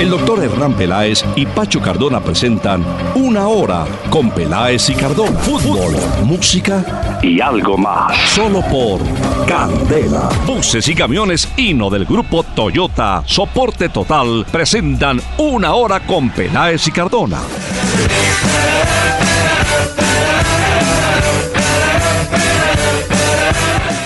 El 0.00 0.08
doctor 0.08 0.42
Hernán 0.42 0.72
Peláez 0.72 1.22
y 1.36 1.44
Pacho 1.44 1.78
Cardona 1.78 2.24
presentan 2.24 2.82
Una 3.16 3.48
Hora 3.48 3.84
con 4.08 4.30
Peláez 4.30 4.88
y 4.88 4.94
Cardona. 4.94 5.38
Fútbol, 5.40 5.94
música 6.24 7.20
y 7.22 7.38
algo 7.38 7.76
más. 7.76 8.16
Solo 8.30 8.62
por 8.62 9.02
Candela. 9.46 10.30
Buses 10.46 10.88
y 10.88 10.94
camiones 10.94 11.46
Hino 11.54 11.90
del 11.90 12.06
grupo 12.06 12.42
Toyota, 12.44 13.22
soporte 13.26 13.90
total, 13.90 14.46
presentan 14.50 15.20
Una 15.36 15.74
Hora 15.74 16.00
con 16.00 16.30
Peláez 16.30 16.88
y 16.88 16.92
Cardona. 16.92 17.42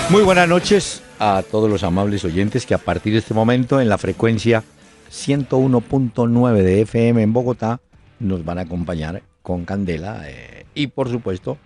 Muy 0.09 0.23
buenas 0.23 0.49
noches 0.49 1.01
a 1.19 1.41
todos 1.49 1.69
los 1.69 1.83
amables 1.83 2.25
oyentes 2.25 2.65
que 2.65 2.73
a 2.73 2.79
partir 2.79 3.13
de 3.13 3.19
este 3.19 3.33
momento 3.33 3.79
en 3.79 3.87
la 3.87 3.97
frecuencia 3.97 4.61
101.9 5.11 6.61
de 6.61 6.81
FM 6.81 7.21
en 7.21 7.33
Bogotá 7.33 7.79
nos 8.19 8.43
van 8.45 8.59
a 8.59 8.61
acompañar 8.61 9.23
con 9.41 9.65
Candela 9.65 10.21
eh, 10.25 10.65
y 10.73 10.87
por 10.87 11.09
supuesto 11.09 11.57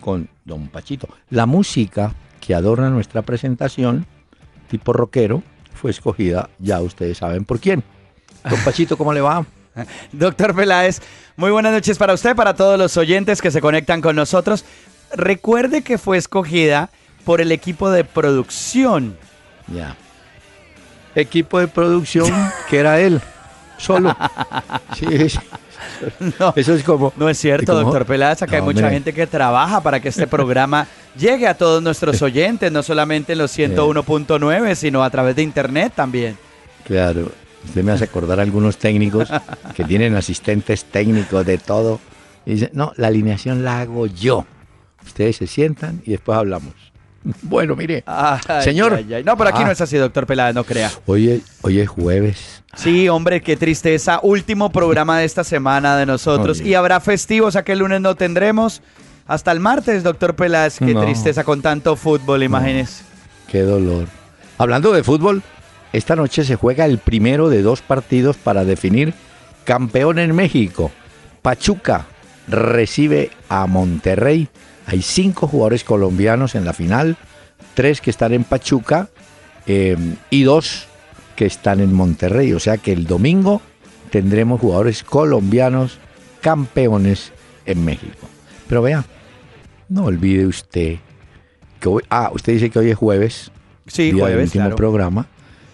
con 0.00 0.28
Don 0.44 0.68
Pachito. 0.68 1.08
La 1.30 1.46
música 1.46 2.14
que 2.40 2.54
adorna 2.54 2.90
nuestra 2.90 3.22
presentación, 3.22 4.06
tipo 4.70 4.92
rockero, 4.92 5.42
fue 5.74 5.90
escogida, 5.90 6.50
ya 6.58 6.80
ustedes 6.80 7.18
saben 7.18 7.44
por 7.44 7.60
quién. 7.60 7.84
Don 8.48 8.58
Pachito, 8.64 8.96
¿cómo 8.96 9.12
le 9.12 9.20
va? 9.20 9.44
Doctor 10.12 10.54
Peláez, 10.54 11.00
muy 11.36 11.50
buenas 11.50 11.72
noches 11.72 11.98
para 11.98 12.14
usted, 12.14 12.34
para 12.34 12.54
todos 12.54 12.78
los 12.78 12.96
oyentes 12.96 13.40
que 13.40 13.50
se 13.50 13.60
conectan 13.60 14.00
con 14.00 14.16
nosotros. 14.16 14.64
Recuerde 15.14 15.82
que 15.82 15.98
fue 15.98 16.16
escogida 16.16 16.90
por 17.24 17.40
el 17.40 17.52
equipo 17.52 17.90
de 17.90 18.04
producción. 18.04 19.16
Ya. 19.72 19.96
Equipo 21.20 21.58
de 21.58 21.68
producción 21.68 22.30
que 22.68 22.78
era 22.78 23.00
él, 23.00 23.20
solo. 23.76 24.16
Sí, 24.96 25.28
sí. 25.28 25.38
No, 26.38 26.52
Eso 26.56 26.74
es 26.74 26.84
como. 26.84 27.12
no 27.16 27.28
es 27.28 27.38
cierto, 27.38 27.74
doctor 27.74 28.04
Peláez. 28.04 28.42
Acá 28.42 28.56
hay 28.56 28.62
mucha 28.62 28.80
hombre. 28.80 28.94
gente 28.94 29.12
que 29.12 29.26
trabaja 29.26 29.80
para 29.80 30.00
que 30.00 30.08
este 30.08 30.26
programa 30.26 30.86
llegue 31.18 31.46
a 31.46 31.54
todos 31.54 31.82
nuestros 31.82 32.20
oyentes, 32.22 32.70
no 32.70 32.82
solamente 32.82 33.32
en 33.32 33.38
los 33.38 33.56
101.9, 33.56 34.74
sino 34.74 35.02
a 35.02 35.10
través 35.10 35.36
de 35.36 35.42
internet 35.42 35.92
también. 35.94 36.36
Claro, 36.84 37.30
usted 37.64 37.82
me 37.82 37.92
hace 37.92 38.04
acordar 38.04 38.38
a 38.38 38.42
algunos 38.42 38.76
técnicos 38.76 39.28
que 39.74 39.84
tienen 39.84 40.14
asistentes 40.14 40.84
técnicos 40.84 41.44
de 41.44 41.58
todo. 41.58 42.00
Y 42.46 42.52
dicen, 42.52 42.70
no, 42.72 42.92
la 42.96 43.08
alineación 43.08 43.64
la 43.64 43.80
hago 43.80 44.06
yo. 44.06 44.46
Ustedes 45.04 45.36
se 45.36 45.46
sientan 45.46 46.02
y 46.06 46.12
después 46.12 46.38
hablamos. 46.38 46.74
Bueno, 47.42 47.74
mire, 47.76 48.04
Ay, 48.06 48.38
Señor. 48.62 48.94
ay, 48.94 49.12
ay. 49.14 49.24
No, 49.24 49.36
pero 49.36 49.50
aquí 49.50 49.62
Ah. 49.62 49.66
no 49.66 49.72
es 49.72 49.80
así, 49.80 49.96
doctor 49.96 50.26
Peláez, 50.26 50.54
no 50.54 50.64
crea. 50.64 50.90
hoy 51.06 51.28
es, 51.30 51.42
hoy 51.62 51.80
es 51.80 51.88
jueves. 51.88 52.62
Sí, 52.76 53.08
hombre, 53.08 53.40
qué 53.42 53.56
tristeza. 53.56 54.20
Último 54.22 54.70
programa 54.70 55.18
de 55.18 55.24
esta 55.24 55.42
semana 55.44 55.96
de 55.96 56.06
nosotros. 56.06 56.60
Oye. 56.60 56.70
Y 56.70 56.74
habrá 56.74 57.00
festivos, 57.00 57.56
a 57.56 57.64
que 57.64 57.72
el 57.72 57.80
lunes 57.80 58.00
no 58.00 58.14
tendremos. 58.14 58.82
Hasta 59.26 59.52
el 59.52 59.60
martes, 59.60 60.02
doctor 60.04 60.34
Peláez. 60.36 60.78
Qué 60.78 60.94
No. 60.94 61.02
tristeza 61.02 61.44
con 61.44 61.60
tanto 61.60 61.96
fútbol, 61.96 62.42
imagínese. 62.44 63.02
Qué 63.50 63.60
dolor. 63.62 64.06
Hablando 64.56 64.92
de 64.92 65.02
fútbol, 65.02 65.42
esta 65.92 66.16
noche 66.16 66.44
se 66.44 66.54
juega 66.56 66.84
el 66.86 66.98
primero 66.98 67.48
de 67.50 67.62
dos 67.62 67.82
partidos 67.82 68.36
para 68.36 68.64
definir 68.64 69.12
campeón 69.64 70.18
en 70.18 70.34
México. 70.34 70.90
Pachuca 71.42 72.06
recibe 72.46 73.30
a 73.48 73.66
Monterrey. 73.66 74.48
Hay 74.88 75.02
cinco 75.02 75.46
jugadores 75.46 75.84
colombianos 75.84 76.54
en 76.54 76.64
la 76.64 76.72
final, 76.72 77.16
tres 77.74 78.00
que 78.00 78.08
están 78.10 78.32
en 78.32 78.42
Pachuca 78.44 79.10
eh, 79.66 79.96
y 80.30 80.42
dos 80.44 80.86
que 81.36 81.44
están 81.46 81.80
en 81.80 81.92
Monterrey. 81.92 82.52
O 82.54 82.58
sea 82.58 82.78
que 82.78 82.92
el 82.92 83.06
domingo 83.06 83.60
tendremos 84.10 84.60
jugadores 84.60 85.02
colombianos 85.04 85.98
campeones 86.40 87.32
en 87.66 87.84
México. 87.84 88.26
Pero 88.66 88.80
vea, 88.80 89.04
no 89.90 90.06
olvide 90.06 90.46
usted 90.46 90.96
que 91.80 91.88
hoy, 91.88 92.02
ah, 92.08 92.30
usted 92.32 92.54
dice 92.54 92.70
que 92.70 92.78
hoy 92.78 92.90
es 92.90 92.96
jueves, 92.96 93.50
Sí, 93.86 94.04
día 94.04 94.12
del 94.12 94.20
jueves, 94.20 94.44
último 94.46 94.64
claro. 94.64 94.76
programa. 94.76 95.26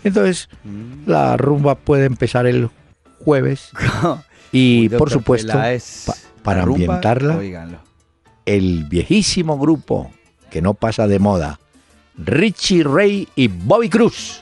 Entonces, 0.03 0.49
la 1.07 1.37
rumba 1.37 1.77
puede 1.77 2.05
empezar 2.07 2.47
el 2.47 2.69
jueves 3.25 3.71
y 4.53 4.89
por 4.91 5.11
supuesto, 5.11 5.53
pa- 5.55 6.15
para 6.43 6.63
ambientarla, 6.65 7.37
óiganlo. 7.39 7.79
El 8.47 8.85
viejísimo 8.85 9.59
grupo 9.59 10.11
que 10.51 10.63
no 10.63 10.75
pasa 10.75 11.07
de 11.07 11.19
moda, 11.19 11.59
Richie 12.17 12.85
Ray 12.85 13.29
y 13.35 13.49
Bobby 13.49 13.89
Cruz. 13.89 14.41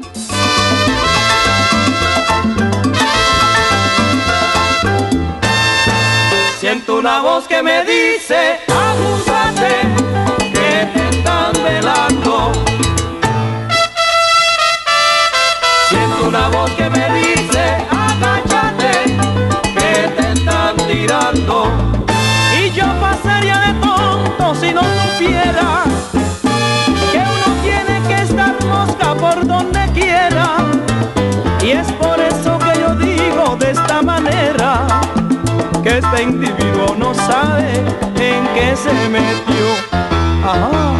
Siento 6.60 6.98
una 6.98 7.20
voz 7.20 7.46
que 7.48 7.62
me 7.62 7.84
dice, 7.84 8.58
abúsate, 8.68 9.82
que 10.52 10.86
te 10.92 11.16
están 11.16 11.52
velando. 11.64 12.52
Siento 15.88 16.28
una 16.28 16.48
voz 16.48 16.70
que 16.72 16.88
me 16.88 16.91
que 27.12 27.18
uno 27.18 27.48
tiene 27.62 28.08
que 28.08 28.22
estar 28.22 28.54
mosca 28.64 29.14
por 29.14 29.46
donde 29.46 29.80
quiera. 29.94 30.56
Y 31.62 31.70
es 31.70 31.90
por 31.92 32.18
eso 32.20 32.58
que 32.58 32.80
yo 32.80 32.94
digo 32.96 33.56
de 33.56 33.70
esta 33.70 34.02
manera 34.02 34.86
que 35.82 35.98
este 35.98 36.22
individuo 36.22 36.96
no 36.98 37.14
sabe 37.14 37.72
en 38.16 38.44
qué 38.54 38.76
se 38.76 38.92
metió. 39.08 39.66
Ajá. 40.44 40.92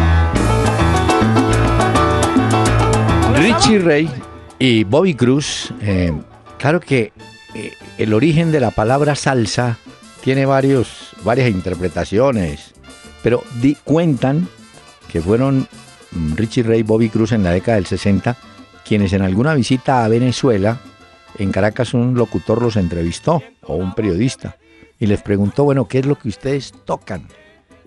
Richie 3.35 3.79
Ray 3.79 4.09
y 4.57 4.83
Bobby 4.85 5.15
Cruz, 5.15 5.73
eh, 5.81 6.13
claro 6.57 6.79
que 6.79 7.11
eh, 7.55 7.73
el 7.97 8.13
origen 8.13 8.51
de 8.51 8.61
la 8.61 8.71
palabra 8.71 9.15
salsa 9.15 9.77
tiene 10.23 10.45
varios, 10.45 11.09
varias 11.23 11.49
interpretaciones, 11.49 12.73
pero 13.23 13.43
di- 13.61 13.77
cuentan 13.83 14.47
que 15.11 15.21
fueron 15.21 15.67
Richie 16.35 16.63
Ray 16.63 16.81
y 16.81 16.83
Bobby 16.83 17.09
Cruz 17.09 17.31
en 17.31 17.43
la 17.43 17.51
década 17.51 17.75
del 17.75 17.85
60 17.87 18.37
quienes 18.85 19.13
en 19.13 19.21
alguna 19.21 19.55
visita 19.55 20.03
a 20.03 20.07
Venezuela, 20.09 20.79
en 21.39 21.51
Caracas 21.51 21.93
un 21.93 22.15
locutor 22.15 22.61
los 22.61 22.75
entrevistó, 22.75 23.41
o 23.61 23.75
un 23.75 23.95
periodista, 23.95 24.57
y 24.99 25.07
les 25.07 25.21
preguntó, 25.21 25.63
bueno, 25.63 25.87
¿qué 25.87 25.99
es 25.99 26.05
lo 26.05 26.19
que 26.19 26.27
ustedes 26.27 26.73
tocan? 26.83 27.25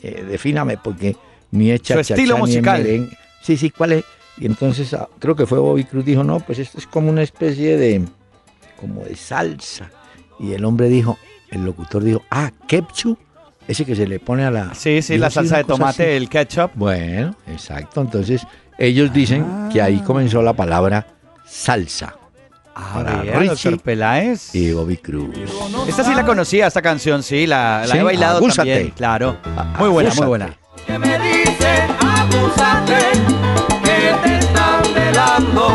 Eh, 0.03 0.25
defíname, 0.27 0.79
porque 0.79 1.15
ni 1.51 1.71
es 1.71 1.83
cha-cha-cha, 1.83 2.15
estilo 2.15 2.37
ni 2.37 2.41
musical. 2.41 3.11
Sí, 3.43 3.59
sí, 3.59 3.69
¿cuál 3.71 3.93
es? 3.93 4.05
Y 4.39 4.47
entonces 4.47 4.93
ah, 4.95 5.07
creo 5.19 5.37
que 5.37 5.47
fue 5.47 5.59
Bobby 5.59 5.85
Cruz, 5.85 6.05
dijo, 6.05 6.25
no, 6.25 6.41
pues 6.41 6.59
esto 6.59 6.79
es 6.79 6.87
como 6.87 7.11
una 7.11 7.23
especie 7.23 7.77
de, 7.77 8.03
como 8.81 9.05
de 9.05 9.15
salsa. 9.17 9.91
Y 10.41 10.53
el 10.53 10.65
hombre 10.65 10.89
dijo, 10.89 11.19
el 11.51 11.63
locutor 11.65 12.05
dijo, 12.05 12.23
ah, 12.31 12.51
ketchup, 12.67 13.19
ese 13.69 13.85
que 13.85 13.95
se 13.97 14.07
le 14.07 14.19
pone 14.21 14.45
a 14.45 14.51
la... 14.51 14.75
Sí, 14.75 15.03
sí, 15.03 15.19
la 15.19 15.31
salsa 15.31 15.59
de 15.59 15.65
tomate, 15.65 16.03
así. 16.05 16.13
el 16.13 16.29
ketchup. 16.29 16.71
Bueno, 16.75 17.35
exacto. 17.49 18.01
Entonces, 18.01 18.47
ellos 18.79 19.13
dicen 19.13 19.69
que 19.73 19.81
ahí 19.83 19.99
comenzó 20.01 20.43
la 20.43 20.53
palabra 20.53 21.07
salsa 21.47 22.15
para 22.75 23.23
vea, 23.23 23.39
Richie 23.39 23.77
Peláez. 23.79 24.55
y 24.55 24.73
Bobby 24.73 24.99
Cruz. 24.99 25.31
Esta 25.89 26.05
sí 26.05 26.15
la 26.15 26.27
conocía, 26.27 26.67
esta 26.67 26.83
canción, 26.83 27.23
sí, 27.23 27.47
la, 27.47 27.81
la 27.87 27.93
Sí, 27.93 27.99
he 27.99 28.03
bailado 28.03 28.37
abúsate. 28.39 28.71
también, 28.71 28.91
claro. 28.97 29.37
Muy 29.79 29.89
buena, 29.89 30.13
muy 30.15 30.27
buena. 30.27 30.57
Que 30.87 30.99
me 30.99 31.19
dice, 31.19 31.85
abúsate, 31.99 32.99
que 33.83 34.29
te 34.29 34.39
están 34.39 34.83
velando. 34.95 35.69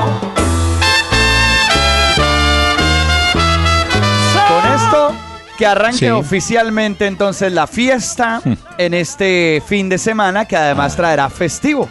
Que 5.61 5.67
arranque 5.67 5.97
Sí. 5.99 6.09
oficialmente 6.09 7.05
entonces 7.05 7.53
la 7.53 7.67
fiesta 7.67 8.41
en 8.79 8.93
este 8.95 9.61
fin 9.63 9.89
de 9.89 9.99
semana, 9.99 10.45
que 10.45 10.57
además 10.57 10.95
traerá 10.95 11.29
festivo. 11.29 11.87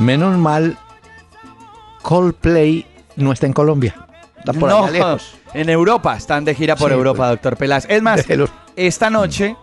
Menos 0.00 0.36
mal, 0.36 0.76
Coldplay 2.02 2.84
no 3.16 3.30
está 3.30 3.46
en 3.46 3.52
Colombia. 3.52 3.94
Está 4.38 4.52
por 4.54 4.70
allá 4.70 4.80
No, 4.80 4.90
lejos. 4.90 5.34
en 5.54 5.68
Europa, 5.68 6.16
están 6.16 6.44
de 6.44 6.54
gira 6.56 6.74
por 6.74 6.90
Sí, 6.90 6.96
Europa, 6.96 7.18
pues. 7.18 7.30
doctor 7.30 7.56
Peláez. 7.56 7.86
Es 7.88 8.02
más, 8.02 8.16
Déjelo. 8.16 8.48
esta 8.74 9.08
noche 9.08 9.54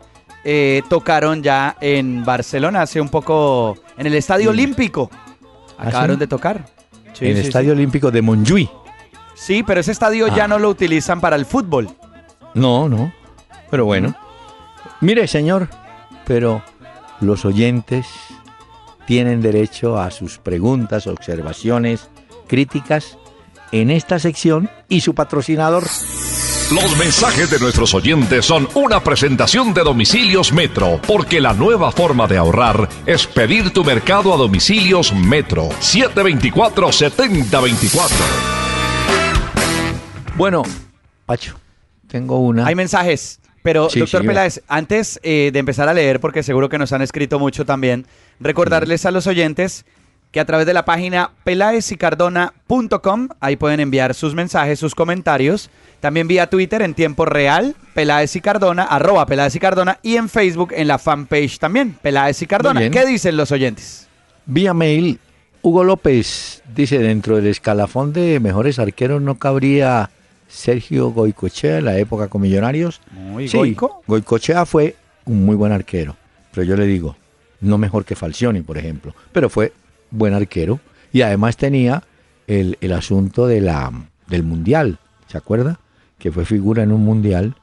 eh, 0.46 0.82
tocaron 0.90 1.44
ya 1.44 1.76
en 1.82 2.24
Barcelona 2.24 2.84
hace 2.84 3.02
un 3.02 3.10
poco, 3.10 3.78
en 3.98 4.08
el 4.08 4.14
Estadio 4.16 4.52
Olímpico. 4.52 5.10
¿Ah, 5.78 5.88
Acabaron 5.90 6.18
de 6.20 6.28
tocar. 6.28 6.66
En 7.20 7.28
el 7.36 7.38
Estadio 7.46 7.74
Olímpico 7.74 8.10
de 8.12 8.22
Montjuïc. 8.24 8.70
Sí, 9.36 9.64
pero 9.64 9.82
ese 9.82 9.92
estadio 9.92 10.28
Ah. 10.32 10.34
ya 10.36 10.48
no 10.48 10.60
lo 10.60 10.70
utilizan 10.70 11.20
para 11.20 11.36
el 11.36 11.46
fútbol. 11.46 11.90
No, 12.56 12.90
no. 12.90 13.14
Pero 13.70 13.86
bueno. 13.86 14.16
Mire, 15.02 15.28
señor, 15.28 15.70
pero 16.26 16.64
los 17.22 17.46
oyentes 17.46 18.08
tienen 19.06 19.42
derecho 19.42 20.00
a 20.00 20.10
sus 20.10 20.40
preguntas, 20.40 21.06
observaciones, 21.08 22.10
críticas 22.48 23.18
en 23.72 23.92
esta 23.92 24.18
sección 24.20 24.70
y 24.90 25.02
su 25.02 25.14
patrocinador. 25.14 25.84
Los 26.72 26.98
mensajes 26.98 27.52
de 27.52 27.60
nuestros 27.60 27.94
oyentes 27.94 28.44
son 28.44 28.68
una 28.74 29.04
presentación 29.04 29.72
de 29.74 29.84
Domicilios 29.84 30.52
Metro, 30.52 31.00
porque 31.06 31.40
la 31.40 31.54
nueva 31.54 31.92
forma 31.92 32.26
de 32.26 32.38
ahorrar 32.38 32.90
es 33.06 33.28
pedir 33.28 33.72
tu 33.72 33.84
mercado 33.84 34.34
a 34.34 34.38
Domicilios 34.38 35.14
Metro. 35.14 35.70
724-7024. 35.70 38.10
Bueno, 40.36 40.64
Pacho, 41.28 41.54
tengo 42.16 42.40
una. 42.40 42.66
Hay 42.66 42.76
mensajes, 42.76 43.42
pero 43.62 43.90
Sí, 43.90 44.00
doctor 44.00 44.26
Peláez, 44.26 44.62
antes 44.70 45.20
eh, 45.22 45.50
de 45.52 45.60
empezar 45.60 45.90
a 45.90 45.94
leer, 45.94 46.22
porque 46.22 46.44
seguro 46.44 46.70
que 46.70 46.78
nos 46.78 46.94
han 46.94 47.02
escrito 47.02 47.40
mucho 47.40 47.66
también, 47.66 48.06
recordarles 48.40 49.06
a 49.06 49.12
los 49.12 49.28
oyentes 49.28 49.84
que 50.32 50.40
a 50.40 50.46
través 50.46 50.66
de 50.66 50.74
la 50.74 50.86
página 50.86 51.32
pelaezicardona.com, 51.44 53.28
ahí 53.42 53.58
pueden 53.58 53.82
enviar 53.82 54.14
sus 54.14 54.34
mensajes, 54.34 54.80
sus 54.80 54.96
comentarios, 54.96 55.70
también 56.00 56.30
vía 56.30 56.48
Twitter 56.50 56.82
en 56.84 56.94
tiempo 56.94 57.26
real, 57.26 57.76
Peláez 57.94 58.34
y 58.38 58.40
Cardona, 58.40 58.84
arroba 58.84 59.26
Peláez 59.26 59.54
y 59.54 59.60
Cardona, 59.60 60.00
y 60.02 60.16
en 60.16 60.30
Facebook 60.30 60.72
en 60.74 60.88
la 60.88 61.00
fanpage 61.00 61.60
también, 61.60 61.98
Peláez 62.02 62.42
y 62.42 62.48
Cardona. 62.48 62.90
¿Qué 62.90 63.06
dicen 63.06 63.36
los 63.36 63.52
oyentes? 63.52 64.08
Vía 64.46 64.74
mail, 64.74 65.20
Hugo 65.62 65.84
López 65.84 66.64
dice, 66.74 67.00
dentro 67.00 67.36
del 67.36 67.48
escalafón 67.48 68.14
de 68.14 68.40
mejores 68.40 68.80
arqueros 68.80 69.22
no 69.22 69.36
cabría 69.36 70.12
Sergio 70.56 71.10
Goicochea 71.12 71.80
en 71.80 71.86
la 71.86 71.98
época 71.98 72.28
con 72.28 72.42
Millonarios. 72.42 73.02
Muy 73.12 73.48
Sí, 73.48 73.58
Goico. 73.58 74.02
Goicochea 74.08 74.66
fue 74.66 74.96
un 75.26 75.46
muy 75.46 75.56
buen 75.56 75.72
arquero, 75.72 76.16
pero 76.54 76.64
yo 76.66 76.76
le 76.78 76.86
digo, 76.86 77.16
no 77.62 77.78
mejor 77.78 78.06
que 78.06 78.16
Falcioni, 78.16 78.62
por 78.62 78.78
ejemplo, 78.78 79.14
pero 79.32 79.50
fue 79.50 79.74
buen 80.12 80.34
arquero 80.34 80.80
y 81.12 81.22
además 81.22 81.58
tenía 81.58 82.04
el, 82.48 82.78
el 82.82 82.94
asunto 82.94 83.48
de 83.48 83.62
la, 83.62 83.92
del 84.28 84.44
Mundial, 84.44 85.00
¿se 85.28 85.38
acuerda? 85.38 85.80
Que 86.20 86.32
fue 86.32 86.46
figura 86.46 86.84
en 86.84 86.92
un 86.92 87.04
Mundial 87.04 87.56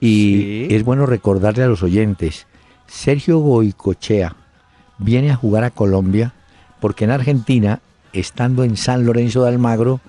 y 0.00 0.66
Sí. 0.68 0.74
es 0.74 0.84
bueno 0.84 1.04
recordarle 1.06 1.64
a 1.64 1.68
los 1.68 1.82
oyentes, 1.82 2.46
Sergio 2.86 3.38
Goicochea 3.38 4.34
viene 4.98 5.30
a 5.30 5.36
jugar 5.36 5.64
a 5.64 5.70
Colombia 5.70 6.32
porque 6.80 7.04
en 7.04 7.10
Argentina, 7.10 7.80
estando 8.12 8.64
en 8.64 8.76
San 8.76 9.04
Lorenzo 9.04 9.42
de 9.42 9.48
Almagro, 9.50 10.00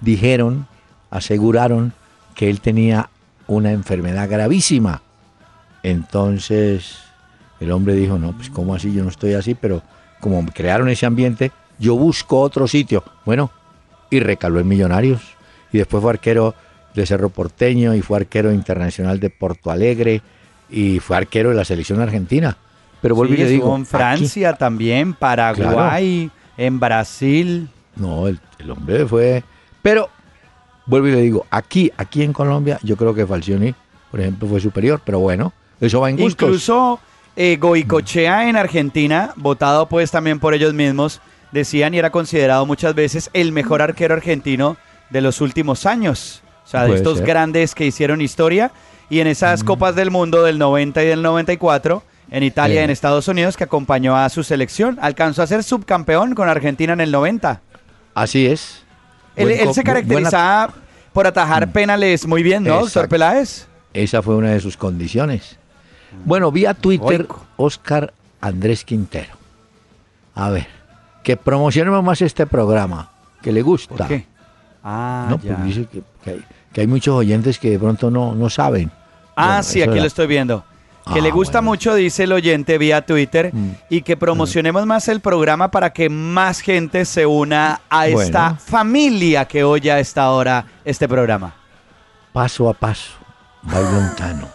dijeron, 0.00 0.66
aseguraron 1.10 1.92
que 2.34 2.50
él 2.50 2.60
tenía 2.60 3.10
una 3.46 3.72
enfermedad 3.72 4.28
gravísima. 4.28 5.02
Entonces 5.82 6.98
el 7.60 7.72
hombre 7.72 7.94
dijo, 7.94 8.18
no, 8.18 8.32
pues 8.32 8.50
¿cómo 8.50 8.74
así? 8.74 8.92
Yo 8.92 9.02
no 9.02 9.10
estoy 9.10 9.34
así, 9.34 9.54
pero 9.54 9.82
como 10.20 10.44
crearon 10.46 10.88
ese 10.88 11.06
ambiente, 11.06 11.52
yo 11.78 11.96
busco 11.96 12.40
otro 12.40 12.66
sitio. 12.66 13.02
Bueno, 13.24 13.50
y 14.10 14.20
recaló 14.20 14.60
en 14.60 14.68
Millonarios. 14.68 15.20
Y 15.72 15.78
después 15.78 16.02
fue 16.02 16.10
arquero 16.10 16.54
de 16.94 17.06
Cerro 17.06 17.28
Porteño 17.28 17.94
y 17.94 18.02
fue 18.02 18.18
arquero 18.18 18.52
internacional 18.52 19.20
de 19.20 19.30
Porto 19.30 19.70
Alegre 19.70 20.22
y 20.70 20.98
fue 20.98 21.16
arquero 21.16 21.50
de 21.50 21.56
la 21.56 21.64
selección 21.64 22.00
argentina. 22.00 22.56
Pero 23.00 23.14
vuelvo 23.14 23.34
Sí, 23.34 23.40
y 23.40 23.44
le 23.44 23.50
digo, 23.50 23.76
en 23.76 23.86
Francia 23.86 24.54
también, 24.54 25.12
Paraguay, 25.12 26.30
en 26.56 26.80
Brasil. 26.80 27.68
No, 27.94 28.26
el, 28.26 28.40
el 28.58 28.70
hombre 28.70 29.06
fue. 29.06 29.44
Pero, 29.82 30.08
vuelvo 30.86 31.08
y 31.08 31.12
le 31.12 31.20
digo, 31.20 31.46
aquí, 31.50 31.92
aquí 31.96 32.22
en 32.22 32.32
Colombia, 32.32 32.78
yo 32.82 32.96
creo 32.96 33.14
que 33.14 33.26
Falcioni, 33.26 33.74
por 34.10 34.20
ejemplo, 34.20 34.48
fue 34.48 34.60
superior, 34.60 35.00
pero 35.04 35.18
bueno, 35.18 35.52
eso 35.80 36.00
va 36.00 36.10
en 36.10 36.16
gustos. 36.16 36.46
Incluso 36.48 37.00
eh, 37.36 37.56
Goicochea 37.60 38.48
en 38.48 38.56
Argentina, 38.56 39.32
votado 39.36 39.88
pues 39.88 40.10
también 40.10 40.40
por 40.40 40.54
ellos 40.54 40.72
mismos, 40.72 41.20
decían 41.52 41.94
y 41.94 41.98
era 41.98 42.10
considerado 42.10 42.66
muchas 42.66 42.94
veces 42.94 43.30
el 43.32 43.52
mejor 43.52 43.82
arquero 43.82 44.14
argentino 44.14 44.76
de 45.10 45.20
los 45.20 45.40
últimos 45.40 45.86
años. 45.86 46.42
O 46.64 46.68
sea, 46.68 46.82
de 46.82 46.88
Puede 46.88 46.98
estos 46.98 47.18
ser. 47.18 47.26
grandes 47.26 47.74
que 47.74 47.86
hicieron 47.86 48.20
historia 48.20 48.72
y 49.08 49.20
en 49.20 49.28
esas 49.28 49.62
Copas 49.62 49.94
del 49.94 50.10
Mundo 50.10 50.42
del 50.42 50.58
90 50.58 51.04
y 51.04 51.06
del 51.06 51.22
94, 51.22 52.02
en 52.30 52.42
Italia 52.42 52.80
y 52.80 52.84
en 52.84 52.90
Estados 52.90 53.28
Unidos, 53.28 53.56
que 53.56 53.64
acompañó 53.64 54.16
a 54.16 54.28
su 54.30 54.42
selección. 54.42 54.98
Alcanzó 55.00 55.42
a 55.42 55.46
ser 55.46 55.62
subcampeón 55.62 56.34
con 56.34 56.48
Argentina 56.48 56.92
en 56.92 57.00
el 57.00 57.12
90. 57.12 57.60
Así 58.14 58.46
es. 58.46 58.82
Él, 59.36 59.56
se 59.58 59.64
buena- 59.64 59.82
caracterizaba 59.84 60.74
por 61.12 61.26
atajar 61.26 61.70
penales 61.70 62.26
muy 62.26 62.42
bien, 62.42 62.64
¿no, 62.64 62.80
doctor. 62.80 63.08
Peláez? 63.08 63.66
Esa 63.92 64.22
fue 64.22 64.34
una 64.36 64.50
de 64.50 64.60
sus 64.60 64.76
condiciones. 64.76 65.56
Bueno, 66.24 66.50
vía 66.52 66.74
Twitter, 66.74 67.24
Goico. 67.24 67.44
Oscar 67.56 68.12
Andrés 68.40 68.84
Quintero. 68.84 69.34
A 70.34 70.50
ver, 70.50 70.66
que 71.22 71.36
promocionemos 71.36 72.02
más 72.04 72.20
este 72.22 72.46
programa, 72.46 73.10
que 73.42 73.52
le 73.52 73.62
gusta. 73.62 73.94
¿Por 73.96 74.06
qué? 74.08 74.26
Ah, 74.84 75.26
No, 75.30 75.40
ya. 75.40 75.54
pues 75.56 75.64
dice 75.66 75.86
que, 75.90 76.02
que 76.22 76.30
hay, 76.30 76.44
que 76.72 76.80
hay 76.82 76.86
muchos 76.86 77.14
oyentes 77.14 77.58
que 77.58 77.70
de 77.70 77.78
pronto 77.78 78.10
no, 78.10 78.34
no 78.34 78.48
saben. 78.50 78.90
Ah, 79.34 79.46
Bueno, 79.46 79.62
sí, 79.64 79.82
aquí 79.82 79.92
era- 79.92 80.00
lo 80.02 80.06
estoy 80.06 80.26
viendo. 80.26 80.64
Que 81.12 81.20
Ah, 81.20 81.22
le 81.22 81.30
gusta 81.30 81.58
bueno. 81.60 81.70
mucho, 81.70 81.94
dice 81.94 82.24
el 82.24 82.32
oyente 82.32 82.78
vía 82.78 83.06
Twitter, 83.06 83.50
Mm. 83.54 83.70
y 83.90 84.02
que 84.02 84.16
promocionemos 84.16 84.86
más 84.86 85.06
el 85.08 85.20
programa 85.20 85.70
para 85.70 85.90
que 85.92 86.08
más 86.08 86.60
gente 86.60 87.04
se 87.04 87.26
una 87.26 87.80
a 87.88 88.08
esta 88.08 88.56
familia 88.56 89.44
que 89.46 89.62
oye 89.62 89.92
a 89.92 90.00
esta 90.00 90.30
hora 90.30 90.66
este 90.84 91.08
programa. 91.08 91.54
paso 92.32 92.68
a 92.68 92.74
paso, 92.74 93.12
bailontano. 93.62 94.48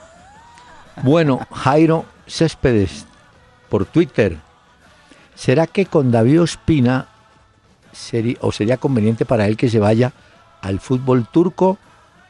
Bueno, 1.04 1.40
Jairo 1.52 2.06
Céspedes, 2.28 3.06
por 3.70 3.86
Twitter. 3.86 4.38
¿Será 5.34 5.66
que 5.66 5.86
con 5.88 6.12
David 6.12 6.42
Ospina 6.44 7.08
sería, 7.92 8.36
o 8.42 8.52
sería 8.52 8.78
conveniente 8.78 9.26
para 9.26 9.48
él 9.48 9.58
que 9.58 9.70
se 9.70 9.80
vaya 9.80 10.14
al 10.62 10.80
fútbol 10.80 11.26
turco 11.32 11.80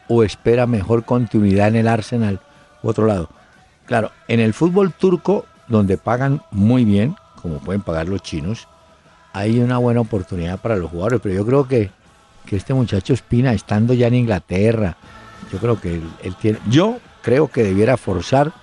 o 0.08 0.24
espera 0.24 0.68
mejor 0.68 1.04
continuidad 1.04 1.68
en 1.70 1.76
el 1.78 1.88
Arsenal 1.90 2.40
u 2.84 2.88
otro 2.90 3.06
lado? 3.08 3.28
Claro, 3.92 4.10
en 4.30 4.40
el 4.40 4.54
fútbol 4.54 4.94
turco, 4.94 5.46
donde 5.68 5.98
pagan 5.98 6.42
muy 6.50 6.86
bien, 6.86 7.18
como 7.42 7.58
pueden 7.58 7.82
pagar 7.82 8.08
los 8.08 8.22
chinos, 8.24 8.70
hay 9.34 9.60
una 9.60 9.80
buena 9.80 10.00
oportunidad 10.00 10.62
para 10.62 10.78
los 10.78 10.90
jugadores, 10.90 11.20
pero 11.22 11.36
yo 11.36 11.46
creo 11.46 11.68
que, 11.68 11.92
que 12.46 12.56
este 12.56 12.74
muchacho 12.74 13.12
Espina, 13.12 13.52
estando 13.52 13.94
ya 13.94 14.08
en 14.08 14.16
Inglaterra, 14.16 14.96
yo 15.52 15.58
creo 15.60 15.82
que 15.82 15.96
él, 15.96 16.10
él 16.24 16.36
tiene, 16.40 16.60
yo 16.70 17.00
creo 17.22 17.50
que 17.50 17.64
debiera 17.64 17.98
forzar 17.98 18.54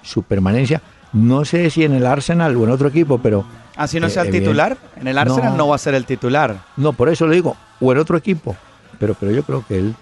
su 0.00 0.22
permanencia, 0.22 0.80
no 1.12 1.44
sé 1.44 1.68
si 1.68 1.84
en 1.84 1.92
el 1.92 2.06
Arsenal 2.06 2.56
o 2.56 2.64
en 2.64 2.70
otro 2.70 2.88
equipo, 2.88 3.18
pero 3.18 3.44
Así 3.76 4.00
no 4.00 4.06
Eh, 4.06 4.10
sea 4.10 4.22
el 4.22 4.30
titular, 4.30 4.78
en 4.96 5.06
el 5.06 5.18
Arsenal 5.18 5.50
no. 5.50 5.58
No. 5.58 5.68
va 5.68 5.74
a 5.74 5.78
ser 5.78 5.96
el 5.96 6.06
titular. 6.06 6.56
no, 6.78 6.94
por 6.94 7.10
eso 7.10 7.26
le 7.26 7.34
digo, 7.34 7.58
o 7.78 7.92
en 7.92 7.98
otro 7.98 8.16
equipo, 8.16 8.56
pero, 8.98 9.12
pero 9.12 9.32
yo 9.32 9.42
creo 9.42 9.66
que 9.68 9.80
él 9.80 9.94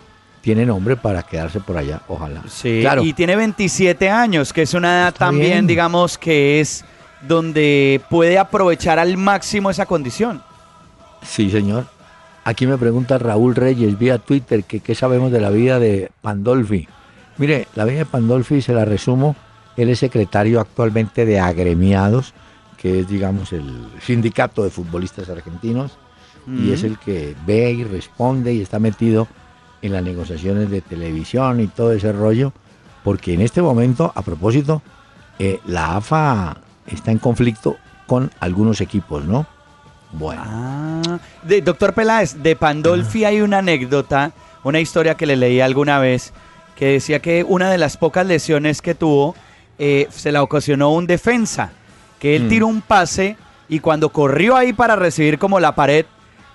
tiene 0.46 0.64
nombre 0.64 0.94
para 0.94 1.24
quedarse 1.24 1.58
por 1.58 1.76
allá, 1.76 2.02
ojalá. 2.06 2.40
Sí, 2.46 2.78
claro, 2.80 3.02
y 3.02 3.12
tiene 3.14 3.34
27 3.34 4.08
años, 4.08 4.52
que 4.52 4.62
es 4.62 4.74
una 4.74 4.92
edad 4.92 5.08
Está 5.08 5.24
también, 5.24 5.50
bien. 5.50 5.66
digamos, 5.66 6.18
que 6.18 6.60
es 6.60 6.84
donde 7.26 8.00
puede 8.08 8.38
aprovechar 8.38 9.00
al 9.00 9.16
máximo 9.16 9.70
esa 9.70 9.86
condición. 9.86 10.40
sí 11.20 11.50
señor. 11.50 11.86
Aquí 12.44 12.64
me 12.68 12.78
pregunta 12.78 13.18
Raúl 13.18 13.56
Reyes 13.56 13.98
vía 13.98 14.18
Twitter 14.18 14.62
que 14.62 14.78
qué 14.78 14.94
sabemos 14.94 15.32
de 15.32 15.40
la 15.40 15.50
vida 15.50 15.80
de 15.80 16.12
Pandolfi. 16.22 16.86
Mire, 17.38 17.66
la 17.74 17.84
vida 17.84 17.98
de 17.98 18.06
Pandolfi 18.06 18.62
se 18.62 18.72
la 18.72 18.84
resumo, 18.84 19.34
él 19.76 19.88
es 19.88 19.98
secretario 19.98 20.60
actualmente 20.60 21.26
de 21.26 21.40
agremiados, 21.40 22.34
que 22.78 23.00
es 23.00 23.08
digamos 23.08 23.52
el 23.52 23.88
sindicato 24.00 24.62
de 24.62 24.70
futbolistas 24.70 25.28
argentinos, 25.28 25.98
y 26.46 26.70
es 26.70 26.84
el 26.84 26.98
que 26.98 27.34
ve 27.44 27.72
y 27.72 27.82
responde 27.82 28.54
y 28.54 28.62
está 28.62 28.78
metido 28.78 29.26
en 29.82 29.92
las 29.92 30.02
negociaciones 30.02 30.70
de 30.70 30.80
televisión 30.80 31.60
y 31.60 31.66
todo 31.66 31.92
ese 31.92 32.12
rollo, 32.12 32.52
porque 33.04 33.34
en 33.34 33.40
este 33.40 33.62
momento, 33.62 34.12
a 34.14 34.22
propósito, 34.22 34.82
eh, 35.38 35.60
la 35.66 35.96
AFA 35.96 36.56
está 36.86 37.10
en 37.10 37.18
conflicto 37.18 37.76
con 38.06 38.30
algunos 38.40 38.80
equipos, 38.80 39.24
¿no? 39.24 39.46
Bueno, 40.12 40.42
Ah, 40.46 41.18
de, 41.42 41.60
doctor 41.60 41.92
Peláez, 41.92 42.42
de 42.42 42.56
Pandolfi 42.56 43.24
hay 43.24 43.40
una 43.40 43.58
anécdota, 43.58 44.32
una 44.64 44.80
historia 44.80 45.14
que 45.16 45.26
le 45.26 45.36
leí 45.36 45.60
alguna 45.60 45.98
vez, 45.98 46.32
que 46.76 46.86
decía 46.92 47.20
que 47.20 47.44
una 47.46 47.70
de 47.70 47.78
las 47.78 47.96
pocas 47.96 48.26
lesiones 48.26 48.80
que 48.82 48.94
tuvo 48.94 49.34
eh, 49.78 50.06
se 50.10 50.32
la 50.32 50.42
ocasionó 50.42 50.90
un 50.92 51.06
defensa, 51.06 51.70
que 52.18 52.34
él 52.36 52.44
Mm. 52.44 52.48
tiró 52.48 52.66
un 52.66 52.80
pase 52.80 53.36
y 53.68 53.80
cuando 53.80 54.08
corrió 54.10 54.56
ahí 54.56 54.72
para 54.72 54.96
recibir 54.96 55.38
como 55.38 55.60
la 55.60 55.74
pared, 55.74 56.06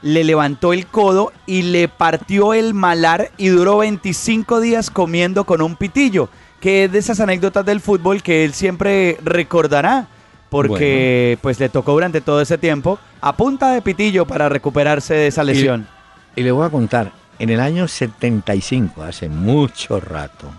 le 0.02 0.24
levantó 0.24 0.74
el 0.74 0.88
codo 0.88 1.32
y 1.46 1.64
le 1.64 1.88
partió 1.88 2.54
el 2.54 2.74
malar 2.74 3.32
y 3.38 3.48
duró 3.48 3.80
25 3.80 4.60
días 4.60 4.90
comiendo 4.90 5.46
con 5.46 5.62
un 5.62 5.76
pitillo. 5.76 6.30
que 6.60 6.84
es 6.84 6.92
de 6.92 7.00
esas 7.00 7.20
anécdotas 7.20 7.66
del 7.66 7.82
fútbol 7.82 8.22
que 8.22 8.46
él 8.46 8.54
siempre 8.54 9.18
recordará, 9.24 10.08
porque 10.50 11.40
pues 11.42 11.60
le 11.60 11.70
tocó 11.70 11.94
durante 11.94 12.22
todo 12.22 12.40
ese 12.40 12.60
tiempo 12.60 13.00
a 13.20 13.36
punta 13.36 13.72
de 13.72 13.82
pitillo 13.82 14.28
para 14.28 14.48
recuperarse 14.48 15.16
de 15.16 15.28
esa 15.28 15.44
lesión. 15.44 15.88
Y, 16.36 16.44
le 16.44 16.52
voy 16.52 16.68
a 16.68 16.70
contar, 16.70 17.14
en 17.40 17.50
el 17.50 17.60
año 17.60 17.88
75, 17.88 19.02
hace 19.02 19.28
mucho 19.28 20.00
rato, 20.00 20.52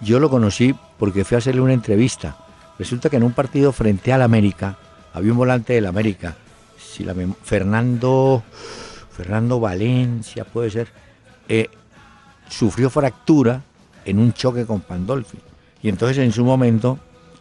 yo 0.00 0.20
lo 0.20 0.30
conocí 0.30 0.76
porque 0.96 1.24
fui 1.24 1.34
a 1.34 1.38
hacerle 1.38 1.60
una 1.60 1.72
entrevista. 1.72 2.36
Resulta 2.78 3.10
que 3.10 3.16
en 3.16 3.24
un 3.24 3.32
partido 3.32 3.72
frente 3.72 4.12
al 4.12 4.22
América, 4.22 4.76
había 5.12 5.32
un 5.32 5.38
volante 5.38 5.72
del 5.72 5.86
América, 5.86 6.36
si 6.96 7.04
la 7.04 7.14
Fernando, 7.42 8.42
Fernando 9.10 9.60
Valencia 9.60 10.44
puede 10.44 10.70
ser, 10.70 10.88
eh, 11.48 11.68
sufrió 12.48 12.88
fractura 12.88 13.60
en 14.04 14.18
un 14.18 14.32
choque 14.32 14.64
con 14.64 14.80
Pandolfi. 14.80 15.38
Y 15.82 15.90
entonces 15.90 16.18
en 16.18 16.32
su 16.32 16.44
momento 16.44 16.98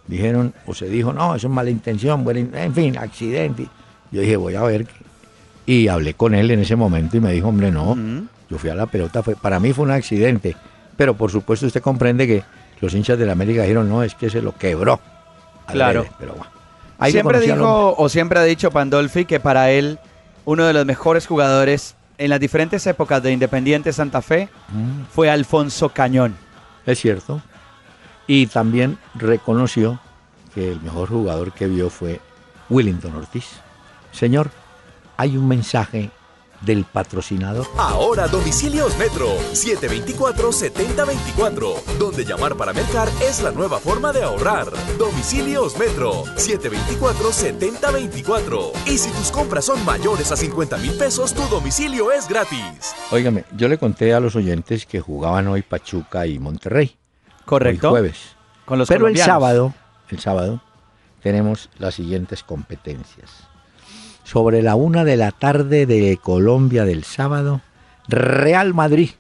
dijeron, 0.08 0.54
o 0.66 0.74
se 0.74 0.90
dijo, 0.90 1.14
no, 1.14 1.36
eso 1.36 1.48
es 1.48 1.54
mala 1.54 1.70
intención, 1.70 2.26
en 2.54 2.74
fin, 2.74 2.98
accidente. 2.98 3.68
Yo 4.12 4.22
dije, 4.22 4.36
voy 4.36 4.56
a 4.56 4.64
ver. 4.64 4.88
Y 5.66 5.88
hablé 5.88 6.14
con 6.14 6.36
él 6.36 6.52
en 6.52 6.60
ese 6.60 6.76
momento 6.76 7.18
y 7.18 7.22
me 7.22 7.32
dijo, 7.32 7.48
hombre, 7.48 7.72
no, 7.72 7.96
yo 8.50 8.58
fui 8.58 8.70
a 8.70 8.76
la 8.76 8.88
pelota, 8.88 9.24
fue, 9.24 9.36
para 9.36 9.60
mí 9.60 9.72
fue 9.72 9.86
un 9.86 9.92
accidente. 9.92 10.56
Pero 10.98 11.16
por 11.16 11.32
supuesto 11.32 11.66
usted 11.66 11.82
comprende 11.82 12.28
que 12.28 12.44
los 12.82 12.94
hinchas 12.94 13.18
de 13.18 13.26
la 13.26 13.32
América 13.32 13.62
dijeron, 13.62 13.88
no, 13.88 14.04
es 14.04 14.16
que 14.16 14.30
se 14.30 14.42
lo 14.42 14.54
quebró. 14.56 15.00
Claro. 15.68 16.06
pero 16.20 16.34
bueno. 16.34 16.55
Siempre 17.04 17.40
dijo, 17.40 17.96
o 17.98 18.10
siempre 18.10 18.40
ha 18.40 18.44
dicho 18.44 18.72
Pandolfi, 18.72 19.26
que 19.26 19.40
para 19.40 19.72
él 19.72 20.00
uno 20.46 20.66
de 20.66 20.74
los 20.74 20.86
mejores 20.86 21.28
jugadores 21.28 21.96
en 22.18 22.30
las 22.30 22.40
diferentes 22.40 22.86
épocas 22.88 23.22
de 23.22 23.32
Independiente 23.32 23.92
Santa 23.92 24.22
Fe 24.22 24.50
mm. 24.70 25.06
fue 25.14 25.30
Alfonso 25.30 25.90
Cañón. 25.90 26.36
Es 26.86 27.00
cierto. 27.00 27.42
Y 28.28 28.48
también 28.48 28.98
reconoció 29.16 30.00
que 30.54 30.72
el 30.72 30.82
mejor 30.82 31.10
jugador 31.10 31.52
que 31.52 31.68
vio 31.68 31.90
fue 31.90 32.22
Willington 32.70 33.16
Ortiz. 33.16 33.46
Señor, 34.12 34.50
hay 35.18 35.36
un 35.38 35.48
mensaje 35.48 36.10
del 36.62 36.86
patrocinador. 36.86 37.68
Ahora 37.78 38.28
domicilios 38.28 38.98
Metro 38.98 39.38
724-7024, 39.54 41.84
donde 42.00 42.26
llamar 42.26 42.56
para 42.56 42.74
mercar 42.74 43.08
es 43.22 43.42
la 43.42 43.52
nueva 43.52 43.80
forma 43.80 44.12
de 44.14 44.24
ahorrar. 44.24 44.68
Domicilios 44.98 45.78
Metro 45.78 46.24
724-7024. 46.36 48.72
Y 48.88 48.98
si 48.98 49.12
tus 49.12 49.30
compras 49.32 49.66
son 49.66 49.84
mayores 49.86 50.32
a 50.32 50.38
50 50.38 50.78
mil 50.78 50.98
pesos, 50.98 51.34
tu 51.34 51.42
domicilio 51.44 52.12
es 52.12 52.28
gratis. 52.28 52.96
Óigame, 53.12 53.46
yo 53.56 53.68
le 53.68 53.78
conté 53.78 54.14
a 54.14 54.20
los 54.20 54.36
oyentes 54.36 54.86
que 54.86 55.00
jugaban 55.00 55.48
hoy 55.48 55.62
Pachuca 55.62 56.28
y 56.28 56.40
Monterrey. 56.40 56.98
Correcto. 57.46 57.88
Hoy 57.88 57.92
jueves. 57.92 58.36
Con 58.66 58.80
los 58.80 58.88
Pero 58.88 59.08
el 59.08 59.18
sábado, 59.18 59.74
el 60.10 60.20
sábado, 60.20 60.62
tenemos 61.22 61.70
las 61.78 61.96
siguientes 61.96 62.44
competencias 62.44 63.48
sobre 64.26 64.62
la 64.62 64.76
una 64.76 65.06
de 65.06 65.16
la 65.16 65.32
tarde 65.32 65.86
de 65.86 66.18
Colombia 66.22 66.84
del 66.84 67.04
sábado, 67.04 67.62
Real 68.08 68.74
Madrid, 68.74 69.12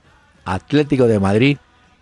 Atlético 0.43 1.07
de 1.07 1.19
Madrid, 1.19 1.57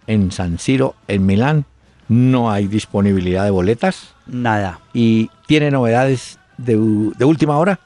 en 0.08 0.32
San 0.32 0.58
Siro, 0.58 0.96
en 1.08 1.26
Milán. 1.26 1.66
No 2.08 2.50
hay 2.50 2.68
disponibilidad 2.68 3.44
de 3.44 3.52
boletas. 3.52 4.16
Nada. 4.26 4.80
¿Y 4.94 5.30
tiene 5.48 5.70
novedades 5.70 6.40
de, 6.58 6.78
última 6.78 7.58
hora? 7.58 7.80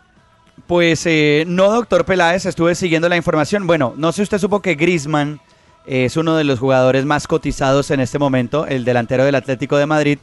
Pues 0.68 1.06
eh, 1.06 1.46
no, 1.48 1.72
doctor 1.72 2.06
Peláez, 2.06 2.46
estuve 2.46 2.76
siguiendo 2.76 3.10
la 3.10 3.18
información. 3.18 3.68
Bueno, 3.68 3.94
no 3.98 4.12
sé 4.12 4.18
si 4.18 4.24
usted 4.24 4.40
supo 4.40 4.62
que 4.62 4.76
Grisman 4.76 5.40
es 5.88 6.16
uno 6.18 6.36
de 6.36 6.44
los 6.44 6.60
jugadores 6.60 7.06
más 7.06 7.28
cotizados 7.28 7.90
en 7.90 8.02
este 8.02 8.20
momento, 8.20 8.68
el 8.68 8.86
delantero 8.86 9.26
del 9.26 9.36
Atlético 9.36 9.78
de 9.78 9.86
Madrid. 9.86 10.20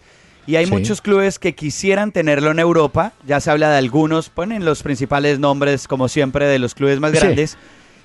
Y 0.47 0.57
hay 0.57 0.67
muchos 0.67 1.01
clubes 1.01 1.39
que 1.39 1.55
quisieran 1.55 2.13
tenerlo 2.13 2.51
en 2.51 2.59
Europa. 2.59 3.13
Ya 3.27 3.41
se 3.41 3.51
habla 3.51 3.71
de 3.71 3.79
algunos, 3.79 4.29
ponen 4.29 4.65
los 4.65 4.83
principales 4.83 5.39
nombres, 5.39 5.89
como 5.89 6.09
siempre, 6.09 6.47
de 6.47 6.59
los 6.59 6.75
clubes 6.75 7.01
más 7.01 7.13
grandes. 7.13 7.57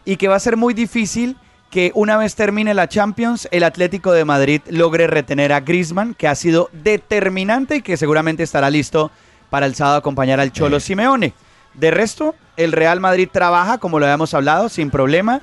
Y 0.05 0.15
que 0.17 0.27
va 0.27 0.35
a 0.35 0.39
ser 0.39 0.55
muy 0.55 0.73
difícil 0.73 1.35
que 1.69 1.91
una 1.93 2.17
vez 2.17 2.35
termine 2.35 2.73
la 2.73 2.87
Champions, 2.87 3.47
el 3.51 3.63
Atlético 3.63 4.11
de 4.11 4.25
Madrid 4.25 4.61
logre 4.69 5.07
retener 5.07 5.53
a 5.53 5.59
Griezmann, 5.59 6.15
que 6.15 6.27
ha 6.27 6.35
sido 6.35 6.69
determinante 6.71 7.77
y 7.77 7.81
que 7.81 7.97
seguramente 7.97 8.43
estará 8.43 8.69
listo 8.69 9.11
para 9.49 9.65
el 9.65 9.75
sábado 9.75 9.97
acompañar 9.97 10.39
al 10.39 10.51
Cholo 10.51 10.79
Simeone. 10.79 11.33
De 11.75 11.91
resto, 11.91 12.35
el 12.57 12.71
Real 12.71 12.99
Madrid 12.99 13.29
trabaja, 13.31 13.77
como 13.77 13.99
lo 13.99 14.05
habíamos 14.05 14.33
hablado, 14.33 14.69
sin 14.69 14.89
problema. 14.89 15.41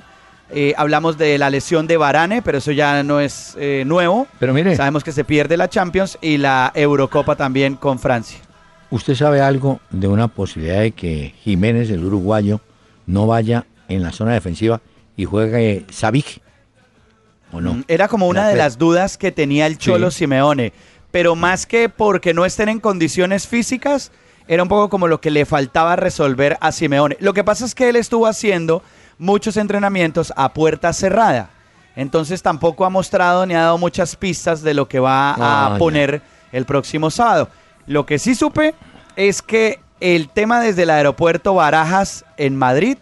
Eh, 0.49 0.73
hablamos 0.77 1.17
de 1.17 1.37
la 1.37 1.49
lesión 1.49 1.87
de 1.87 1.97
Varane, 1.97 2.41
pero 2.41 2.59
eso 2.59 2.71
ya 2.71 3.03
no 3.03 3.19
es 3.19 3.55
eh, 3.59 3.83
nuevo. 3.85 4.27
Pero 4.39 4.53
mire. 4.53 4.75
Sabemos 4.75 5.03
que 5.03 5.11
se 5.11 5.23
pierde 5.23 5.57
la 5.57 5.69
Champions 5.69 6.17
y 6.21 6.37
la 6.37 6.71
Eurocopa 6.73 7.35
también 7.35 7.75
con 7.75 7.99
Francia. 7.99 8.39
¿Usted 8.89 9.15
sabe 9.15 9.41
algo 9.41 9.81
de 9.89 10.07
una 10.07 10.29
posibilidad 10.29 10.79
de 10.79 10.91
que 10.91 11.33
Jiménez, 11.43 11.89
el 11.89 12.05
uruguayo, 12.05 12.61
no 13.05 13.27
vaya 13.27 13.65
en 13.89 14.01
la 14.01 14.13
zona 14.13 14.33
defensiva 14.33 14.79
y 15.17 15.25
juegue 15.25 15.85
Savic? 15.91 16.41
¿O 17.51 17.59
no? 17.59 17.73
Mm, 17.73 17.83
era 17.89 18.07
como 18.07 18.27
una 18.27 18.47
de 18.47 18.55
las 18.55 18.77
dudas 18.77 19.17
que 19.17 19.33
tenía 19.33 19.67
el 19.67 19.77
Cholo 19.77 20.11
Simeone. 20.11 20.71
Pero 21.11 21.35
más 21.35 21.65
que 21.65 21.89
porque 21.89 22.33
no 22.33 22.45
estén 22.45 22.69
en 22.69 22.79
condiciones 22.79 23.47
físicas, 23.47 24.11
era 24.47 24.63
un 24.63 24.69
poco 24.69 24.89
como 24.89 25.07
lo 25.07 25.19
que 25.19 25.31
le 25.31 25.45
faltaba 25.45 25.97
resolver 25.97 26.57
a 26.61 26.71
Simeone. 26.71 27.17
Lo 27.19 27.33
que 27.33 27.43
pasa 27.43 27.65
es 27.65 27.75
que 27.75 27.89
él 27.89 27.97
estuvo 27.97 28.27
haciendo 28.27 28.83
muchos 29.17 29.57
entrenamientos 29.57 30.31
a 30.35 30.53
puerta 30.53 30.93
cerrada. 30.93 31.49
Entonces 31.95 32.41
tampoco 32.43 32.85
ha 32.85 32.89
mostrado 32.89 33.45
ni 33.45 33.55
ha 33.55 33.61
dado 33.61 33.77
muchas 33.77 34.15
pistas 34.15 34.61
de 34.61 34.73
lo 34.73 34.87
que 34.87 34.99
va 34.99 35.31
a 35.31 35.75
ah, 35.75 35.77
poner 35.79 36.21
el 36.51 36.65
próximo 36.65 37.09
sábado. 37.09 37.49
Lo 37.87 38.05
que 38.05 38.19
sí 38.19 38.35
supe 38.35 38.75
es 39.15 39.41
que 39.41 39.79
el 39.99 40.29
tema 40.29 40.61
desde 40.61 40.83
el 40.83 40.91
aeropuerto 40.91 41.55
Barajas 41.55 42.23
en 42.37 42.55
Madrid 42.55 42.97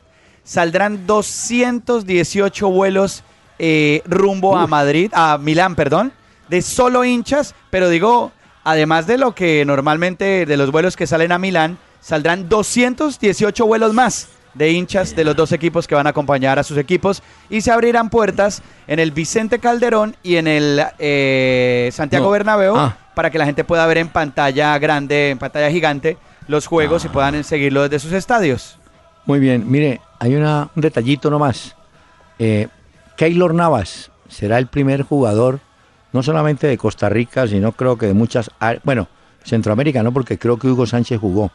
saldrán 0.45 1.05
218 1.05 2.69
vuelos 2.69 3.23
eh, 3.59 4.01
rumbo 4.05 4.57
a 4.57 4.67
Madrid, 4.67 5.11
a 5.13 5.37
Milán, 5.37 5.75
perdón, 5.75 6.13
de 6.47 6.61
solo 6.61 7.03
hinchas, 7.03 7.53
pero 7.69 7.89
digo, 7.89 8.31
además 8.63 9.07
de 9.07 9.17
lo 9.17 9.35
que 9.35 9.65
normalmente 9.65 10.45
de 10.45 10.57
los 10.57 10.71
vuelos 10.71 10.95
que 10.95 11.07
salen 11.07 11.33
a 11.33 11.39
Milán, 11.39 11.77
saldrán 11.99 12.47
218 12.47 13.65
vuelos 13.65 13.93
más 13.93 14.29
de 14.55 14.71
hinchas 14.71 15.15
de 15.15 15.23
los 15.23 15.35
dos 15.35 15.51
equipos 15.51 15.87
que 15.87 15.95
van 15.95 16.07
a 16.07 16.09
acompañar 16.09 16.57
a 16.57 16.63
sus 16.63 16.77
equipos 16.77 17.21
y 17.49 17.61
se 17.61 17.71
abrirán 17.71 18.09
puertas 18.09 18.63
en 18.87 18.99
el 18.99 19.11
Vicente 19.11 19.59
Calderón 19.59 20.15
y 20.23 20.37
en 20.37 20.47
el 20.47 20.81
eh, 20.97 21.89
Santiago 21.91 22.31
Bernabéu 22.31 22.75
ah. 22.75 22.97
para 23.13 23.29
que 23.29 23.37
la 23.37 23.45
gente 23.45 23.63
pueda 23.63 23.85
ver 23.85 23.97
en 23.97 24.07
pantalla 24.07 24.77
grande, 24.79 25.31
en 25.31 25.37
pantalla 25.37 25.69
gigante, 25.69 26.17
los 26.47 26.67
juegos 26.67 27.03
y 27.03 27.09
ah. 27.09 27.11
puedan 27.11 27.43
seguirlo 27.43 27.83
desde 27.83 27.99
sus 27.99 28.13
estadios. 28.13 28.79
Muy 29.25 29.39
bien, 29.39 29.69
mire, 29.69 30.01
hay 30.19 30.35
una, 30.35 30.69
un 30.75 30.81
detallito 30.81 31.29
nomás. 31.29 31.75
Eh, 32.39 32.67
Keylor 33.17 33.53
Navas 33.53 34.11
será 34.29 34.57
el 34.57 34.67
primer 34.67 35.03
jugador, 35.03 35.59
no 36.13 36.23
solamente 36.23 36.67
de 36.67 36.77
Costa 36.77 37.09
Rica, 37.09 37.47
sino 37.47 37.73
creo 37.73 37.97
que 37.97 38.07
de 38.07 38.13
muchas, 38.13 38.51
bueno, 38.83 39.07
Centroamérica 39.43 40.01
no, 40.03 40.13
porque 40.13 40.37
creo 40.37 40.57
que 40.57 40.67
Hugo 40.67 40.85
Sánchez 40.85 41.19
jugó, 41.19 41.51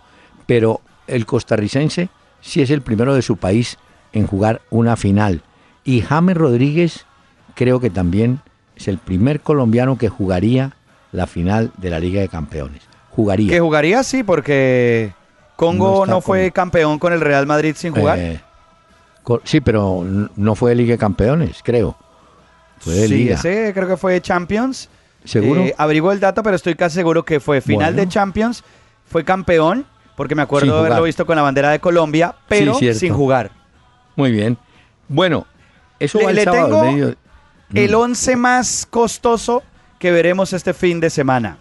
pero 0.46 0.80
el 1.06 1.26
costarricense 1.26 2.08
si 2.40 2.62
es 2.62 2.70
el 2.70 2.82
primero 2.82 3.14
de 3.14 3.22
su 3.22 3.36
país 3.36 3.78
en 4.12 4.26
jugar 4.26 4.60
una 4.70 4.96
final. 4.96 5.42
Y 5.84 6.02
James 6.02 6.36
Rodríguez 6.36 7.06
creo 7.54 7.80
que 7.80 7.90
también 7.90 8.40
es 8.76 8.88
el 8.88 8.98
primer 8.98 9.40
colombiano 9.40 9.98
que 9.98 10.08
jugaría 10.08 10.72
la 11.12 11.26
final 11.26 11.72
de 11.76 11.90
la 11.90 12.00
Liga 12.00 12.20
de 12.20 12.28
Campeones. 12.28 12.82
Jugaría. 13.10 13.50
Que 13.50 13.60
jugaría, 13.60 14.02
sí, 14.02 14.22
porque 14.22 15.12
Congo 15.56 16.06
no, 16.06 16.20
fue 16.20 16.52
campeón 16.52 16.98
con 16.98 17.12
el 17.12 17.20
Real 17.20 17.46
Madrid 17.46 17.74
sin 17.76 17.92
jugar. 17.92 18.18
Eh, 18.18 18.40
sí, 19.44 19.60
pero 19.60 20.04
no 20.36 20.54
fue 20.54 20.70
de 20.70 20.76
Liga 20.76 20.92
de 20.92 20.98
Campeones, 20.98 21.60
creo. 21.62 21.96
Fue 22.78 22.94
de 22.94 23.08
sí, 23.08 23.28
ese 23.28 23.72
creo 23.74 23.88
que 23.88 23.96
fue 23.96 24.20
Champions. 24.20 24.88
¿Seguro? 25.24 25.60
Eh, 25.60 25.74
abrigo 25.76 26.12
el 26.12 26.20
dato, 26.20 26.42
pero 26.42 26.56
estoy 26.56 26.74
casi 26.76 26.94
seguro 26.94 27.24
que 27.24 27.40
fue 27.40 27.60
final 27.60 27.94
de 27.94 28.08
Champions, 28.08 28.64
fue 29.04 29.22
campeón 29.22 29.84
porque 30.20 30.34
me 30.34 30.42
acuerdo 30.42 30.74
de 30.74 30.80
haberlo 30.80 31.04
visto 31.04 31.24
con 31.24 31.34
la 31.34 31.40
bandera 31.40 31.70
de 31.70 31.78
Colombia, 31.80 32.34
pero 32.46 32.74
sin 32.74 33.14
jugar. 33.14 33.50
Muy 34.16 34.30
bien. 34.30 34.58
Bueno, 35.08 35.46
eso 35.98 36.18
le, 36.18 36.24
va 36.24 36.30
el 36.32 36.44
tengo 36.44 36.84
medio... 36.84 37.14
el 37.72 37.94
11 37.94 38.36
mm. 38.36 38.38
más 38.38 38.86
costoso 38.90 39.62
que 39.98 40.10
veremos 40.10 40.52
este 40.52 40.74
fin 40.74 41.00
de 41.00 41.08
semana. 41.08 41.56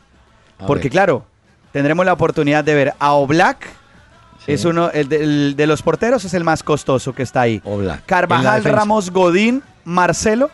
porque 0.67 0.89
claro, 0.89 1.23
tendremos 1.71 2.05
la 2.05 2.11
oportunidad 2.11 2.65
de 2.65 2.75
ver 2.75 2.93
a 2.99 3.13
Oblak, 3.13 3.65
es 4.45 4.65
uno, 4.65 4.91
el 4.91 5.07
de, 5.55 5.65
los 5.65 5.81
porteros 5.81 6.25
es 6.25 6.33
el 6.33 6.43
más 6.43 6.61
costoso 6.61 7.15
que 7.15 7.23
está 7.23 7.39
ahí. 7.39 7.61
Oblak. 7.63 8.05
Carvajal, 8.05 8.65
Ramos, 8.65 9.09
Godín, 9.09 9.63
Marcelo. 9.85 10.51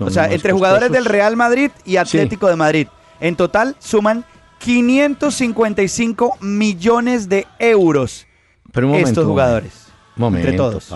o 0.00 0.10
sea, 0.10 0.32
entre 0.32 0.52
jugadores 0.52 0.90
del 0.90 1.04
Real 1.04 1.36
Madrid 1.36 1.70
y 1.84 1.96
Atlético 1.96 2.48
de 2.48 2.56
Madrid. 2.56 2.88
En 3.20 3.36
total 3.36 3.76
suman 3.78 4.24
555 4.60 6.38
millones 6.40 7.28
de 7.28 7.46
euros 7.58 8.26
Pero 8.72 8.86
un 8.86 8.92
momento, 8.92 9.08
estos 9.10 9.26
jugadores. 9.26 9.86
Momento, 10.16 10.48
entre 10.48 10.56
todos. 10.56 10.92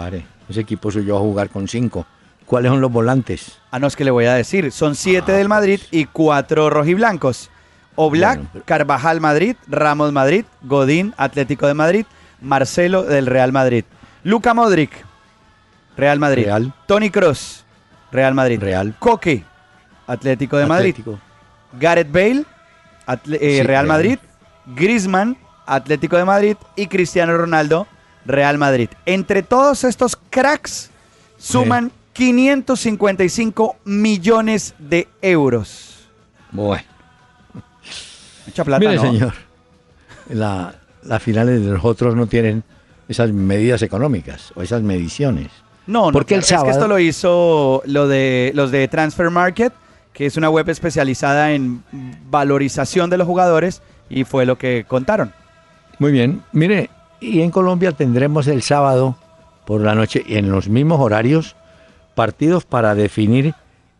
Ese 0.48 0.60
equipo 0.60 0.90
suyo 0.90 1.16
a 1.16 1.20
jugar 1.20 1.48
con 1.50 1.66
cinco. 1.66 2.06
¿Cuáles 2.46 2.70
son 2.70 2.80
los 2.80 2.92
volantes? 2.92 3.58
Ah, 3.70 3.78
no, 3.78 3.86
es 3.86 3.96
que 3.96 4.04
le 4.04 4.10
voy 4.10 4.26
a 4.26 4.34
decir. 4.34 4.70
Son 4.70 4.94
siete 4.94 5.32
del 5.32 5.48
Madrid 5.48 5.80
y 5.90 6.04
cuatro 6.04 6.68
rojiblancos. 6.68 7.50
Oblak, 7.96 8.36
Bueno, 8.36 8.50
pero- 8.52 8.64
Carvajal 8.66 9.20
Madrid, 9.20 9.56
Ramos 9.66 10.12
Madrid, 10.12 10.44
Godín 10.62 11.14
Atlético 11.16 11.66
de 11.66 11.74
Madrid, 11.74 12.06
Marcelo 12.42 13.02
del 13.04 13.26
Real 13.26 13.52
Madrid. 13.52 13.84
Luca 14.24 14.52
Modric, 14.52 14.90
Real 15.96 16.18
Madrid. 16.18 16.44
Real. 16.44 16.74
Tony 16.86 17.08
Cross, 17.10 17.64
Real 18.12 18.34
Madrid. 18.34 18.60
Real. 18.60 18.94
Coque, 18.98 19.42
Atlético 20.06 20.56
de 20.58 20.66
Madrid. 20.66 20.90
Atlético. 20.90 21.18
Gareth 21.78 22.10
Bale, 22.12 22.44
Atle- 23.06 23.38
eh, 23.40 23.58
Sí, 23.58 23.62
Real 23.62 23.66
Real. 23.66 23.86
Madrid. 23.86 24.18
Griezmann, 24.74 25.36
Atlético 25.66 26.16
de 26.16 26.24
Madrid. 26.24 26.56
Y 26.76 26.86
Cristiano 26.86 27.36
Ronaldo, 27.36 27.86
Real 28.24 28.58
Madrid. 28.58 28.88
Entre 29.06 29.42
todos 29.42 29.84
estos 29.84 30.16
cracks 30.30 30.90
suman 31.38 31.90
555 32.14 33.76
millones 33.84 34.74
de 34.78 35.08
euros. 35.22 36.08
Bueno. 36.50 36.84
Mucha 38.46 38.64
plata, 38.64 38.80
Mire, 38.80 38.96
¿no? 38.96 39.02
señor, 39.02 39.34
la- 40.28 40.74
las 41.02 41.22
finales 41.22 41.64
de 41.64 41.70
los 41.72 41.84
otros 41.84 42.14
no 42.14 42.26
tienen 42.26 42.62
esas 43.08 43.30
medidas 43.32 43.82
económicas 43.82 44.52
o 44.54 44.62
esas 44.62 44.82
mediciones. 44.82 45.48
No, 45.86 46.06
no, 46.06 46.12
Porque 46.12 46.34
el 46.34 46.40
claro, 46.40 46.44
es 46.44 46.48
que 46.48 46.54
sábado- 46.54 46.70
esto 46.70 46.88
lo 46.88 46.98
hizo 46.98 47.82
lo 47.86 48.08
de, 48.08 48.52
los 48.54 48.70
de 48.70 48.88
Transfer 48.88 49.28
Market, 49.30 49.72
que 50.14 50.24
es 50.26 50.38
una 50.38 50.48
web 50.48 50.68
especializada 50.70 51.52
en 51.52 51.82
valorización 52.30 53.10
de 53.10 53.18
los 53.18 53.26
jugadores, 53.26 53.82
y 54.08 54.24
fue 54.24 54.46
lo 54.46 54.56
que 54.56 54.86
contaron. 54.88 55.32
Muy 55.98 56.12
bien. 56.12 56.42
Mire, 56.52 56.88
y 57.20 57.42
en 57.42 57.50
Colombia 57.50 57.92
tendremos 57.92 58.46
el 58.46 58.62
sábado 58.62 59.16
por 59.66 59.80
la 59.82 59.94
noche 59.94 60.24
y 60.26 60.36
en 60.36 60.50
los 60.50 60.68
mismos 60.68 61.00
horarios 61.00 61.56
partidos 62.14 62.64
para 62.64 62.94
definir 62.94 63.54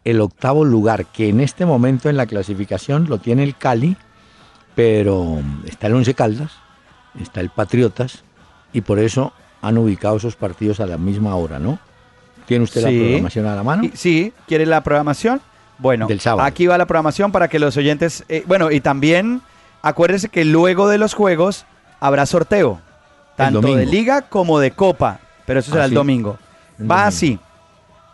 el 0.05 0.21
octavo 0.21 0.65
lugar, 0.65 1.07
que 1.07 1.29
en 1.29 1.41
este 1.41 1.67
momento 1.67 2.09
en 2.09 2.17
la 2.17 2.27
clasificación 2.27 3.07
lo 3.09 3.19
tiene 3.19 3.43
el 3.43 3.57
Cali, 3.57 3.97
pero 4.75 5.41
está 5.67 5.87
el 5.87 5.95
Once 5.95 6.15
Caldas, 6.15 6.53
está 7.21 7.41
el 7.41 7.51
Patriotas, 7.51 8.23
y 8.73 8.83
por 8.83 8.99
eso 8.99 9.33
han 9.63 9.79
ubicado 9.79 10.17
esos 10.17 10.37
partidos 10.37 10.81
a 10.81 10.87
la 10.87 10.99
misma 10.99 11.35
hora, 11.37 11.59
¿no? 11.59 11.79
¿Tiene 12.47 12.65
usted 12.65 12.83
Sí. 12.83 12.87
la 12.99 13.05
programación 13.05 13.47
a 13.47 13.57
la 13.57 13.63
mano? 13.63 13.91
Sí, 13.95 14.33
¿quiere 14.47 14.67
la 14.67 14.83
programación? 14.83 15.41
Bueno, 15.79 16.07
Del 16.07 16.21
sábado. 16.21 16.47
aquí 16.47 16.67
va 16.67 16.79
la 16.79 16.87
programación 16.87 17.33
para 17.33 17.49
que 17.49 17.59
los 17.59 17.77
oyentes... 17.77 18.25
eh, 18.29 18.45
bueno, 18.47 18.71
y 18.71 18.81
también 18.81 19.43
acuérdese 19.83 20.29
que 20.29 20.45
luego 20.45 20.89
de 20.89 20.99
los 20.99 21.15
juegos 21.15 21.67
habrá 22.01 22.27
sorteo, 22.27 22.81
tanto 23.37 23.61
de 23.61 23.87
liga 23.87 24.23
como 24.23 24.59
de 24.61 24.71
copa, 24.71 25.19
pero 25.47 25.61
eso 25.61 25.71
será 25.73 25.83
Ah, 25.83 25.87
el 25.87 25.91
sí. 25.91 25.95
domingo. 25.97 26.39
El 26.79 26.91
Va 26.91 26.97
domingo. 26.97 27.09
así. 27.09 27.39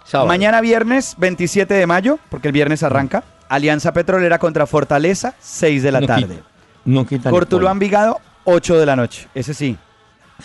Sábado. 0.04 0.28
Mañana 0.28 0.60
viernes 0.60 1.14
27 1.18 1.74
de 1.74 1.86
mayo, 1.86 2.18
porque 2.30 2.48
el 2.48 2.52
viernes 2.52 2.82
arranca, 2.82 3.22
Alianza 3.48 3.92
Petrolera 3.92 4.38
contra 4.38 4.66
Fortaleza, 4.66 5.34
6 5.40 5.82
de 5.82 5.92
la 5.92 6.00
No 6.00 6.06
tarde. 6.06 6.42
No 6.84 7.06
Cortuluá. 7.28 7.72
Envigado, 7.72 8.18
8 8.44 8.78
de 8.78 8.86
la 8.86 8.96
noche. 8.96 9.28
Ese 9.34 9.52
sí. 9.54 9.76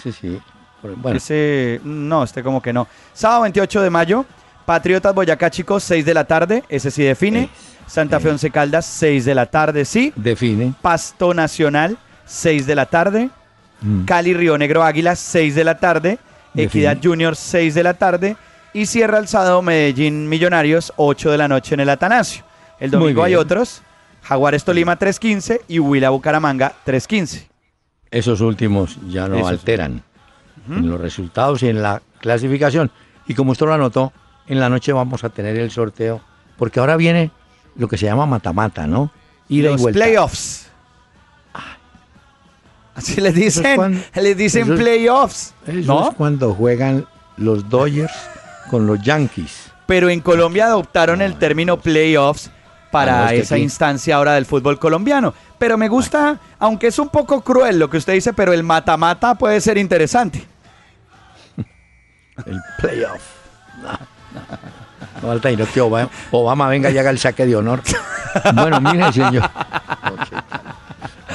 Sí, 0.01 0.12
sí. 0.12 0.39
Bueno, 0.84 1.17
Ese, 1.17 1.79
no, 1.84 2.24
este 2.24 2.43
como 2.43 2.62
que 2.62 2.74
no. 2.74 2.88
Sábado 3.13 3.41
28 3.43 3.81
de 3.81 3.89
mayo, 3.89 4.25
Patriotas 4.65 5.13
Boyacá 5.13 5.50
Chicos, 5.50 5.84
6 5.84 6.05
de 6.05 6.13
la 6.13 6.24
tarde. 6.25 6.63
Ese 6.69 6.91
sí 6.91 7.03
define. 7.03 7.50
Santa 7.88 8.19
Fe 8.19 8.29
Once 8.29 8.50
Caldas, 8.50 8.86
6 8.86 9.25
de 9.25 9.36
la 9.36 9.45
tarde, 9.45 9.86
sí. 9.86 10.12
define. 10.15 10.74
Pasto 10.81 11.34
Nacional, 11.34 11.98
6 12.25 12.65
de 12.65 12.75
la 12.75 12.88
tarde. 12.88 13.29
Mm. 13.81 14.05
Cali 14.05 14.34
Río 14.34 14.57
Negro 14.57 14.84
Águilas, 14.84 15.19
6 15.19 15.53
de 15.53 15.63
la 15.63 15.77
tarde. 15.77 16.17
Define. 16.53 16.63
Equidad 16.65 16.98
Junior, 17.03 17.36
6 17.36 17.75
de 17.75 17.84
la 17.84 17.93
tarde. 17.93 18.38
Y 18.74 18.88
cierra 18.88 19.19
el 19.19 19.27
sábado 19.27 19.62
Medellín 19.62 20.27
Millonarios, 20.27 20.91
8 20.95 21.31
de 21.31 21.38
la 21.38 21.48
noche 21.48 21.75
en 21.75 21.81
el 21.81 21.89
Atanasio. 21.89 22.43
El 22.79 22.91
domingo 22.91 23.24
hay 23.24 23.36
otros. 23.36 23.81
Jaguares 24.24 24.63
Tolima 24.63 24.98
3.15 24.98 25.62
y 25.67 25.79
Huila 25.79 26.10
Bucaramanga 26.10 26.74
3.15. 26.86 27.48
Esos 28.10 28.41
últimos 28.41 28.98
ya 29.07 29.27
no 29.27 29.36
Esos. 29.38 29.50
alteran 29.50 30.01
en 30.67 30.89
los 30.89 31.00
resultados 31.00 31.62
y 31.62 31.69
en 31.69 31.81
la 31.84 32.01
clasificación. 32.19 32.91
Y 33.28 33.36
como 33.36 33.51
usted 33.51 33.67
lo 33.67 33.73
anotó, 33.73 34.12
en 34.47 34.60
la 34.60 34.69
noche 34.69 34.93
vamos 34.93 35.23
a 35.23 35.29
tener 35.29 35.55
el 35.58 35.71
sorteo, 35.71 36.21
porque 36.58 36.79
ahora 36.79 36.97
viene 36.97 37.31
lo 37.75 37.88
que 37.88 37.97
se 37.97 38.05
llama 38.05 38.25
mata-mata, 38.25 38.88
¿no? 38.88 39.12
Ida 39.49 39.69
y 39.69 39.71
Los 39.73 39.81
vuelta. 39.81 39.99
playoffs. 39.99 40.62
Así 42.95 43.19
les 43.19 43.34
es 43.34 43.36
dicen, 43.36 43.75
cuando- 43.75 44.01
les 44.15 44.38
dicen 44.38 44.63
eso 44.63 44.75
playoffs, 44.75 45.53
Eso 45.67 45.93
¿no? 45.93 46.10
es 46.10 46.15
cuando 46.15 46.53
juegan 46.53 47.05
los 47.36 47.69
Dodgers 47.69 48.13
con 48.69 48.88
los 48.88 49.01
Yankees. 49.01 49.69
Pero 49.86 50.10
en 50.10 50.21
Colombia 50.21 50.67
adoptaron 50.67 51.21
el 51.21 51.36
término 51.38 51.77
playoffs 51.79 52.49
Ah, 52.49 52.89
para 52.91 53.27
que 53.27 53.39
esa 53.39 53.55
aquí- 53.55 53.63
instancia 53.65 54.15
ahora 54.15 54.36
del 54.36 54.45
fútbol 54.45 54.79
colombiano. 54.79 55.34
Pero 55.60 55.77
me 55.77 55.89
gusta, 55.89 56.39
aunque 56.60 56.88
es 56.88 56.97
un 56.97 57.10
poco 57.10 57.41
cruel 57.41 57.77
lo 57.77 57.89
que 57.89 57.97
usted 57.97 58.13
dice, 58.13 58.31
pero 58.31 58.53
el 58.53 58.63
mata-mata 58.63 59.36
puede 59.36 59.60
ser 59.60 59.77
interesante. 59.77 60.45
El 62.45 62.62
playoff. 62.79 63.21
No 65.21 65.30
falta 65.30 65.50
que 65.56 65.82
Obama, 65.82 66.10
Obama 66.32 66.67
venga 66.67 66.91
y 66.91 66.98
haga 66.98 67.10
el 67.10 67.17
saque 67.19 67.45
de 67.45 67.56
honor. 67.56 67.82
Bueno, 68.54 68.82
mire, 68.82 69.13
señor. 69.13 69.50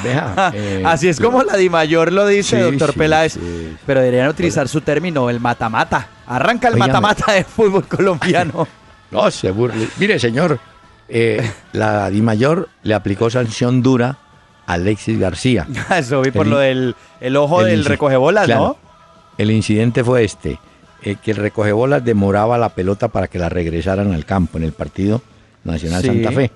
Vea, 0.04 0.50
eh, 0.54 0.82
Así 0.84 1.08
es 1.08 1.18
como 1.20 1.42
la 1.42 1.56
Di 1.56 1.68
Mayor 1.68 2.12
lo 2.12 2.26
dice, 2.26 2.56
Sí, 2.56 2.62
doctor 2.62 2.92
sí, 2.92 2.98
Peláez. 2.98 3.32
sí. 3.34 3.76
Pero 3.86 4.00
deberían 4.00 4.28
utilizar 4.28 4.68
su 4.68 4.80
término, 4.80 5.28
el 5.30 5.40
mata-mata. 5.40 6.06
Arranca 6.26 6.68
el 6.68 6.76
mata-mata 6.76 7.32
del 7.32 7.44
fútbol 7.44 7.86
colombiano. 7.86 8.66
No 9.10 9.30
se 9.30 9.50
burle. 9.50 9.88
Mire, 9.98 10.18
señor, 10.18 10.58
eh, 11.08 11.50
la 11.72 12.08
Di 12.10 12.22
Mayor 12.22 12.68
le 12.82 12.94
aplicó 12.94 13.28
sanción 13.30 13.82
dura 13.82 14.16
a 14.66 14.74
Alexis 14.74 15.18
García. 15.18 15.66
Eso 15.96 16.20
vi 16.20 16.30
por 16.30 16.46
El- 16.46 16.50
lo 16.50 16.58
del 16.58 16.96
el 17.20 17.36
ojo 17.36 17.62
el 17.62 17.68
del 17.68 17.84
recogebolas, 17.86 18.44
Claro. 18.44 18.60
¿no? 18.60 18.76
El 19.38 19.50
incidente 19.50 20.04
fue 20.04 20.24
este, 20.24 20.58
eh, 21.02 21.16
que 21.22 21.30
el 21.32 21.36
recogebolas 21.38 22.04
demoraba 22.04 22.58
la 22.58 22.70
pelota 22.70 23.08
para 23.08 23.28
que 23.28 23.38
la 23.38 23.48
regresaran 23.48 24.12
al 24.12 24.24
campo 24.24 24.58
en 24.58 24.64
el 24.64 24.72
partido 24.72 25.22
Nacional 25.64 26.00
Sí. 26.02 26.08
Santa 26.08 26.32
Fe. 26.32 26.50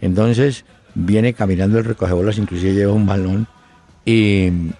Entonces 0.00 0.64
viene 0.94 1.34
caminando 1.34 1.78
el 1.78 1.84
recogebolas, 1.84 2.38
inclusive 2.38 2.74
lleva 2.74 2.92
un 2.92 3.06
balón 3.06 3.46
y 4.04 4.48
mm, 4.50 4.70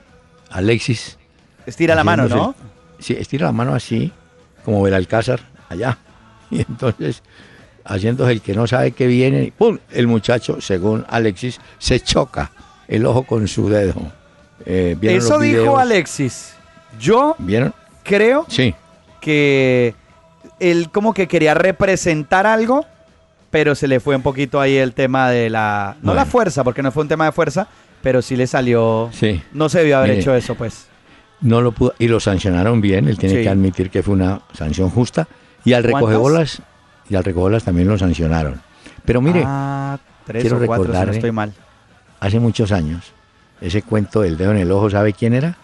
Alexis... 0.51 1.19
Estira 1.67 1.95
la 1.95 2.03
mano, 2.03 2.29
¿no? 2.29 2.55
Sí, 2.99 3.15
estira 3.19 3.47
la 3.47 3.53
mano 3.53 3.75
así, 3.75 4.11
como 4.65 4.83
Belalcázar, 4.83 5.41
allá. 5.69 5.99
Y 6.51 6.61
entonces, 6.61 7.23
haciéndose 7.85 8.33
el 8.33 8.41
que 8.41 8.55
no 8.55 8.67
sabe 8.67 8.93
que 8.93 9.07
viene, 9.07 9.53
¡pum! 9.57 9.79
El 9.91 10.07
muchacho, 10.07 10.63
según 10.63 11.05
Alexis, 11.11 11.61
se 11.79 12.01
choca 12.01 12.51
el 12.89 13.05
ojo 13.05 13.25
con 13.25 13.47
su 13.49 13.69
dedo. 13.69 14.01
Eh, 14.65 14.97
¿vieron 14.99 15.19
Eso 15.19 15.39
dijo? 15.39 15.77
Alexis. 15.77 16.55
Yo 16.99 17.37
¿Vieron? 17.39 17.75
Creo 18.09 18.47
Sí. 18.49 18.75
que 19.21 19.95
él 20.61 20.91
como 20.91 21.15
que 21.15 21.29
quería 21.29 21.55
representar 21.55 22.47
algo, 22.47 22.85
pero 23.51 23.75
se 23.75 23.89
le 23.89 24.01
fue 24.01 24.17
un 24.17 24.23
poquito 24.23 24.61
ahí 24.61 24.77
el 24.77 24.93
tema 24.95 25.31
de 25.31 25.51
la... 25.51 25.97
No 26.03 26.15
la 26.15 26.25
fuerza, 26.27 26.65
porque 26.65 26.83
no 26.83 26.91
fue 26.93 27.03
un 27.03 27.09
tema 27.09 27.25
de 27.27 27.33
fuerza, 27.33 27.69
pero 28.03 28.23
sí 28.23 28.37
le 28.37 28.47
salió... 28.47 29.11
Sí. 29.13 29.43
No 29.53 29.69
se 29.69 29.79
debió 29.79 29.99
haber 29.99 30.11
Mire. 30.11 30.21
hecho 30.23 30.35
eso, 30.35 30.55
pues. 30.55 30.87
No 31.41 31.61
lo 31.61 31.73
pudo, 31.73 31.95
y 31.99 32.09
lo 32.09 32.19
sancionaron 32.21 32.81
bien, 32.81 33.09
él 33.09 33.17
tiene 33.19 33.37
Sí. 33.37 33.43
que 33.43 33.49
admitir 33.49 33.91
que 33.91 34.03
fue 34.03 34.15
una 34.15 34.41
sanción 34.53 34.91
justa. 34.91 35.29
Y 35.65 35.73
al 35.73 35.85
recogebolas, 35.85 36.63
y 37.09 37.15
al 37.15 37.25
recogebolas 37.25 37.65
también 37.65 37.89
lo 37.89 37.97
sancionaron. 37.99 38.61
Pero 39.05 39.21
mire, 39.21 39.43
ah, 39.47 39.99
tres 40.27 40.43
quiero 40.43 40.57
o 40.59 40.67
cuatro, 40.67 40.85
si 40.87 40.91
no 40.91 40.95
recordarle- 40.99 41.15
estoy 41.17 41.33
mal. 41.33 41.53
hace 42.21 42.41
muchos 42.41 42.73
años, 42.73 43.13
ese 43.61 43.83
cuento 43.83 44.21
del 44.23 44.37
dedo 44.37 44.51
en 44.51 44.59
el 44.59 44.71
ojo, 44.73 44.91
¿sabe 44.91 45.13
quién 45.13 45.33
era? 45.35 45.57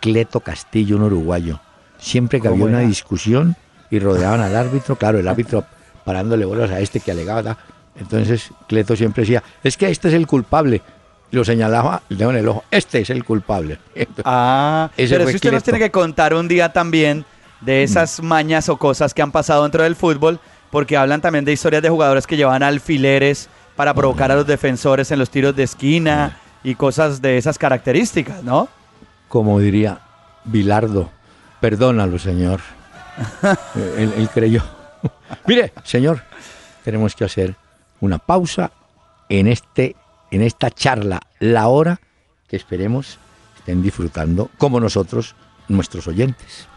Cleto 0.00 0.40
Castillo, 0.40 0.96
un 0.96 1.02
uruguayo. 1.02 1.60
Siempre 1.98 2.40
que 2.40 2.48
había 2.48 2.60
¿Cómo 2.60 2.76
una 2.76 2.86
discusión 2.86 3.56
y 3.90 3.98
rodeaban 3.98 4.40
al 4.40 4.54
árbitro, 4.56 4.96
claro, 4.96 5.18
el 5.18 5.28
árbitro 5.28 5.64
parándole 6.04 6.44
bolas 6.44 6.70
a 6.70 6.80
este 6.80 7.00
que 7.00 7.10
alegaba. 7.10 7.56
Entonces 7.98 8.50
Cleto 8.68 8.94
siempre 8.96 9.22
decía, 9.22 9.42
es 9.62 9.76
que 9.76 9.90
este 9.90 10.08
es 10.08 10.14
el 10.14 10.26
culpable. 10.26 10.82
Lo 11.30 11.44
señalaba 11.44 12.02
el 12.08 12.18
dedo 12.18 12.30
en 12.30 12.36
el 12.36 12.48
ojo, 12.48 12.64
este 12.70 13.00
es 13.00 13.10
el 13.10 13.24
culpable. 13.24 13.78
Entonces, 13.94 14.24
Ah, 14.24 14.90
Ese 14.96 15.16
pero 15.16 15.28
si 15.28 15.36
usted 15.36 15.52
nos 15.52 15.62
tiene 15.62 15.78
que 15.78 15.90
contar 15.90 16.34
un 16.34 16.46
día 16.46 16.72
también 16.72 17.24
de 17.60 17.82
esas 17.82 18.22
mañas 18.22 18.68
o 18.68 18.76
cosas 18.76 19.14
que 19.14 19.22
han 19.22 19.32
pasado 19.32 19.62
dentro 19.62 19.82
del 19.82 19.96
fútbol, 19.96 20.38
porque 20.70 20.96
hablan 20.96 21.20
también 21.20 21.44
de 21.44 21.52
historias 21.52 21.82
de 21.82 21.88
jugadores 21.88 22.26
que 22.26 22.36
llevan 22.36 22.62
alfileres 22.62 23.48
para 23.74 23.94
provocar 23.94 24.30
a 24.30 24.36
los 24.36 24.46
defensores 24.46 25.10
en 25.10 25.18
los 25.18 25.30
tiros 25.30 25.56
de 25.56 25.62
esquina 25.62 26.38
y 26.62 26.74
cosas 26.74 27.22
de 27.22 27.38
esas 27.38 27.58
características, 27.58 28.42
¿no? 28.42 28.68
como 29.28 29.58
diría 29.60 30.00
Bilardo, 30.44 31.10
perdónalo, 31.60 32.18
señor. 32.18 32.60
Eh, 33.76 33.94
él, 33.96 34.12
él 34.18 34.28
creyó. 34.28 34.62
Mire, 35.46 35.72
señor, 35.84 36.22
tenemos 36.84 37.14
que 37.14 37.24
hacer 37.24 37.56
una 38.00 38.18
pausa 38.18 38.70
en, 39.28 39.46
este, 39.48 39.96
en 40.30 40.42
esta 40.42 40.70
charla, 40.70 41.20
la 41.40 41.68
hora 41.68 41.98
que 42.46 42.56
esperemos 42.56 43.18
estén 43.58 43.82
disfrutando, 43.82 44.50
como 44.58 44.78
nosotros, 44.78 45.34
nuestros 45.68 46.06
oyentes. 46.06 46.68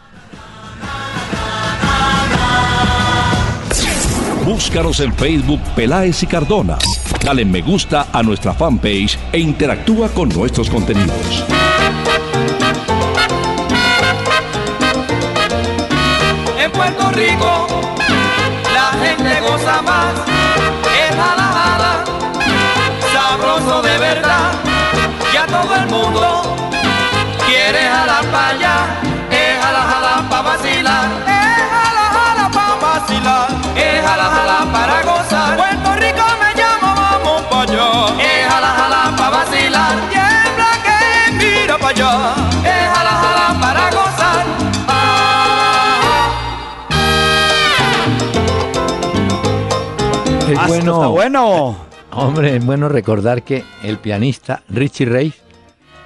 Búscanos 4.44 4.98
en 5.00 5.12
Facebook 5.14 5.60
Peláez 5.76 6.22
y 6.24 6.26
Cardona. 6.26 6.78
Dale 7.24 7.44
me 7.44 7.60
gusta 7.60 8.08
a 8.12 8.22
nuestra 8.22 8.52
fanpage 8.54 9.16
e 9.32 9.38
interactúa 9.38 10.08
con 10.08 10.28
nuestros 10.30 10.68
contenidos. 10.68 11.44
Puerto 16.80 17.10
Rico 17.10 17.66
la 18.72 18.98
gente 19.04 19.40
goza 19.42 19.82
más, 19.82 20.29
Ah, 50.62 50.66
bueno, 50.68 50.94
está 50.94 51.06
bueno. 51.06 51.76
hombre, 52.10 52.56
es 52.56 52.64
bueno 52.66 52.90
recordar 52.90 53.42
que 53.42 53.64
el 53.82 53.96
pianista 53.96 54.62
Richie 54.68 55.06
Ray 55.06 55.32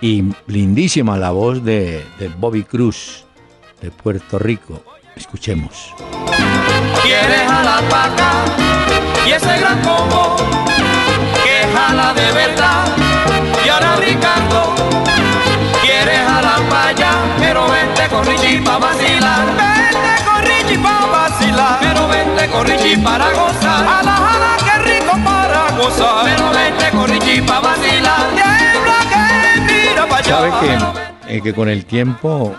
y 0.00 0.22
lindísima 0.46 1.16
la 1.16 1.32
voz 1.32 1.64
de, 1.64 2.04
de 2.20 2.28
Bobby 2.28 2.62
Cruz 2.62 3.24
de 3.80 3.90
Puerto 3.90 4.38
Rico. 4.38 4.80
Escuchemos. 5.16 5.92
quiere 7.02 7.46
jalar 7.48 7.82
para 7.88 8.04
acá 8.12 8.44
y 9.26 9.32
ese 9.32 9.58
gran 9.58 9.80
combo 9.82 10.36
que 11.42 11.66
jala 11.76 12.14
de 12.14 12.32
verdad 12.32 12.84
y 13.64 13.68
ahora 13.68 13.96
Ricardo 13.96 14.74
quiere 15.82 16.16
jalar 16.16 16.62
para 16.68 16.88
allá 16.88 17.12
pero 17.40 17.66
vente 17.68 18.08
con 18.08 18.24
Richie 18.24 18.62
para 18.62 18.78
vacilar 18.78 19.63
Richie 22.66 22.98
para 22.98 23.30
gozar 23.32 23.84
jala 23.86 24.12
jala 24.16 24.56
que 24.64 24.94
rico 25.00 25.12
para 25.24 25.70
gozar 25.76 26.24
pero 26.24 26.50
vente 26.50 26.90
con 26.96 27.08
Richie 27.08 27.42
para 27.42 27.60
vacilar 27.60 28.30
tiembla 28.34 28.98
que 29.10 29.60
mira 29.90 30.06
para 30.08 30.16
allá 30.16 30.24
Sabe 30.24 30.50
que, 31.26 31.36
eh, 31.36 31.40
que 31.42 31.52
con 31.54 31.68
el 31.68 31.84
tiempo 31.84 32.54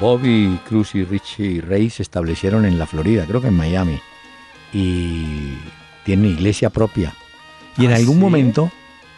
Bobby 0.00 0.58
Cruz 0.68 0.94
y 0.94 1.04
Richie 1.04 1.60
Ray 1.60 1.88
se 1.90 2.02
establecieron 2.02 2.64
en 2.66 2.78
la 2.78 2.86
Florida, 2.86 3.24
creo 3.26 3.40
que 3.40 3.48
en 3.48 3.56
Miami, 3.56 3.98
y 4.74 5.56
tienen 6.04 6.26
iglesia 6.32 6.68
propia. 6.68 7.14
Y 7.78 7.86
en 7.86 7.92
¿Ah, 7.92 7.96
algún 7.96 8.16
sí? 8.16 8.20
momento, 8.20 8.70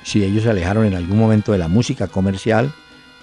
si 0.04 0.22
ellos 0.22 0.44
se 0.44 0.50
alejaron 0.50 0.84
en 0.86 0.94
algún 0.94 1.18
momento 1.18 1.50
de 1.52 1.58
la 1.58 1.66
música 1.66 2.06
comercial, 2.06 2.72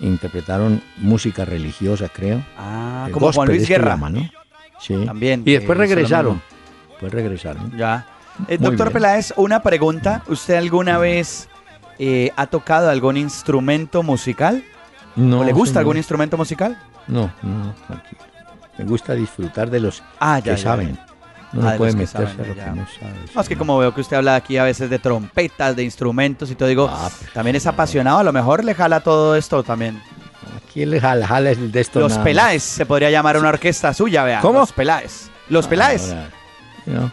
interpretaron 0.01 0.81
música 0.97 1.45
religiosa, 1.45 2.09
creo. 2.09 2.43
Ah, 2.57 3.05
Eh, 3.07 3.11
como 3.11 3.31
Juan 3.31 3.47
Luis 3.47 3.67
Guerra. 3.67 3.95
¿no? 3.95 4.29
Sí. 4.81 4.95
También, 5.05 5.43
Y 5.45 5.53
después 5.53 5.77
lo 5.77 5.83
regresaron. 5.85 6.41
Regresaron. 7.09 7.75
Ya. 7.77 8.05
Eh, 8.47 8.57
doctor 8.57 8.87
bien. 8.87 8.93
Peláez, 8.93 9.33
una 9.37 9.61
pregunta. 9.61 10.23
¿Usted 10.27 10.55
alguna 10.55 10.97
vez 10.97 11.47
eh, 11.99 12.31
ha 12.35 12.47
tocado 12.47 12.89
algún 12.89 13.17
instrumento 13.17 14.01
musical? 14.03 14.63
No, 15.15 15.41
¿O 15.41 15.43
le 15.43 15.51
gusta 15.53 15.73
señor. 15.73 15.79
algún 15.81 15.97
instrumento 15.97 16.37
musical? 16.37 16.77
No, 17.07 17.31
no, 17.43 17.73
tranquilo. 17.87 18.21
Me 18.77 18.85
gusta 18.85 19.13
disfrutar 19.13 19.69
de 19.69 19.79
los 19.79 20.01
Ah, 20.19 20.39
que 20.41 20.49
ya, 20.49 20.55
ya, 20.55 20.63
saben. 20.63 20.95
ya. 20.95 21.05
No 21.53 21.69
Ah, 21.69 21.75
puede 21.77 21.91
que 21.91 21.97
meterse 21.97 22.17
saben, 22.35 22.45
a 22.45 22.47
lo 22.47 22.55
que 22.55 22.61
no 22.81 22.87
sabe. 22.99 23.13
No, 23.35 23.41
es 23.41 23.47
que 23.47 23.55
como 23.55 23.77
veo 23.77 23.93
que 23.93 24.01
usted 24.01 24.17
habla 24.17 24.33
aquí 24.33 24.57
a 24.57 24.63
veces 24.63 24.89
de 24.89 24.97
trompetas, 24.97 25.75
de 25.75 25.83
instrumentos 25.83 26.49
y 26.49 26.55
todo, 26.55 26.67
digo, 26.67 26.89
Ah, 26.91 27.11
pues, 27.19 27.31
también 27.31 27.55
es 27.55 27.67
apasionado, 27.67 28.17
a 28.17 28.23
lo 28.23 28.33
mejor 28.33 28.63
le 28.63 28.73
jala 28.73 29.01
todo 29.01 29.35
esto 29.35 29.61
también. 29.61 30.01
Aquí 30.67 30.81
el 30.81 30.99
jala, 30.99 31.27
jala 31.27 31.51
el 31.51 31.71
de 31.71 31.79
esto. 31.81 31.99
Los. 31.99 32.17
Peláez, 32.17 32.63
se 32.63 32.87
podría 32.87 33.11
llamar 33.11 33.37
una 33.37 33.49
orquesta 33.49 33.93
suya, 33.93 34.23
vea. 34.23 34.41
¿Cómo? 34.41 34.57
Los 34.61 34.71
Peláez. 34.71 35.29
Los 35.49 35.67
Peláez. 35.67 36.09
Ahora, 36.09 36.29
no, 36.85 37.11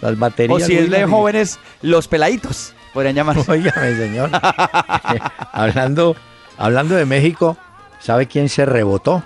las 0.00 0.18
baterías. 0.18 0.62
o 0.62 0.66
si 0.66 0.76
es 0.76 0.90
de 0.90 1.06
jóvenes, 1.06 1.58
los 1.80 2.08
peladitos, 2.08 2.74
podrían 2.92 3.14
llamarse. 3.14 3.50
Óigame, 3.50 3.96
señor. 3.96 4.30
hablando, 5.52 6.16
hablando 6.58 6.94
de 6.94 7.06
México, 7.06 7.56
¿sabe 8.00 8.26
quién 8.26 8.48
se 8.48 8.66
rebotó? 8.66 9.22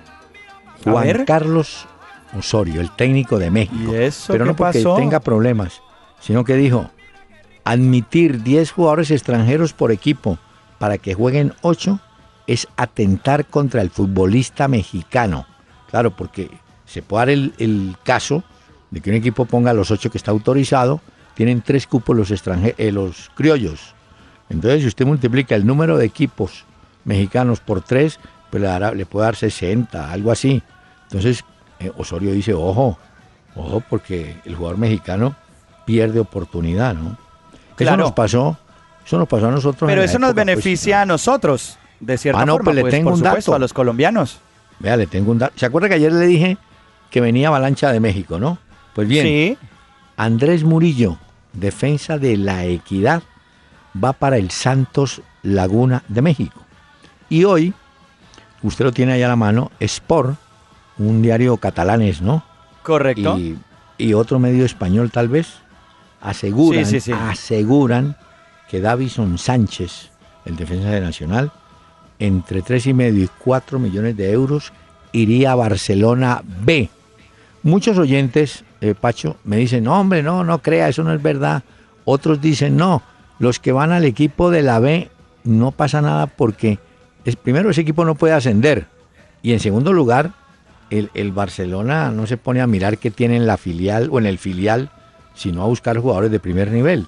Juan. 0.85 1.25
Carlos 1.25 1.87
Osorio, 2.38 2.81
el 2.81 2.90
técnico 2.94 3.38
de 3.38 3.51
México. 3.51 3.92
¿Y 3.92 3.96
eso 3.96 4.33
Pero 4.33 4.44
no 4.44 4.55
porque 4.55 4.79
pasó? 4.79 4.96
tenga 4.96 5.20
problemas, 5.20 5.81
sino 6.20 6.44
que 6.44 6.55
dijo, 6.55 6.90
admitir 7.64 8.42
10 8.42 8.70
jugadores 8.70 9.11
extranjeros 9.11 9.72
por 9.72 9.90
equipo 9.90 10.38
para 10.79 10.99
que 10.99 11.14
jueguen 11.14 11.55
8 11.62 11.99
es 12.46 12.68
atentar 12.77 13.46
contra 13.46 13.83
el 13.83 13.90
futbolista 13.90 14.68
mexicano. 14.68 15.46
Claro, 15.90 16.14
porque 16.14 16.51
se 16.85 17.03
puede 17.03 17.20
dar 17.20 17.31
el, 17.31 17.55
el 17.59 17.96
caso 18.05 18.44
de 18.90 19.01
que 19.01 19.11
un 19.11 19.16
equipo 19.16 19.44
ponga 19.44 19.72
los 19.72 19.90
8 19.90 20.11
que 20.11 20.18
está 20.18 20.31
autorizado, 20.31 21.01
tienen 21.35 21.61
tres 21.62 21.87
cupos 21.87 22.16
los, 22.16 22.31
eh, 22.31 22.92
los 22.92 23.31
criollos. 23.35 23.94
Entonces, 24.49 24.83
si 24.83 24.88
usted 24.88 25.05
multiplica 25.07 25.55
el 25.55 25.66
número 25.66 25.99
de 25.99 26.07
equipos 26.07 26.64
mexicanos 27.05 27.61
por 27.61 27.83
3, 27.83 28.18
pues 28.51 28.61
le, 28.62 28.68
dará- 28.68 28.92
le 28.94 29.07
puede 29.07 29.27
dar 29.27 29.37
60, 29.37 30.11
algo 30.11 30.31
así. 30.31 30.62
Entonces, 31.05 31.44
eh, 31.81 31.90
Osorio 31.96 32.33
dice, 32.33 32.55
ojo, 32.55 32.99
ojo, 33.55 33.83
porque 33.90 34.37
el 34.44 34.55
jugador 34.55 34.79
mexicano 34.79 35.35
pierde 35.85 36.20
oportunidad, 36.20 36.94
¿no? 36.94 37.16
Claro. 37.77 37.96
Eso 37.96 38.05
nos 38.05 38.12
pasó, 38.12 38.59
eso 39.05 39.18
nos 39.18 39.29
pasó 39.29 39.49
a 39.49 39.51
nosotros. 39.51 39.88
Pero 39.88 40.03
eso 40.03 40.18
nos 40.18 40.33
pues, 40.33 40.46
beneficia 40.46 41.03
a 41.03 41.07
nosotros, 41.07 41.79
de 42.01 42.16
cierta 42.16 42.40
Ah, 42.40 42.46
no, 42.46 42.53
forma, 42.55 42.64
pues 42.66 42.77
le 42.77 42.81
pues, 42.83 42.90
tengo 42.94 43.11
por 43.11 43.18
un 43.18 43.25
supuesto, 43.25 43.51
dato. 43.51 43.57
a 43.57 43.59
los 43.59 43.72
colombianos. 43.72 44.38
Vea, 44.79 44.96
le 44.96 45.07
tengo 45.07 45.33
un 45.33 45.38
dato. 45.38 45.53
¿Se 45.57 45.66
acuerda 45.66 45.88
que 45.88 45.94
ayer 45.96 46.12
le 46.12 46.27
dije 46.27 46.57
que 47.11 47.20
venía 47.20 47.49
Avalancha 47.49 47.92
de 47.92 48.01
México, 48.01 48.38
no? 48.38 48.59
Pues 48.97 49.07
bien, 49.07 49.27
Sí. 49.27 49.59
Andrés 50.17 50.65
Murillo, 50.65 51.19
defensa 51.53 52.19
de 52.19 52.39
la 52.39 52.65
equidad, 52.65 53.23
va 54.03 54.15
para 54.15 54.39
el 54.39 54.51
Santos 54.51 55.21
Laguna 55.43 56.03
de 56.09 56.23
México. 56.23 56.63
Y 57.29 57.45
hoy, 57.45 57.75
usted 58.63 58.87
lo 58.87 58.93
tiene 58.93 59.13
ahí 59.13 59.23
a 59.23 59.29
la 59.29 59.37
mano, 59.37 59.71
Sport, 59.81 60.37
un 60.97 61.21
diario 61.21 61.59
catalán 61.59 62.01
es, 62.01 62.23
¿no? 62.23 62.43
Correcto. 62.83 63.39
Y, 63.39 63.59
y 63.99 64.15
otro 64.15 64.39
medio 64.39 64.65
español 64.65 65.11
tal 65.11 65.29
vez, 65.29 65.49
aseguran, 66.23 66.87
Sí, 66.87 66.93
sí, 67.01 67.01
sí. 67.01 67.13
aseguran 67.13 68.17
que 68.71 68.81
Davison 68.81 69.37
Sánchez, 69.37 70.11
el 70.47 70.57
defensa 70.57 70.89
de 70.89 71.03
Nacional, 71.03 71.53
entre 72.19 72.63
tres 72.63 72.87
y 72.87 72.95
medio 72.95 73.25
y 73.25 73.29
4 73.45 73.79
millones 73.79 74.17
de 74.17 74.33
euros, 74.33 74.73
iría 75.13 75.53
a 75.53 75.57
Barcelona 75.57 76.43
B. 76.63 76.89
Muchos 77.63 77.99
oyentes, 77.99 78.65
eh, 78.87 78.94
Pacho, 78.94 79.37
me 79.44 79.57
dicen, 79.57 79.85
no, 79.85 80.01
hombre, 80.01 80.22
no, 80.22 80.44
no 80.44 80.62
crea, 80.62 80.88
eso 80.88 81.03
no 81.03 81.12
es 81.12 81.22
verdad. 81.22 81.62
Otros 82.05 82.40
dicen, 82.40 82.77
no, 82.77 83.03
los 83.38 83.59
que 83.59 83.72
van 83.72 83.92
al 83.92 84.05
equipo 84.05 84.51
de 84.51 84.62
la 84.62 84.79
B 84.79 85.11
no 85.44 85.72
pasa 85.72 86.01
nada 86.01 86.27
porque, 86.27 86.79
es, 87.25 87.37
primero, 87.37 87.70
ese 87.70 87.83
equipo 87.83 88.05
no 88.05 88.14
puede 88.14 88.35
ascender. 88.35 88.87
Y 89.42 89.53
en 89.53 89.61
segundo 89.61 89.92
lugar, 89.92 90.33
el, 90.90 91.11
el 91.14 91.33
Barcelona 91.33 92.11
no 92.11 92.27
se 92.27 92.37
pone 92.37 92.61
a 92.61 92.66
mirar 92.66 92.99
qué 92.99 93.11
tiene 93.11 93.37
en 93.37 93.46
la 93.46 93.57
filial 93.57 94.09
o 94.11 94.18
en 94.18 94.27
el 94.27 94.38
filial, 94.38 94.90
sino 95.35 95.62
a 95.62 95.66
buscar 95.66 95.99
jugadores 95.99 96.31
de 96.31 96.40
primer 96.40 96.70
nivel. 96.70 97.07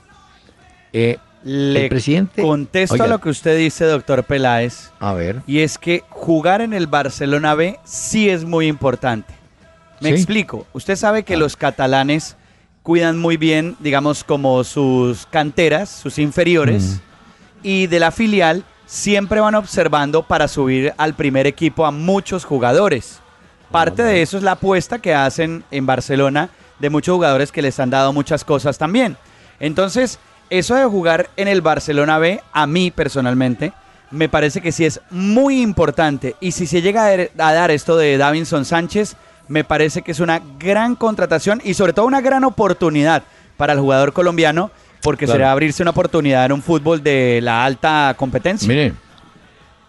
Eh, 0.92 1.18
Le 1.44 1.84
el 1.84 1.88
presidente... 1.88 2.42
contesto 2.42 2.94
Oiga, 2.94 3.06
a 3.06 3.08
lo 3.08 3.20
que 3.20 3.28
usted 3.28 3.56
dice, 3.56 3.84
doctor 3.84 4.24
Peláez, 4.24 4.90
A 5.00 5.14
ver, 5.14 5.42
y 5.46 5.60
es 5.60 5.78
que 5.78 6.02
jugar 6.10 6.60
en 6.60 6.74
el 6.74 6.86
Barcelona 6.86 7.54
B 7.54 7.78
sí 7.84 8.28
es 8.28 8.44
muy 8.44 8.66
importante. 8.66 9.37
Me 10.00 10.10
¿Sí? 10.10 10.14
explico. 10.16 10.66
Usted 10.72 10.96
sabe 10.96 11.20
Ah. 11.20 11.22
que 11.22 11.36
los 11.36 11.56
catalanes 11.56 12.36
cuidan 12.82 13.18
muy 13.18 13.36
bien, 13.36 13.76
digamos, 13.80 14.24
como 14.24 14.64
sus 14.64 15.26
canteras, 15.26 15.88
sus 15.90 16.18
inferiores, 16.18 17.00
y 17.62 17.86
de 17.86 18.00
la 18.00 18.10
filial 18.10 18.64
siempre 18.86 19.40
van 19.40 19.54
observando 19.54 20.22
para 20.22 20.48
subir 20.48 20.94
al 20.96 21.14
primer 21.14 21.46
equipo 21.46 21.84
a 21.84 21.90
muchos 21.90 22.44
jugadores. 22.46 23.20
Parte 23.70 24.02
de 24.02 24.22
eso 24.22 24.38
es 24.38 24.42
la 24.42 24.52
apuesta 24.52 25.00
que 25.00 25.12
hacen 25.14 25.64
en 25.70 25.84
Barcelona 25.84 26.48
de 26.78 26.88
muchos 26.88 27.14
jugadores 27.14 27.52
que 27.52 27.60
les 27.60 27.78
han 27.80 27.90
dado 27.90 28.12
muchas 28.14 28.44
cosas 28.44 28.78
también. 28.78 29.18
Entonces, 29.60 30.18
eso 30.48 30.74
de 30.74 30.84
jugar 30.86 31.28
en 31.36 31.48
el 31.48 31.60
Barcelona 31.60 32.18
B, 32.18 32.40
a 32.52 32.66
mí 32.66 32.90
personalmente, 32.90 33.74
me 34.10 34.30
parece 34.30 34.62
que 34.62 34.72
sí 34.72 34.86
es 34.86 35.00
muy 35.10 35.60
importante. 35.60 36.36
Y 36.40 36.52
si 36.52 36.66
se 36.66 36.80
llega 36.80 37.04
a 37.04 37.10
dar- 37.10 37.30
a 37.36 37.52
dar 37.52 37.70
esto 37.70 37.96
de 37.98 38.16
Davinson 38.16 38.64
Sánchez, 38.64 39.16
me 39.48 39.64
parece 39.64 40.02
que 40.02 40.12
es 40.12 40.20
una 40.20 40.40
gran 40.58 40.94
contratación 40.94 41.60
y 41.64 41.74
sobre 41.74 41.92
todo 41.92 42.06
una 42.06 42.20
gran 42.20 42.44
oportunidad 42.44 43.22
para 43.56 43.72
el 43.72 43.80
jugador 43.80 44.12
colombiano, 44.12 44.70
porque 45.02 45.24
Claro. 45.24 45.38
será 45.38 45.52
abrirse 45.52 45.82
una 45.82 45.90
oportunidad 45.90 46.46
en 46.46 46.52
un 46.52 46.62
fútbol 46.62 47.02
de 47.02 47.40
la 47.42 47.64
alta 47.64 48.14
competencia. 48.16 48.68
mire, 48.68 48.92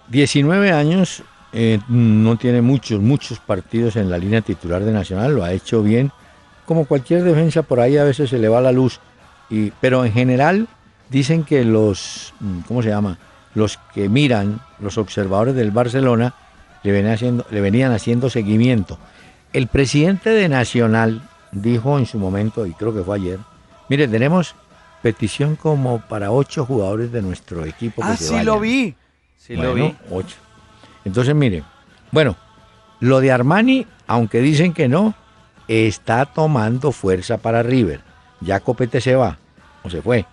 19 0.07 0.71
años, 0.71 1.23
eh, 1.53 1.79
no 1.87 2.37
tiene 2.37 2.61
muchos, 2.61 2.99
muchos 2.99 3.39
partidos 3.39 3.95
en 3.95 4.09
la 4.09 4.17
línea 4.17 4.41
titular 4.41 4.83
de 4.83 4.91
Nacional, 4.91 5.35
lo 5.35 5.43
ha 5.43 5.51
hecho 5.51 5.83
bien 5.83 6.11
como 6.65 6.85
cualquier 6.85 7.23
defensa, 7.23 7.63
por 7.63 7.79
ahí 7.79 7.97
a 7.97 8.03
veces 8.03 8.29
se 8.29 8.37
le 8.37 8.47
va 8.47 8.61
la 8.61 8.71
luz. 8.71 8.99
Y, 9.49 9.71
pero 9.81 10.05
en 10.05 10.13
general 10.13 10.67
dicen 11.09 11.43
que 11.43 11.65
los, 11.65 12.33
mm, 12.39 12.59
¿cómo 12.67 12.83
se 12.83 12.89
llama? 12.89 13.17
Los 13.55 13.79
que 13.95 14.07
miran, 14.07 14.61
los 14.79 14.99
observadores 14.99 15.55
del 15.55 15.71
Barcelona, 15.71 16.35
le 16.83 16.91
venían 16.91 17.13
haciendo, 17.13 17.45
le 17.49 17.61
venían 17.61 17.91
haciendo 17.91 18.29
seguimiento. 18.29 18.99
El 19.53 19.67
presidente 19.67 20.29
de 20.29 20.47
Nacional 20.49 21.27
dijo 21.51 21.97
en 21.97 22.05
su 22.05 22.19
momento, 22.19 22.65
y 22.65 22.73
creo 22.73 22.93
que 22.93 23.03
fue 23.03 23.17
ayer, 23.17 23.39
mire, 23.89 24.07
tenemos 24.07 24.55
petición 25.01 25.55
como 25.55 26.01
para 26.01 26.31
ocho 26.31 26.65
jugadores 26.65 27.11
de 27.11 27.21
nuestro 27.21 27.65
equipo. 27.65 28.01
Que 28.01 28.09
ah, 28.09 28.17
sí 28.17 28.43
lo 28.43 28.59
vi. 28.59 28.95
Sí 29.37 29.55
lo 29.55 29.73
vi. 29.73 29.95
Ocho. 30.11 30.35
Entonces, 31.05 31.33
mire, 31.33 31.63
bueno, 32.11 32.35
lo 32.99 33.19
de 33.19 33.31
Armani, 33.31 33.87
aunque 34.07 34.41
dicen 34.41 34.73
que 34.73 34.87
no, 34.87 35.15
está 35.67 36.25
tomando 36.25 36.91
fuerza 36.91 37.37
para 37.37 37.63
River. 37.63 38.01
Ya 38.41 38.59
Copete 38.59 39.01
se 39.01 39.15
va, 39.15 39.37
o 39.83 39.89
se 39.89 40.01
fue. 40.01 40.25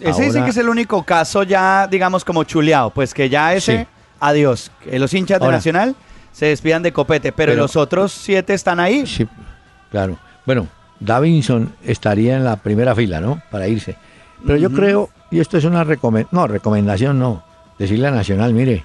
Ese 0.00 0.22
dicen 0.22 0.44
que 0.44 0.50
es 0.50 0.56
el 0.56 0.68
único 0.68 1.02
caso 1.02 1.42
ya, 1.42 1.86
digamos, 1.88 2.24
como 2.24 2.44
chuleado, 2.44 2.90
pues 2.90 3.12
que 3.12 3.28
ya 3.28 3.54
ese, 3.54 3.86
adiós. 4.20 4.70
Los 4.92 5.12
hinchas 5.12 5.40
de 5.40 5.48
Nacional 5.48 5.96
se 6.32 6.46
despidan 6.46 6.82
de 6.82 6.92
Copete, 6.92 7.32
pero, 7.32 7.54
los 7.54 7.76
otros 7.76 8.12
siete 8.12 8.54
están 8.54 8.80
ahí. 8.80 9.06
Sí, 9.06 9.26
claro. 9.90 10.18
Bueno, 10.46 10.68
Davinson 11.00 11.72
estaría 11.84 12.36
en 12.36 12.44
la 12.44 12.56
primera 12.56 12.94
fila, 12.94 13.20
¿no? 13.20 13.42
Para 13.50 13.68
irse. 13.68 13.96
Pero 14.46 14.56
yo 14.56 14.70
creo, 14.70 15.10
y 15.30 15.40
esto 15.40 15.58
es 15.58 15.64
una 15.64 15.84
recomendación, 15.84 16.28
no, 16.32 16.46
recomendación 16.46 17.18
no, 17.18 17.44
decirle 17.78 18.06
a 18.06 18.12
Nacional, 18.12 18.54
mire, 18.54 18.84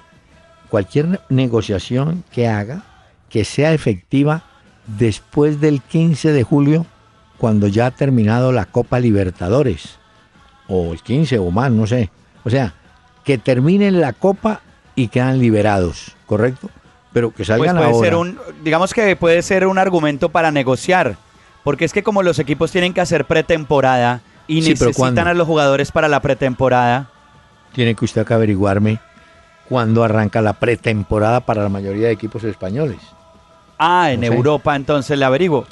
cualquier 0.68 1.20
negociación 1.28 2.24
que 2.32 2.48
haga, 2.48 2.82
que 3.28 3.44
sea 3.44 3.72
efectiva 3.72 4.42
después 4.86 5.60
del 5.60 5.80
15 5.80 6.32
de 6.32 6.42
julio, 6.42 6.86
cuando 7.38 7.68
ya 7.68 7.86
ha 7.86 7.90
terminado 7.90 8.52
la 8.52 8.66
Copa 8.66 8.98
Libertadores, 8.98 9.98
o 10.68 10.92
el 10.92 11.00
15 11.00 11.38
o 11.38 11.50
más, 11.50 11.70
no 11.70 11.86
sé. 11.86 12.10
O 12.44 12.50
sea, 12.50 12.74
que 13.24 13.38
terminen 13.38 14.00
la 14.00 14.12
Copa 14.12 14.60
y 14.94 15.08
quedan 15.08 15.38
liberados, 15.38 16.16
¿correcto? 16.26 16.70
Pero 17.14 17.32
que 17.32 17.46
salgan 17.46 17.76
pues 17.76 17.90
puede 17.90 18.04
Ser 18.04 18.16
un, 18.16 18.38
digamos 18.62 18.92
que 18.92 19.16
puede 19.16 19.40
ser 19.40 19.66
un 19.66 19.78
argumento 19.78 20.28
para 20.28 20.50
negociar, 20.50 21.16
porque 21.62 21.86
es 21.86 21.94
que 21.94 22.02
como 22.02 22.22
los 22.22 22.38
equipos 22.38 22.70
tienen 22.70 22.92
que 22.92 23.00
hacer 23.00 23.24
pretemporada 23.24 24.20
y 24.46 24.60
necesitan 24.60 25.26
a 25.26 25.32
los 25.32 25.46
jugadores 25.46 25.90
para 25.90 26.08
la 26.08 26.20
pretemporada. 26.20 27.08
Tiene 27.72 27.94
que 27.94 28.04
usted 28.04 28.26
que 28.26 28.34
averiguarme 28.34 29.00
cuándo 29.68 30.04
arranca 30.04 30.42
la 30.42 30.52
pretemporada 30.54 31.40
para 31.40 31.62
la 31.62 31.68
mayoría 31.70 32.08
de 32.08 32.12
equipos 32.12 32.44
españoles. 32.44 32.98
Ah, 33.78 34.12
en 34.12 34.22
Europa 34.24 34.76
entonces 34.76 35.18
le 35.18 35.24
averiguo. 35.24 35.64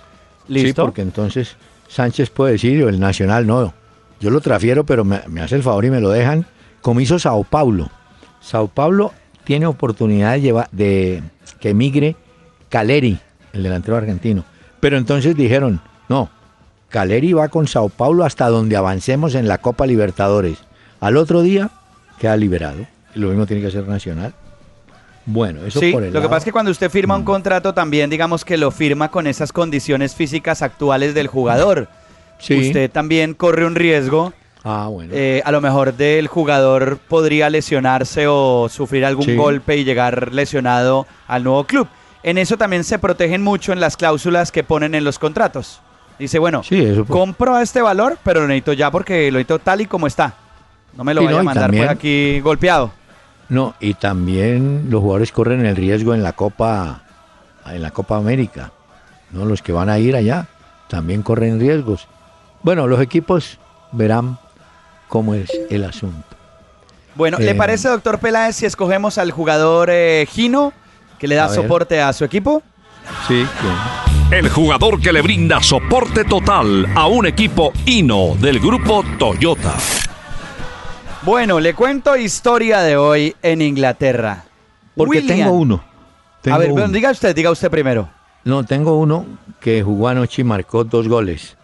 ¿Listo? 0.49 0.83
Sí, 0.83 0.87
porque 0.87 1.03
entonces 1.03 1.57
Sánchez 1.89 2.31
puede 2.31 2.53
decir, 2.53 2.81
el 2.83 2.99
Nacional 2.99 3.47
no. 3.47 3.75
Yo 4.21 4.31
lo 4.31 4.41
trafiero, 4.41 4.85
pero 4.85 5.05
me, 5.05 5.19
hace 5.41 5.57
el 5.57 5.63
favor 5.63 5.85
y 5.85 5.91
me 5.91 6.01
lo 6.01 6.09
dejan, 6.09 6.47
como 6.81 7.01
hizo 7.01 7.19
Sao 7.19 7.45
Paulo. 7.45 7.91
Sao 8.41 8.69
Paulo 8.69 9.13
tiene 9.45 9.67
oportunidad 9.67 10.33
de, 10.33 10.41
llevar, 10.41 10.69
de 10.73 11.23
que 11.61 11.71
emigre 11.71 12.17
Caleri, 12.69 13.19
el 13.53 13.63
delantero 13.63 13.97
argentino. 13.97 14.45
Pero 14.81 14.97
entonces 14.97 15.37
dijeron, 15.37 15.81
no, 16.09 16.31
Caleri 16.89 17.33
va 17.33 17.49
con 17.49 17.67
Sao 17.67 17.89
Paulo 17.89 18.25
hasta 18.25 18.49
donde 18.49 18.77
avancemos 18.77 19.35
en 19.35 19.49
la 19.49 19.59
Copa 19.59 19.87
Libertadores. 19.87 20.59
Al 21.01 21.17
otro 21.17 21.43
día 21.43 21.71
queda 22.19 22.37
liberado. 22.37 22.87
Y 23.15 23.19
lo 23.19 23.29
mismo 23.29 23.47
tiene 23.47 23.63
que 23.63 23.71
ser 23.71 23.87
Nacional. 23.87 24.33
Bueno, 25.25 25.65
eso 25.65 25.79
sí, 25.79 25.93
por 25.93 26.03
el 26.03 26.13
lo 26.13 26.21
que 26.21 26.29
pasa 26.29 26.39
es 26.39 26.45
que 26.45 26.53
cuando 26.53 26.71
usted 26.71 26.91
firma 26.91 27.15
un 27.15 27.23
mm. 27.23 27.27
contrato 27.27 27.75
también 27.75 28.11
digamos 28.11 28.45
que 28.45 28.57
lo 28.57 28.71
firma 28.71 29.11
con 29.11 29.29
esas 29.29 29.53
condiciones 29.53 30.15
físicas 30.15 30.63
actuales 30.63 31.15
del 31.15 31.29
jugador. 31.29 31.89
Usted 32.41 32.91
también 32.91 33.35
corre 33.35 33.65
un 33.65 33.77
riesgo. 33.77 34.33
Ah, 34.65 34.87
bueno. 34.89 35.13
Eh, 35.15 35.43
a 35.45 35.51
lo 35.51 35.61
mejor 35.61 35.95
del 35.95 36.29
jugador 36.29 36.99
podría 36.99 37.51
lesionarse 37.51 38.27
o 38.29 38.69
sufrir 38.69 39.05
algún 39.05 39.37
golpe 39.37 39.77
y 39.77 39.85
llegar 39.85 40.33
lesionado 40.33 41.07
al 41.27 41.45
nuevo 41.45 41.65
club. 41.65 41.89
En 42.23 42.39
eso 42.39 42.57
también 42.57 42.85
se 42.85 42.99
protegen 42.99 43.43
mucho 43.43 43.73
en 43.73 43.81
las 43.81 43.97
cláusulas 43.97 44.53
que 44.53 44.63
ponen 44.63 44.95
en 44.95 45.03
los 45.03 45.19
contratos. 45.19 45.81
Dice, 46.19 46.39
bueno, 46.39 46.63
compro 47.09 47.57
a 47.57 47.63
este 47.63 47.83
valor, 47.83 48.19
pero 48.23 48.43
lo 48.43 48.47
necesito 48.47 48.75
ya 48.75 48.91
porque 48.93 49.31
lo 49.33 49.39
necesito 49.39 49.59
tal 49.59 49.81
y 49.81 49.87
como 49.87 50.07
está. 50.07 50.35
No 50.97 51.03
me 51.03 51.15
lo 51.15 51.25
vaya 51.25 51.41
a 51.41 51.43
mandar 51.43 51.75
por 51.75 51.89
aquí 51.89 52.39
golpeado. 52.41 52.93
No, 53.49 53.75
y 53.81 53.95
también 53.95 54.87
los 54.89 55.01
jugadores 55.01 55.33
corren 55.33 55.67
el 55.67 55.75
riesgo 55.75 56.15
en 56.15 56.23
la 56.23 56.33
Copa 56.33 57.03
en 57.67 57.83
la 57.83 57.91
Copa 57.91 58.17
América. 58.17 58.71
No, 59.31 59.45
los 59.45 59.63
que 59.63 59.73
van 59.73 59.89
a 59.89 59.99
ir 59.99 60.15
allá 60.15 60.47
también 60.89 61.23
corren 61.23 61.59
riesgos. 61.59 62.07
Bueno, 62.63 62.87
los 62.87 63.01
equipos 63.01 63.59
verán 63.93 64.39
cómo 65.13 65.35
es 65.35 65.51
el 65.69 65.85
asunto. 65.85 66.25
Bueno, 67.15 67.37
¿le 67.39 67.51
eh, 67.51 67.55
parece, 67.55 67.87
doctor 67.87 68.19
Peláez, 68.19 68.57
si 68.57 68.65
escogemos 68.65 69.19
al 69.19 69.31
jugador 69.31 69.91
eh, 69.93 70.27
Gino, 70.27 70.73
que 71.19 71.29
le 71.29 71.35
da 71.35 71.51
soporte 71.51 72.01
a 72.01 72.15
su 72.15 72.25
equipo? 72.25 72.63
Sí, 73.29 73.45
El 74.31 74.49
jugador 74.49 74.99
que 75.03 75.13
le 75.13 75.21
brinda 75.21 75.63
soporte 75.63 76.25
total 76.25 76.91
a 76.95 77.09
un 77.09 77.27
equipo 77.27 77.75
Hino 77.85 78.37
del 78.41 78.59
grupo 78.59 79.05
Toyota. 79.19 79.75
Bueno, 81.21 81.61
le 81.61 81.75
cuento 81.75 82.17
historia 82.17 82.81
de 82.81 82.97
hoy 82.97 83.37
en 83.43 83.61
Inglaterra. 83.61 84.45
Porque 84.97 85.21
tengo 85.21 85.53
uno. 85.53 85.85
a 86.51 86.57
ver, 86.57 86.73
diga 86.91 87.11
usted, 87.11 87.37
diga 87.37 87.51
usted 87.51 87.71
primero. 87.71 88.09
No, 88.45 88.65
tengo 88.65 88.99
uno 88.99 89.27
que 89.61 89.83
jugó 89.83 90.09
anoche 90.09 90.41
y 90.41 90.45
marcó 90.47 90.85
dos 90.85 91.07
goles. 91.07 91.59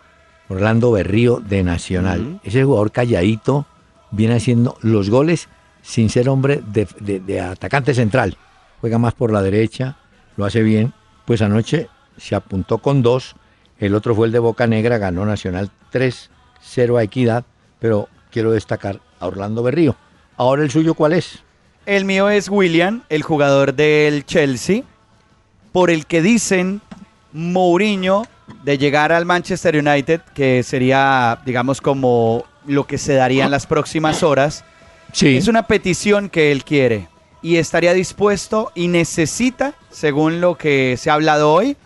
Orlando 0.48 0.90
Berrío 0.92 1.40
de 1.40 1.62
Nacional. 1.62 2.40
Ese 2.42 2.64
jugador 2.64 2.90
calladito 2.90 3.66
viene 4.10 4.36
haciendo 4.36 4.76
los 4.80 5.10
goles 5.10 5.48
sin 5.82 6.10
ser 6.10 6.28
hombre 6.28 6.62
de, 6.66 7.40
atacante 7.40 7.94
central. 7.94 8.36
Juega 8.80 8.98
más 8.98 9.14
por 9.14 9.32
la 9.32 9.42
derecha, 9.42 9.96
lo 10.36 10.44
hace 10.44 10.62
bien. 10.62 10.92
Pues 11.24 11.42
anoche 11.42 11.88
se 12.16 12.34
apuntó 12.34 12.78
con 12.78 13.02
dos. 13.02 13.36
El 13.78 13.94
otro 13.94 14.14
fue 14.14 14.26
el 14.26 14.32
de 14.32 14.38
Boca 14.38 14.66
Negra, 14.66 14.98
ganó 14.98 15.24
Nacional 15.24 15.70
3-0 15.92 16.98
a 16.98 17.02
Equidad. 17.02 17.44
Pero 17.78 18.08
quiero 18.30 18.52
destacar 18.52 19.00
a 19.20 19.26
Orlando 19.26 19.62
Berrío. 19.62 19.96
Ahora 20.36 20.62
el 20.62 20.70
suyo, 20.70 20.94
¿cuál 20.94 21.12
es? 21.12 21.42
El 21.86 22.04
mío 22.04 22.28
es 22.28 22.48
William, 22.48 23.02
el 23.08 23.22
jugador 23.22 23.74
del 23.74 24.24
Chelsea, 24.26 24.82
por 25.72 25.90
el 25.90 26.06
que 26.06 26.22
dicen 26.22 26.80
Mourinho 27.32 28.24
de 28.62 28.78
llegar 28.78 29.12
al 29.12 29.24
Manchester 29.24 29.76
United, 29.76 30.20
que 30.34 30.62
sería, 30.62 31.38
digamos, 31.44 31.80
como 31.80 32.44
lo 32.66 32.86
que 32.86 32.98
se 32.98 33.14
daría 33.14 33.44
en 33.44 33.50
las 33.50 33.66
próximas 33.66 34.22
horas. 34.22 34.64
Sí. 35.12 35.36
Es 35.36 35.48
una 35.48 35.66
petición 35.66 36.28
que 36.28 36.52
él 36.52 36.64
quiere 36.64 37.08
y 37.42 37.56
estaría 37.56 37.92
dispuesto 37.92 38.72
y 38.74 38.88
necesita, 38.88 39.74
según 39.90 40.40
lo 40.40 40.56
que 40.56 40.96
se 40.98 41.10
ha 41.10 41.14
hablado 41.14 41.52
hoy, 41.52 41.76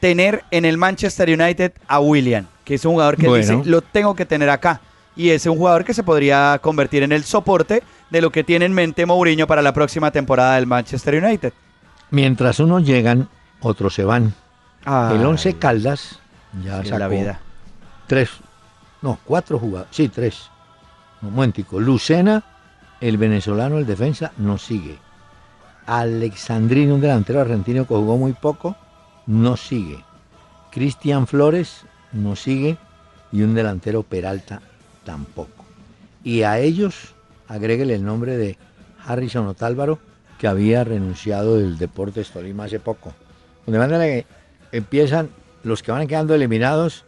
tener 0.00 0.44
en 0.50 0.64
el 0.64 0.78
Manchester 0.78 1.28
United 1.28 1.72
a 1.88 2.00
William, 2.00 2.46
que 2.64 2.74
es 2.74 2.84
un 2.84 2.92
jugador 2.92 3.16
que 3.16 3.28
dice, 3.28 3.60
lo 3.64 3.82
tengo 3.82 4.14
que 4.14 4.26
tener 4.26 4.50
acá 4.50 4.80
y 5.16 5.30
es 5.30 5.46
un 5.46 5.56
jugador 5.56 5.84
que 5.84 5.94
se 5.94 6.02
podría 6.02 6.58
convertir 6.62 7.02
en 7.02 7.12
el 7.12 7.24
soporte 7.24 7.82
de 8.10 8.20
lo 8.20 8.30
que 8.30 8.44
tiene 8.44 8.66
en 8.66 8.72
mente 8.72 9.06
Mourinho 9.06 9.46
para 9.46 9.62
la 9.62 9.72
próxima 9.72 10.10
temporada 10.10 10.56
del 10.56 10.66
Manchester 10.66 11.22
United. 11.22 11.52
Mientras 12.10 12.60
unos 12.60 12.84
llegan, 12.84 13.28
otros 13.60 13.94
se 13.94 14.04
van. 14.04 14.34
El 14.86 15.26
Once 15.26 15.54
Caldas 15.54 16.20
ya 16.62 16.84
sacó 16.84 16.98
la 16.98 17.08
vida. 17.08 17.40
tres, 18.06 18.30
no, 19.02 19.18
cuatro 19.24 19.58
jugadores, 19.58 19.94
sí, 19.94 20.08
tres. 20.08 20.48
Un 21.22 21.34
momentico. 21.34 21.80
Lucena, 21.80 22.44
el 23.00 23.16
venezolano, 23.18 23.78
el 23.78 23.86
defensa, 23.86 24.32
no 24.36 24.58
sigue. 24.58 24.98
Alexandrino, 25.86 26.94
un 26.94 27.00
delantero 27.00 27.40
argentino 27.40 27.86
que 27.86 27.94
jugó 27.94 28.16
muy 28.16 28.32
poco, 28.32 28.76
no 29.26 29.56
sigue. 29.56 30.04
Cristian 30.70 31.26
Flores, 31.26 31.82
no 32.12 32.36
sigue. 32.36 32.78
Y 33.32 33.42
un 33.42 33.54
delantero 33.54 34.02
Peralta 34.02 34.60
tampoco. 35.04 35.64
Y 36.22 36.42
a 36.42 36.58
ellos 36.58 37.14
agréguele 37.48 37.94
el 37.94 38.04
nombre 38.04 38.36
de 38.36 38.56
Harrison 39.04 39.46
Otálvaro, 39.48 39.98
que 40.38 40.46
había 40.46 40.84
renunciado 40.84 41.56
del 41.56 41.76
Deportes 41.76 42.30
Tolima 42.30 42.64
hace 42.64 42.78
poco. 42.78 43.12
De 43.66 43.78
manera 43.78 44.04
que 44.04 44.26
empiezan 44.72 45.30
los 45.62 45.82
que 45.82 45.92
van 45.92 46.06
quedando 46.06 46.34
eliminados 46.34 47.04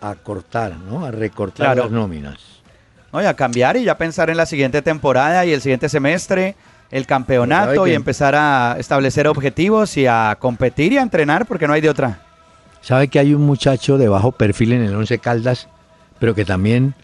a 0.00 0.14
cortar, 0.14 0.76
¿no? 0.76 1.04
A 1.04 1.10
recortar 1.10 1.76
las 1.76 1.90
nóminas. 1.90 2.38
No, 3.12 3.18
a 3.18 3.34
cambiar 3.34 3.76
y 3.76 3.84
ya 3.84 3.96
pensar 3.98 4.30
en 4.30 4.36
la 4.36 4.46
siguiente 4.46 4.82
temporada 4.82 5.44
y 5.44 5.52
el 5.52 5.60
siguiente 5.60 5.88
semestre, 5.88 6.56
el 6.90 7.06
campeonato 7.06 7.86
y 7.86 7.92
empezar 7.92 8.34
a 8.34 8.76
establecer 8.78 9.26
objetivos 9.26 9.96
y 9.96 10.06
a 10.06 10.36
competir 10.38 10.92
y 10.92 10.98
a 10.98 11.02
entrenar 11.02 11.46
porque 11.46 11.66
no 11.66 11.74
hay 11.74 11.80
de 11.80 11.90
otra. 11.90 12.20
¿Sabe 12.80 13.08
que 13.08 13.18
hay 13.18 13.32
un 13.34 13.42
muchacho 13.42 13.96
de 13.98 14.08
bajo 14.08 14.32
perfil 14.32 14.72
en 14.72 14.82
el 14.82 14.94
Once 14.94 15.18
Caldas, 15.18 15.68
pero 16.18 16.34
que 16.34 16.44
también 16.44 16.94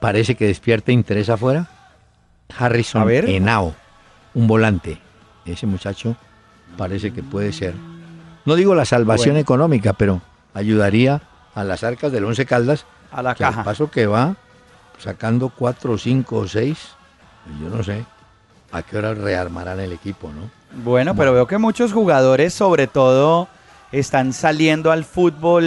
parece 0.00 0.34
que 0.34 0.46
despierta 0.46 0.92
interés 0.92 1.28
afuera. 1.28 1.68
Harrison 2.56 3.04
ver. 3.04 3.28
Henao, 3.28 3.74
un 4.34 4.46
volante. 4.46 4.98
Ese 5.44 5.66
muchacho 5.66 6.16
parece 6.76 7.12
que 7.12 7.22
puede 7.22 7.52
ser. 7.52 7.74
No 8.48 8.56
digo 8.56 8.74
la 8.74 8.86
salvación 8.86 9.36
económica, 9.36 9.92
pero 9.92 10.22
ayudaría 10.54 11.20
a 11.54 11.64
las 11.64 11.84
arcas 11.84 12.10
del 12.12 12.24
Once 12.24 12.46
Caldas. 12.46 12.86
A 13.12 13.22
la 13.22 13.32
al 13.32 13.36
caja. 13.36 13.62
paso 13.62 13.90
que 13.90 14.06
va 14.06 14.36
sacando 14.98 15.50
cuatro, 15.50 15.98
cinco 15.98 16.38
o 16.38 16.48
seis, 16.48 16.78
yo 17.60 17.68
no 17.68 17.82
sé 17.82 18.06
a 18.72 18.82
qué 18.82 18.96
hora 18.96 19.12
rearmarán 19.12 19.80
el 19.80 19.92
equipo, 19.92 20.30
¿no? 20.32 20.48
Bueno, 20.82 21.14
pero 21.14 21.34
veo 21.34 21.46
que 21.46 21.58
muchos 21.58 21.92
jugadores, 21.92 22.54
sobre 22.54 22.86
todo, 22.86 23.48
están 23.92 24.32
saliendo 24.32 24.92
al 24.92 25.04
fútbol 25.04 25.64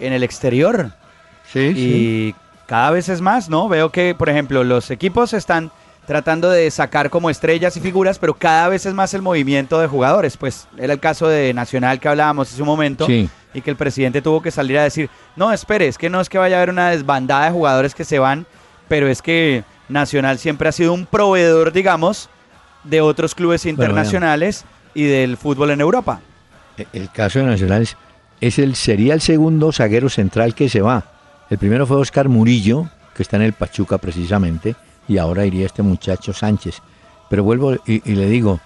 en 0.00 0.12
el 0.12 0.22
exterior. 0.22 0.92
Sí, 1.52 1.72
y 1.74 2.34
cada 2.66 2.92
vez 2.92 3.08
es 3.08 3.20
más, 3.20 3.48
¿no? 3.48 3.68
Veo 3.68 3.90
que, 3.90 4.14
por 4.14 4.28
ejemplo, 4.28 4.62
los 4.62 4.92
equipos 4.92 5.32
están 5.32 5.72
tratando 6.10 6.50
de 6.50 6.68
sacar 6.72 7.08
como 7.08 7.30
estrellas 7.30 7.76
y 7.76 7.80
figuras, 7.80 8.18
pero 8.18 8.34
cada 8.34 8.68
vez 8.68 8.84
es 8.84 8.92
más 8.94 9.14
el 9.14 9.22
movimiento 9.22 9.78
de 9.78 9.86
jugadores. 9.86 10.36
Pues 10.36 10.66
era 10.76 10.92
el 10.92 10.98
caso 10.98 11.28
de 11.28 11.54
Nacional 11.54 12.00
que 12.00 12.08
hablábamos 12.08 12.52
hace 12.52 12.60
un 12.60 12.66
momento 12.66 13.06
Sí. 13.06 13.28
y 13.54 13.60
que 13.60 13.70
el 13.70 13.76
presidente 13.76 14.20
tuvo 14.20 14.42
que 14.42 14.50
salir 14.50 14.76
a 14.78 14.82
decir, 14.82 15.08
no, 15.36 15.52
espere, 15.52 15.86
es 15.86 15.98
que 15.98 16.10
no 16.10 16.20
es 16.20 16.28
que 16.28 16.36
vaya 16.36 16.56
a 16.56 16.58
haber 16.58 16.70
una 16.70 16.90
desbandada 16.90 17.44
de 17.44 17.52
jugadores 17.52 17.94
que 17.94 18.02
se 18.04 18.18
van, 18.18 18.44
pero 18.88 19.06
es 19.06 19.22
que 19.22 19.62
Nacional 19.88 20.40
siempre 20.40 20.68
ha 20.68 20.72
sido 20.72 20.92
un 20.94 21.06
proveedor, 21.06 21.70
digamos, 21.70 22.28
de 22.82 23.00
otros 23.00 23.36
clubes 23.36 23.64
internacionales 23.64 24.64
y 24.94 25.04
del 25.04 25.36
fútbol 25.36 25.70
en 25.70 25.80
Europa. 25.80 26.20
E- 26.76 26.88
El 26.92 27.08
caso 27.12 27.38
de 27.38 27.44
Nacional 27.44 27.82
es, 27.82 27.96
es 28.40 28.58
el, 28.58 28.74
sería 28.74 29.14
el 29.14 29.20
segundo 29.20 29.70
zaguero 29.70 30.08
central 30.08 30.56
que 30.56 30.68
se 30.68 30.80
va. 30.80 31.04
El 31.50 31.58
primero 31.58 31.86
fue 31.86 31.98
Oscar 31.98 32.28
Murillo, 32.28 32.88
que 33.14 33.22
está 33.22 33.36
en 33.36 33.42
el 33.42 33.52
Pachuca 33.52 33.98
precisamente, 33.98 34.74
y 35.10 35.18
ahora 35.18 35.44
iría 35.44 35.66
este 35.66 35.82
muchacho 35.82 36.32
Sánchez. 36.32 36.80
Pero 37.28 37.42
vuelvo 37.42 37.74
y, 37.84 38.08
y 38.08 38.14
le 38.14 38.26
digo, 38.26 38.60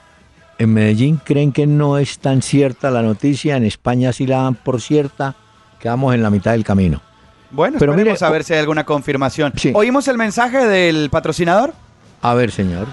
en 0.58 0.74
Medellín 0.74 1.18
creen 1.24 1.52
que 1.52 1.66
no 1.66 1.96
es 1.96 2.18
tan 2.18 2.42
cierta 2.42 2.90
la 2.90 3.00
noticia, 3.00 3.56
en 3.56 3.64
España 3.64 4.12
sí 4.12 4.26
la 4.26 4.42
dan 4.42 4.54
por 4.54 4.82
cierta, 4.82 5.34
quedamos 5.80 6.14
en 6.14 6.22
la 6.22 6.28
mitad 6.28 6.52
del 6.52 6.62
camino. 6.62 7.00
Bueno, 7.50 7.78
Pero 7.78 7.92
esperemos 7.92 8.18
mire, 8.20 8.26
a 8.26 8.30
ver 8.30 8.44
si 8.44 8.52
hay 8.52 8.58
alguna 8.58 8.84
confirmación. 8.84 9.54
Sí. 9.56 9.72
¿Oímos 9.74 10.06
el 10.06 10.18
mensaje 10.18 10.66
del 10.66 11.08
patrocinador? 11.08 11.72
A 12.20 12.34
ver, 12.34 12.50
señor. 12.50 12.88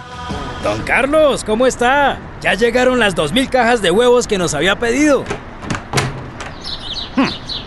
Don 0.63 0.81
Carlos, 0.83 1.43
¿cómo 1.43 1.67
está? 1.67 2.19
Ya 2.41 2.53
llegaron 2.53 2.99
las 2.99 3.17
2.000 3.17 3.49
cajas 3.49 3.81
de 3.81 3.91
huevos 3.91 4.27
que 4.27 4.37
nos 4.37 4.53
había 4.53 4.79
pedido. 4.79 5.25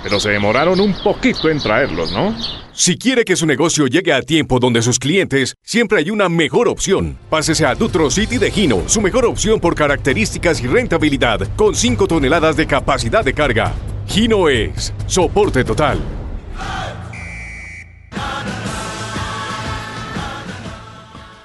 Pero 0.02 0.18
se 0.18 0.30
demoraron 0.30 0.80
un 0.80 0.94
poquito 1.02 1.50
en 1.50 1.58
traerlos, 1.58 2.10
¿no? 2.12 2.34
Si 2.76 2.98
quiere 2.98 3.24
que 3.24 3.36
su 3.36 3.46
negocio 3.46 3.86
llegue 3.86 4.12
a 4.12 4.20
tiempo 4.20 4.58
donde 4.58 4.82
sus 4.82 4.98
clientes, 4.98 5.54
siempre 5.62 6.00
hay 6.00 6.10
una 6.10 6.28
mejor 6.28 6.66
opción. 6.66 7.16
Pásese 7.30 7.64
a 7.64 7.76
Dutro 7.76 8.10
City 8.10 8.36
de 8.36 8.50
Gino, 8.50 8.82
su 8.88 9.00
mejor 9.00 9.26
opción 9.26 9.60
por 9.60 9.76
características 9.76 10.60
y 10.60 10.66
rentabilidad, 10.66 11.38
con 11.54 11.76
5 11.76 12.08
toneladas 12.08 12.56
de 12.56 12.66
capacidad 12.66 13.24
de 13.24 13.32
carga. 13.32 13.72
Gino 14.08 14.48
es 14.48 14.92
soporte 15.06 15.62
total. 15.62 16.00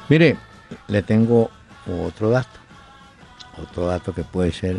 Mire, 0.09 0.35
le 0.87 1.03
tengo 1.03 1.51
otro 2.07 2.31
dato. 2.31 2.59
Otro 3.61 3.85
dato 3.85 4.15
que 4.15 4.23
puede 4.23 4.51
ser, 4.51 4.77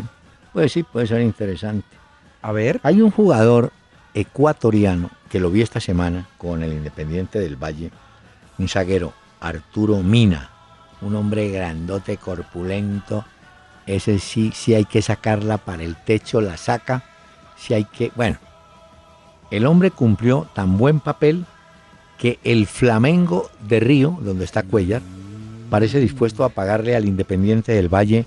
pues 0.51 0.73
sí, 0.73 0.83
puede 0.83 1.07
ser 1.07 1.21
interesante. 1.21 1.87
A 2.41 2.51
ver. 2.51 2.81
Hay 2.83 2.99
un 2.99 3.09
jugador 3.09 3.71
ecuatoriano 4.13 5.11
que 5.31 5.39
lo 5.39 5.49
vi 5.49 5.61
esta 5.61 5.79
semana 5.79 6.27
con 6.37 6.61
el 6.61 6.73
Independiente 6.73 7.39
del 7.39 7.55
Valle, 7.55 7.89
un 8.57 8.67
zaguero, 8.67 9.13
Arturo 9.39 10.03
Mina, 10.03 10.49
un 11.01 11.15
hombre 11.15 11.49
grandote, 11.49 12.17
corpulento. 12.17 13.23
Ese 13.85 14.19
sí, 14.19 14.51
sí 14.53 14.75
hay 14.75 14.83
que 14.83 15.01
sacarla 15.01 15.57
para 15.57 15.83
el 15.83 15.95
techo, 15.95 16.41
la 16.41 16.57
saca. 16.57 17.05
Si 17.55 17.73
hay 17.73 17.85
que, 17.85 18.11
bueno, 18.13 18.39
el 19.51 19.65
hombre 19.65 19.89
cumplió 19.89 20.49
tan 20.53 20.77
buen 20.77 20.99
papel 20.99 21.45
que 22.17 22.37
el 22.43 22.67
Flamengo 22.67 23.49
de 23.67 23.79
Río, 23.79 24.19
donde 24.21 24.43
está 24.43 24.63
Cuellar, 24.63 25.01
parece 25.69 26.01
dispuesto 26.01 26.43
a 26.43 26.49
pagarle 26.49 26.93
al 26.93 27.05
Independiente 27.05 27.71
del 27.71 27.87
Valle 27.87 28.25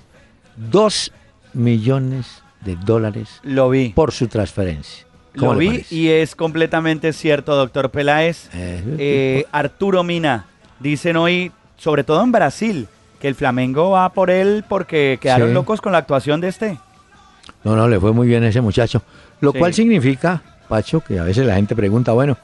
dos 0.55 1.11
millones 1.53 2.41
de 2.61 2.75
dólares 2.77 3.41
Lo 3.43 3.69
vi. 3.69 3.89
por 3.89 4.11
su 4.11 4.27
transferencia. 4.27 5.04
¿Cómo 5.37 5.53
Lo 5.53 5.59
vi 5.59 5.85
y 5.89 6.07
es 6.09 6.35
completamente 6.35 7.13
cierto, 7.13 7.55
doctor 7.55 7.89
Peláez. 7.89 8.49
Eh, 8.53 8.83
Eh, 8.97 9.45
Arturo 9.51 10.03
Mina, 10.03 10.45
dicen 10.79 11.17
hoy, 11.17 11.51
sobre 11.77 12.03
todo 12.03 12.23
en 12.23 12.31
Brasil, 12.31 12.87
que 13.19 13.27
el 13.27 13.35
Flamengo 13.35 13.91
va 13.91 14.09
por 14.13 14.29
él 14.29 14.63
porque 14.67 15.17
quedaron 15.21 15.49
Sí. 15.49 15.53
locos 15.53 15.81
con 15.81 15.91
la 15.91 15.97
actuación 15.99 16.41
de 16.41 16.47
este. 16.49 16.77
No, 17.63 17.75
no, 17.75 17.87
le 17.87 17.99
fue 17.99 18.11
muy 18.13 18.27
bien 18.27 18.43
a 18.43 18.49
ese 18.49 18.61
muchacho. 18.61 19.01
Lo 19.41 19.51
Sí. 19.51 19.59
cual 19.59 19.73
significa, 19.73 20.41
Pacho, 20.69 21.01
que 21.01 21.19
a 21.19 21.23
veces 21.23 21.45
la 21.45 21.55
gente 21.55 21.75
pregunta, 21.75 22.11
bueno, 22.13 22.37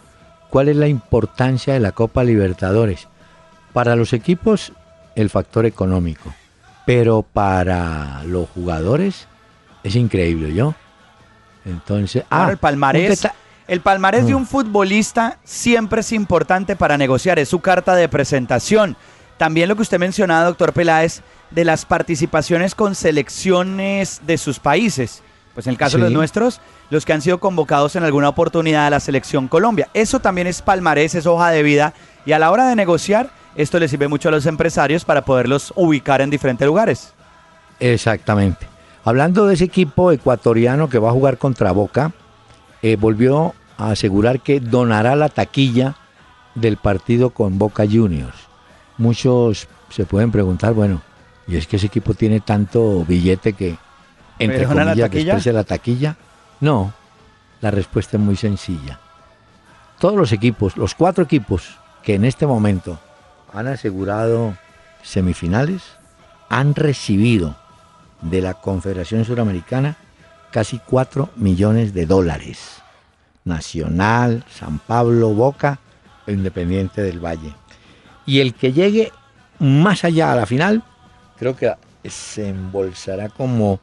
¿cuál 0.49 0.69
es 0.69 0.75
la 0.75 0.87
importancia 0.87 1.73
de 1.73 1.79
la 1.79 1.91
Copa 1.91 2.23
Libertadores? 2.23 3.07
Para 3.73 3.95
los 3.95 4.13
equipos, 4.13 4.73
el 5.15 5.29
factor 5.29 5.65
económico. 5.65 6.33
Pero 6.85 7.21
para 7.23 8.23
los 8.25 8.49
jugadores, 8.49 9.27
es 9.83 9.95
increíble, 9.95 10.53
¿yo? 10.53 10.75
Entonces, 11.65 12.23
ah, 12.29 12.47
el 12.51 12.57
palmarés. 12.57 13.27
El 13.67 13.81
palmarés 13.81 14.25
de 14.25 14.33
Mm. 14.33 14.37
un 14.37 14.47
futbolista 14.47 15.37
siempre 15.45 16.01
es 16.01 16.11
importante 16.11 16.75
para 16.75 16.97
negociar, 16.97 17.39
es 17.39 17.47
su 17.47 17.61
carta 17.61 17.95
de 17.95 18.09
presentación. 18.09 18.97
También 19.37 19.69
lo 19.69 19.75
que 19.75 19.83
usted 19.83 19.97
mencionaba, 19.99 20.43
doctor 20.43 20.73
Peláez, 20.73 21.21
de 21.51 21.63
las 21.63 21.85
participaciones 21.85 22.75
con 22.75 22.95
selecciones 22.95 24.21
de 24.25 24.37
sus 24.37 24.59
países. 24.59 25.23
Pues 25.53 25.67
en 25.67 25.71
el 25.71 25.77
caso 25.77 25.97
de 25.97 26.03
los 26.03 26.11
nuestros, 26.13 26.61
los 26.89 27.05
que 27.05 27.13
han 27.13 27.21
sido 27.21 27.39
convocados 27.39 27.95
en 27.95 28.03
alguna 28.03 28.29
oportunidad 28.29 28.87
a 28.87 28.89
la 28.89 28.99
selección 28.99 29.47
Colombia. 29.47 29.89
Eso 29.93 30.19
también 30.19 30.47
es 30.47 30.61
palmarés, 30.61 31.15
es 31.15 31.25
hoja 31.25 31.49
de 31.49 31.61
vida. 31.63 31.93
Y 32.25 32.31
a 32.31 32.39
la 32.39 32.51
hora 32.51 32.67
de 32.67 32.75
negociar, 32.75 33.29
esto 33.55 33.79
le 33.79 33.87
sirve 33.87 34.07
mucho 34.07 34.29
a 34.29 34.31
los 34.31 34.45
empresarios 34.45 35.03
para 35.03 35.23
poderlos 35.23 35.73
ubicar 35.75 36.21
en 36.21 36.29
diferentes 36.29 36.65
lugares. 36.65 37.13
Exactamente. 37.79 38.70
Hablando 39.03 39.45
de 39.47 39.55
ese 39.55 39.65
equipo 39.65 40.11
ecuatoriano 40.11 40.89
que 40.89 40.99
va 40.99 41.09
a 41.09 41.13
jugar 41.13 41.37
contra 41.37 41.71
Boca, 41.71 42.11
eh, 42.81 42.97
volvió 42.97 43.55
a 43.77 43.91
asegurar 43.91 44.41
que 44.41 44.59
donará 44.59 45.15
la 45.15 45.29
taquilla 45.29 45.95
del 46.53 46.77
partido 46.77 47.31
con 47.31 47.57
Boca 47.57 47.83
Juniors. 47.89 48.37
Muchos 48.97 49.67
se 49.89 50.05
pueden 50.05 50.31
preguntar, 50.31 50.73
bueno, 50.73 51.01
y 51.47 51.55
es 51.57 51.65
que 51.65 51.77
ese 51.77 51.87
equipo 51.87 52.13
tiene 52.13 52.39
tanto 52.41 53.03
billete 53.05 53.53
que, 53.53 53.75
entre 54.37 54.59
¿Me 54.59 54.65
dona 54.65 54.85
la 54.85 54.91
comillas, 54.91 55.09
taquilla? 55.09 55.25
desprecia 55.33 55.53
la 55.53 55.63
taquilla. 55.63 56.15
No, 56.59 56.93
la 57.61 57.71
respuesta 57.71 58.17
es 58.17 58.23
muy 58.23 58.35
sencilla. 58.35 58.99
Todos 59.99 60.15
los 60.15 60.31
equipos, 60.31 60.77
los 60.77 60.93
cuatro 60.93 61.23
equipos 61.23 61.77
que 62.03 62.15
en 62.15 62.25
este 62.25 62.45
momento 62.45 62.99
han 63.53 63.67
asegurado 63.67 64.55
semifinales, 65.03 65.81
han 66.49 66.75
recibido 66.75 67.55
de 68.21 68.41
la 68.41 68.53
Confederación 68.55 69.25
Suramericana 69.25 69.97
casi 70.51 70.79
4 70.79 71.29
millones 71.35 71.93
de 71.93 72.05
dólares. 72.05 72.81
Nacional, 73.43 74.43
San 74.53 74.79
Pablo, 74.79 75.29
Boca 75.29 75.79
e 76.27 76.33
Independiente 76.33 77.01
del 77.01 77.19
Valle. 77.19 77.53
Y 78.25 78.39
el 78.39 78.53
que 78.53 78.71
llegue 78.71 79.11
más 79.59 80.03
allá 80.03 80.31
a 80.31 80.35
la 80.35 80.45
final, 80.45 80.83
creo 81.37 81.55
que 81.55 81.73
se 82.07 82.49
embolsará 82.49 83.29
como 83.29 83.79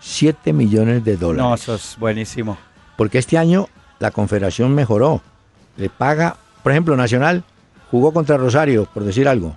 7 0.00 0.52
millones 0.52 1.04
de 1.04 1.16
dólares. 1.16 1.44
No, 1.44 1.54
eso 1.54 1.74
es 1.74 1.96
buenísimo. 1.98 2.56
Porque 2.96 3.18
este 3.18 3.36
año 3.36 3.68
la 3.98 4.10
Confederación 4.10 4.74
mejoró. 4.74 5.20
Le 5.76 5.88
paga, 5.88 6.36
por 6.62 6.72
ejemplo, 6.72 6.96
Nacional 6.96 7.44
jugó 7.90 8.12
contra 8.12 8.36
Rosario, 8.36 8.86
por 8.92 9.04
decir 9.04 9.28
algo. 9.28 9.54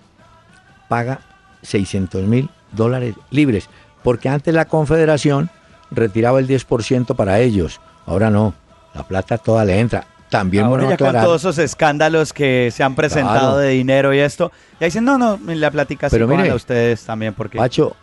Paga 0.87 1.21
600 1.61 2.23
mil 2.23 2.49
dólares 2.71 3.15
libres. 3.31 3.69
Porque 4.05 4.29
antes 4.29 4.53
la 4.53 4.63
Confederación 4.65 5.49
retiraba 5.91 6.39
el 6.39 6.47
10% 6.47 7.13
para 7.15 7.39
ellos. 7.41 7.81
Ahora 8.05 8.29
no. 8.29 8.53
La 8.93 9.03
plata 9.05 9.37
toda 9.37 9.65
le 9.65 9.77
entra. 9.79 10.07
También 10.29 10.65
Ahora 10.65 10.83
bueno 10.83 10.89
ya 10.91 10.97
con 10.97 11.07
aclarar. 11.07 11.25
todos 11.27 11.41
esos 11.41 11.57
escándalos 11.57 12.31
que 12.33 12.69
se 12.71 12.83
han 12.83 12.95
presentado 12.95 13.39
Claro. 13.39 13.57
de 13.57 13.69
dinero 13.69 14.13
y 14.13 14.19
esto, 14.19 14.51
ya 14.79 14.85
dicen, 14.85 15.03
no, 15.05 15.17
no, 15.17 15.37
la 15.45 15.69
plática 15.71 16.09
sí 16.09 16.15
Pero 16.15 16.27
mire, 16.27 16.49
a 16.49 16.55
ustedes 16.55 17.03
también, 17.03 17.33
porque 17.33 17.57
Pacho, 17.57 17.95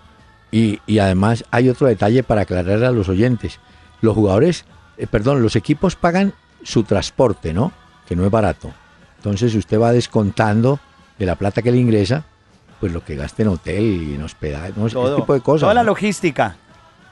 y, 0.51 0.81
y 0.87 0.99
además 0.99 1.45
hay 1.51 1.69
otro 1.69 1.87
detalle 1.87 2.23
para 2.23 2.43
aclararle 2.43 2.87
a 2.87 2.91
los 2.91 3.09
oyentes. 3.09 3.59
Los 4.03 4.15
jugadores, 4.15 4.65
eh, 4.99 5.07
perdón, 5.07 5.43
los 5.43 5.57
equipos 5.57 5.97
pagan 5.97 6.35
su 6.63 6.85
transporte, 6.85 7.53
¿no? 7.55 7.73
Que 8.07 8.15
no 8.17 8.25
es 8.25 8.31
barato. 8.31 8.71
Entonces 9.17 9.55
usted 9.55 9.81
va 9.81 9.93
descontando 9.93 10.79
de 11.19 11.27
la 11.27 11.37
plata 11.37 11.63
que 11.63 11.73
le 11.73 11.79
ingresa, 11.79 12.25
pues 12.83 12.93
lo 12.93 13.05
que 13.05 13.15
gasta 13.15 13.43
en 13.43 13.49
hotel 13.49 14.03
y 14.11 14.15
en 14.17 14.23
hospedaje, 14.25 14.73
no 14.77 14.89
todo, 14.89 15.13
ese 15.13 15.21
tipo 15.21 15.35
de 15.35 15.41
cosas. 15.41 15.61
toda 15.61 15.75
la 15.75 15.83
¿no? 15.85 15.91
logística. 15.91 16.57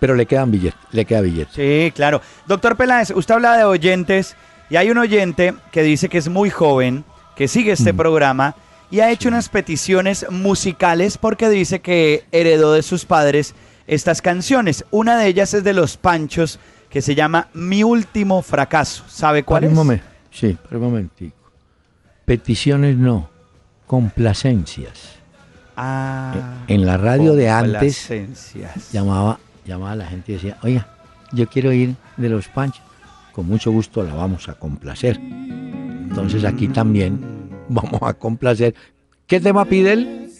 Pero 0.00 0.16
le 0.16 0.26
quedan 0.26 0.50
billetes, 0.50 0.80
le 0.90 1.04
queda 1.04 1.20
billete. 1.20 1.52
Sí, 1.86 1.92
claro. 1.92 2.20
Doctor 2.48 2.76
Peláez, 2.76 3.12
usted 3.14 3.34
habla 3.36 3.56
de 3.56 3.62
oyentes 3.64 4.34
y 4.68 4.74
hay 4.76 4.90
un 4.90 4.98
oyente 4.98 5.54
que 5.70 5.84
dice 5.84 6.08
que 6.08 6.18
es 6.18 6.28
muy 6.28 6.50
joven, 6.50 7.04
que 7.36 7.46
sigue 7.46 7.70
este 7.70 7.92
Mm. 7.92 7.96
programa 7.98 8.54
y 8.90 8.98
ha 8.98 9.10
hecho 9.12 9.28
unas 9.28 9.48
peticiones 9.48 10.26
musicales 10.28 11.18
porque 11.18 11.48
dice 11.48 11.78
que 11.78 12.24
heredó 12.32 12.72
de 12.72 12.82
sus 12.82 13.04
padres 13.04 13.54
estas 13.86 14.20
canciones. 14.22 14.84
Una 14.90 15.16
de 15.16 15.28
ellas 15.28 15.54
es 15.54 15.62
de 15.62 15.72
Los 15.72 15.96
Panchos 15.96 16.58
que 16.88 17.00
se 17.00 17.14
llama 17.14 17.46
Mi 17.54 17.84
Último 17.84 18.42
Fracaso. 18.42 19.04
¿Sabe 19.06 19.44
cuál 19.44 19.60
Pare 19.62 19.72
es? 19.72 19.78
un 19.78 19.86
momen- 19.86 20.02
Sí, 20.32 20.58
pero 20.68 20.80
un 20.80 20.86
momentico. 20.86 21.36
Peticiones 22.24 22.96
no, 22.96 23.28
complacencias. 23.86 25.19
Ah, 25.82 26.64
en 26.68 26.84
la 26.84 26.98
radio 26.98 27.34
de 27.34 27.48
antes 27.48 28.10
llamaba, 28.92 29.38
llamaba 29.64 29.92
a 29.92 29.96
la 29.96 30.06
gente 30.06 30.32
y 30.32 30.34
decía, 30.34 30.58
oiga, 30.62 30.86
yo 31.32 31.48
quiero 31.48 31.72
ir 31.72 31.94
de 32.18 32.28
los 32.28 32.48
panchos. 32.48 32.82
Con 33.32 33.46
mucho 33.46 33.70
gusto 33.70 34.02
la 34.02 34.12
vamos 34.12 34.48
a 34.48 34.54
complacer. 34.54 35.18
Entonces 35.18 36.44
aquí 36.44 36.68
también 36.68 37.20
vamos 37.68 38.02
a 38.02 38.12
complacer. 38.12 38.74
¿Qué 39.26 39.40
tema 39.40 39.64
pide 39.64 39.92
él? 39.92 40.30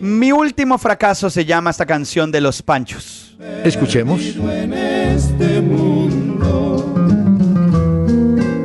Mi 0.00 0.32
último 0.32 0.78
fracaso 0.78 1.30
se 1.30 1.44
llama 1.44 1.70
esta 1.70 1.86
canción 1.86 2.30
de 2.30 2.40
los 2.40 2.62
Panchos. 2.62 3.36
Escuchemos. 3.64 4.20
en 4.20 4.72
este 4.74 5.60
mundo 5.60 6.94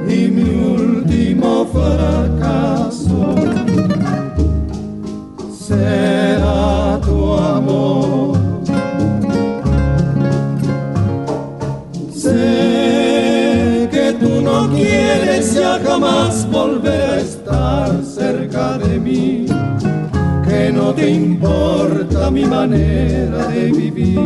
y 0.08 0.28
mi 0.28 0.50
último 0.50 1.66
fracaso 1.68 3.36
será 3.36 4.36
tu 4.36 6.19
amor. 7.70 8.38
Sé 12.14 13.88
que 13.92 14.14
tú 14.20 14.42
no 14.42 14.70
quieres 14.70 15.54
ya 15.54 15.80
jamás 15.84 16.50
volver 16.52 17.10
a 17.12 17.20
estar 17.20 18.04
cerca 18.04 18.78
de 18.78 19.00
mí, 19.00 19.46
que 20.48 20.72
no 20.74 20.94
te 20.94 21.10
importa 21.10 22.30
mi 22.32 22.46
manera 22.46 23.48
de 23.48 23.72
vivir 23.72 24.20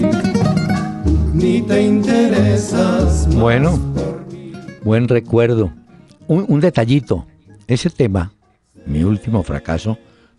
ni 1.33 1.61
te 1.61 1.81
interesas 1.83 3.27
más 3.27 3.35
Bueno, 3.35 3.79
por 3.95 4.25
mí. 4.31 4.53
buen 4.83 5.07
recuerdo. 5.07 5.71
Un, 6.27 6.45
un 6.47 6.59
detallito. 6.61 7.25
Ese 7.67 7.89
tema, 7.89 8.31
mi 8.85 9.03
último 9.03 9.43
fracaso, 9.43 9.97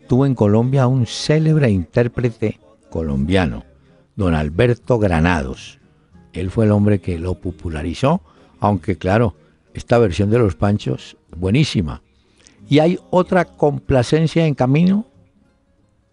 tuvo 0.09 0.24
en 0.26 0.34
Colombia 0.34 0.86
un 0.86 1.07
célebre 1.07 1.70
intérprete 1.70 2.59
colombiano, 2.99 3.64
don 4.14 4.36
Alberto 4.36 5.01
Granados. 5.01 5.80
Él 6.32 6.53
fue 6.53 6.66
el 6.66 6.70
hombre 6.70 7.01
que 7.01 7.18
lo 7.18 7.34
popularizó, 7.34 8.20
aunque 8.61 8.97
claro, 8.97 9.34
esta 9.74 9.99
versión 9.99 10.30
de 10.30 10.38
los 10.38 10.55
Panchos, 10.55 11.16
buenísima. 11.36 12.03
¿Y 12.68 12.78
hay 12.78 13.01
otra 13.11 13.47
complacencia 13.47 14.47
en 14.47 14.55
camino? 14.55 15.07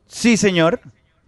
Sí, 0.08 0.38
señor. 0.38 0.82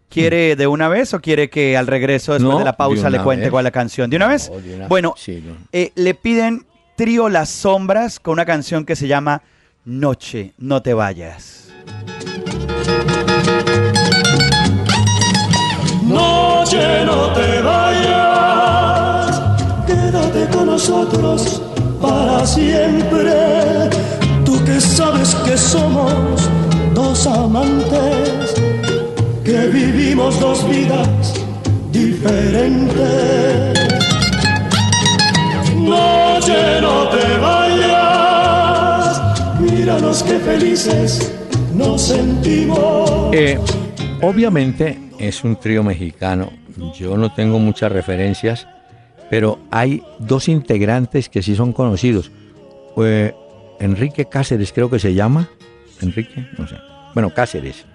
¿Quiere 0.10 0.56
de 0.56 0.66
una 0.66 0.90
vez 0.90 1.14
o 1.14 1.22
quiere 1.22 1.50
que 1.52 1.78
al 1.78 1.86
regreso, 1.86 2.34
después 2.34 2.52
No, 2.52 2.58
de 2.60 2.66
la 2.66 2.76
pausa, 2.78 3.10
de 3.12 3.18
le 3.18 3.24
cuente 3.24 3.46
vez. 3.46 3.52
cuál 3.52 3.64
es 3.64 3.68
la 3.68 3.72
canción? 3.72 4.10
¿De 4.10 4.16
una 4.18 4.28
vez? 4.28 4.52
De 4.64 4.76
una- 4.76 4.88
Bueno, 4.88 5.14
Sí, 5.18 5.44
no. 5.46 5.56
eh, 5.72 5.92
le 5.96 6.16
piden 6.16 6.66
Trío 6.96 7.30
Las 7.30 7.50
Sombras 7.50 8.20
con 8.20 8.34
una 8.34 8.46
canción 8.46 8.86
que 8.86 8.96
se 8.96 9.08
llama 9.08 9.44
Noche, 9.86 10.54
no 10.58 10.82
te 10.82 10.94
vayas. 10.96 11.70
Noche, 16.14 17.06
no 17.06 17.34
te 17.34 17.62
vayas, 17.62 19.42
quédate 19.88 20.48
con 20.56 20.68
nosotros 20.68 21.62
para 22.02 22.46
siempre. 22.46 23.90
Tú 24.46 24.64
que 24.64 24.80
sabes 24.80 25.34
que 25.46 25.58
somos 25.58 26.14
dos 26.94 27.26
amantes, 27.26 28.54
que 29.44 29.68
vivimos 29.68 30.40
dos 30.40 30.70
vidas 30.70 31.34
diferentes. 31.92 33.80
Noche, 35.76 36.82
no 36.82 37.10
te 37.10 37.38
vayas, 37.40 39.22
míranos 39.60 40.22
qué 40.24 40.38
felices 40.40 41.34
nos 41.74 42.02
sentimos. 42.04 43.10
Eh, 43.34 43.60
obviamente 44.22 45.04
es 45.28 45.44
un 45.44 45.56
trío 45.56 45.84
mexicano. 45.84 46.52
Yo 46.96 47.18
no 47.18 47.34
tengo 47.34 47.60
muchas 47.60 47.92
referencias, 47.92 48.68
pero 49.30 49.60
hay 49.72 50.04
dos 50.20 50.48
integrantes 50.48 51.30
que 51.30 51.42
sí 51.42 51.56
son 51.56 51.74
conocidos. 51.74 52.32
Eh, 52.98 53.34
Enrique 53.80 54.26
Cáceres 54.26 54.72
creo 54.74 54.90
que 54.90 55.00
se 55.00 55.14
llama. 55.14 55.50
Enrique, 56.02 56.48
no 56.58 56.68
sé. 56.68 56.76
Bueno, 57.14 57.34
Cáceres. 57.34 57.86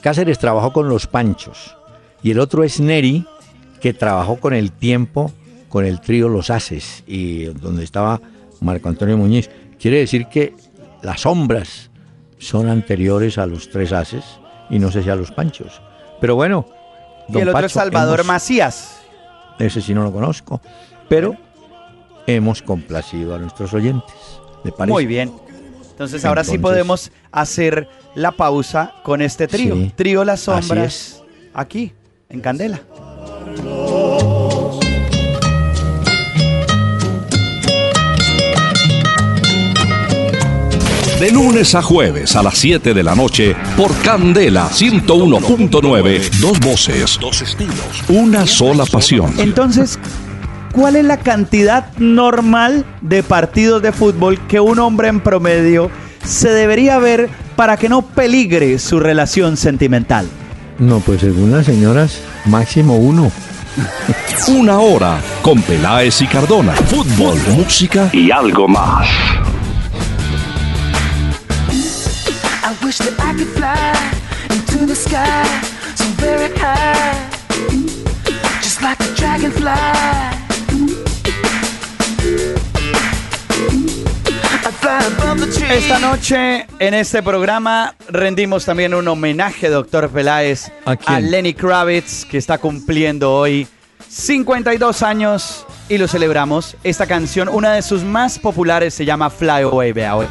Cáceres 0.00 0.38
trabajó 0.38 0.72
con 0.72 0.88
los 0.88 1.06
Panchos. 1.06 1.76
Y 2.22 2.30
el 2.30 2.40
otro 2.40 2.64
es 2.64 2.80
Neri, 2.80 3.26
que 3.80 3.94
trabajó 3.94 4.36
con 4.36 4.54
el 4.54 4.72
tiempo, 4.72 5.32
con 5.68 5.84
el 5.84 6.00
trío 6.00 6.28
Los 6.28 6.50
Haces, 6.50 7.04
y 7.06 7.44
donde 7.44 7.84
estaba 7.84 8.20
Marco 8.60 8.88
Antonio 8.88 9.16
Muñiz. 9.16 9.50
Quiere 9.78 9.98
decir 9.98 10.26
que 10.26 10.54
las 11.02 11.22
sombras 11.22 11.90
son 12.38 12.68
anteriores 12.68 13.38
a 13.38 13.46
los 13.46 13.70
tres 13.70 13.92
Haces 13.92 14.24
y 14.70 14.78
no 14.78 14.90
sé 14.90 15.02
si 15.02 15.10
a 15.10 15.16
los 15.16 15.32
Panchos. 15.32 15.80
Pero 16.20 16.34
bueno. 16.34 16.66
Y 17.28 17.38
el 17.38 17.48
otro 17.48 17.66
es 17.66 17.72
Salvador 17.72 18.20
hemos- 18.20 18.26
Macías. 18.26 18.98
Ese 19.58 19.80
sí 19.80 19.94
no 19.94 20.02
lo 20.02 20.12
conozco. 20.12 20.60
Pero 21.08 21.34
hemos 22.26 22.62
complacido 22.62 23.34
a 23.34 23.38
nuestros 23.38 23.72
oyentes. 23.74 24.14
¿Le 24.64 24.72
parece? 24.72 24.92
Muy 24.92 25.06
bien. 25.06 25.32
Entonces 25.90 26.24
ahora 26.24 26.44
sí 26.44 26.58
podemos 26.58 27.10
hacer 27.32 27.88
la 28.14 28.32
pausa 28.32 28.92
con 29.02 29.22
este 29.22 29.48
trío. 29.48 29.74
Sí, 29.74 29.92
Trío 29.96 30.24
Las 30.24 30.40
Sombras. 30.40 30.84
es. 30.84 31.22
Aquí, 31.54 31.92
en 32.28 32.40
Candela. 32.40 32.80
De 41.20 41.30
lunes 41.30 41.74
a 41.74 41.80
jueves 41.80 42.36
a 42.36 42.42
las 42.42 42.58
7 42.58 42.92
de 42.92 43.02
la 43.02 43.14
noche 43.14 43.56
por 43.74 43.96
Candela 44.02 44.68
101.9. 44.68 46.30
Dos 46.40 46.60
voces, 46.60 47.18
dos 47.18 47.40
estilos, 47.40 48.04
una 48.08 48.46
sola 48.46 48.84
pasión. 48.84 49.32
Entonces, 49.38 49.98
¿cuál 50.72 50.94
es 50.96 51.06
la 51.06 51.16
cantidad 51.16 51.90
normal 51.96 52.84
de 53.00 53.22
partidos 53.22 53.80
de 53.80 53.92
fútbol 53.92 54.38
que 54.46 54.60
un 54.60 54.78
hombre 54.78 55.08
en 55.08 55.20
promedio 55.20 55.90
se 56.22 56.50
debería 56.50 56.98
ver 56.98 57.30
para 57.56 57.78
que 57.78 57.88
no 57.88 58.02
peligre 58.02 58.78
su 58.78 59.00
relación 59.00 59.56
sentimental? 59.56 60.28
No, 60.78 61.00
pues 61.00 61.22
según 61.22 61.50
las 61.50 61.64
señoras, 61.64 62.20
máximo 62.44 62.98
uno. 62.98 63.32
Una 64.48 64.80
hora 64.80 65.18
con 65.40 65.62
Peláez 65.62 66.20
y 66.20 66.26
Cardona. 66.26 66.72
Fútbol, 66.72 67.38
música 67.56 68.10
y 68.12 68.30
algo 68.30 68.68
más. 68.68 69.08
I 72.66 72.74
wish 72.84 72.98
that 72.98 73.14
I 73.20 73.32
could 73.32 73.46
fly 73.46 73.94
into 74.50 74.86
the 74.86 74.96
sky 74.96 75.44
so 75.94 76.04
very 76.16 76.52
high, 76.58 77.14
just 78.60 78.82
like 78.82 78.98
a 78.98 79.14
dragonfly. 79.14 79.70
I'd 84.64 84.74
fly 84.80 84.98
above 85.06 85.38
the 85.38 85.46
trees. 85.46 85.84
Esta 85.84 86.00
noche 86.00 86.66
en 86.80 86.94
este 86.94 87.22
programa 87.22 87.94
rendimos 88.08 88.64
también 88.64 88.94
un 88.94 89.06
homenaje, 89.06 89.68
doctor 89.68 90.10
Peláez, 90.10 90.72
¿A? 90.86 91.20
Lenny 91.20 91.54
Kravitz, 91.54 92.24
que 92.24 92.36
está 92.36 92.58
cumpliendo 92.58 93.32
hoy 93.32 93.68
52 94.08 95.04
años 95.04 95.64
y 95.88 95.98
lo 95.98 96.08
celebramos. 96.08 96.76
Esta 96.82 97.06
canción, 97.06 97.48
una 97.48 97.74
de 97.74 97.82
sus 97.82 98.02
más 98.02 98.40
populares, 98.40 98.92
se 98.92 99.04
llama 99.04 99.30
Fly 99.30 99.62
Away. 99.62 99.92
Vea 99.92 100.16
hoy. 100.16 100.26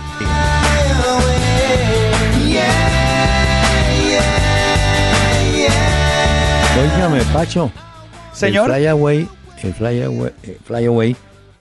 Óigame, 6.81 7.21
Pacho. 7.33 7.71
Señor. 8.33 8.69
El 8.69 8.75
flyaway, 8.75 9.27
el 9.63 9.73
flyaway, 9.73 10.31
eh, 10.43 10.57
flyaway 10.65 11.15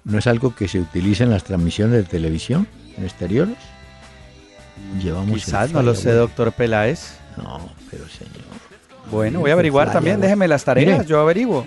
no 0.04 0.18
es 0.18 0.26
algo 0.26 0.54
que 0.54 0.66
se 0.68 0.80
utiliza 0.80 1.24
en 1.24 1.30
las 1.30 1.44
transmisiones 1.44 1.96
de 1.96 2.02
televisión 2.04 2.66
en 2.96 3.04
exteriores. 3.04 3.56
Llevamos 5.00 5.32
Quizás, 5.44 5.70
no 5.72 5.82
lo 5.82 5.94
sé, 5.94 6.12
doctor 6.12 6.52
Peláez. 6.52 7.16
No, 7.36 7.60
pero 7.90 8.04
señor. 8.08 8.32
Bueno, 9.10 9.40
voy 9.40 9.50
a 9.50 9.54
averiguar 9.54 9.92
también, 9.92 10.20
déjeme 10.20 10.48
las 10.48 10.64
tareas, 10.64 10.98
Mire, 10.98 11.08
yo 11.08 11.20
averiguo. 11.20 11.64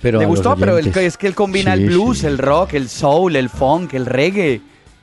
Pero 0.00 0.18
¿Le 0.18 0.24
a 0.24 0.28
los 0.28 0.36
gustó? 0.36 0.56
Pero 0.56 0.78
el, 0.78 0.86
es 0.96 1.16
que 1.16 1.26
él 1.26 1.34
combina 1.34 1.74
Sí, 1.74 1.82
el 1.82 1.88
blues, 1.88 2.18
sí. 2.18 2.26
el 2.26 2.38
rock, 2.38 2.74
el 2.74 2.88
soul, 2.88 3.34
el 3.34 3.48
funk, 3.48 3.94
el 3.94 4.06
reggae. 4.06 4.60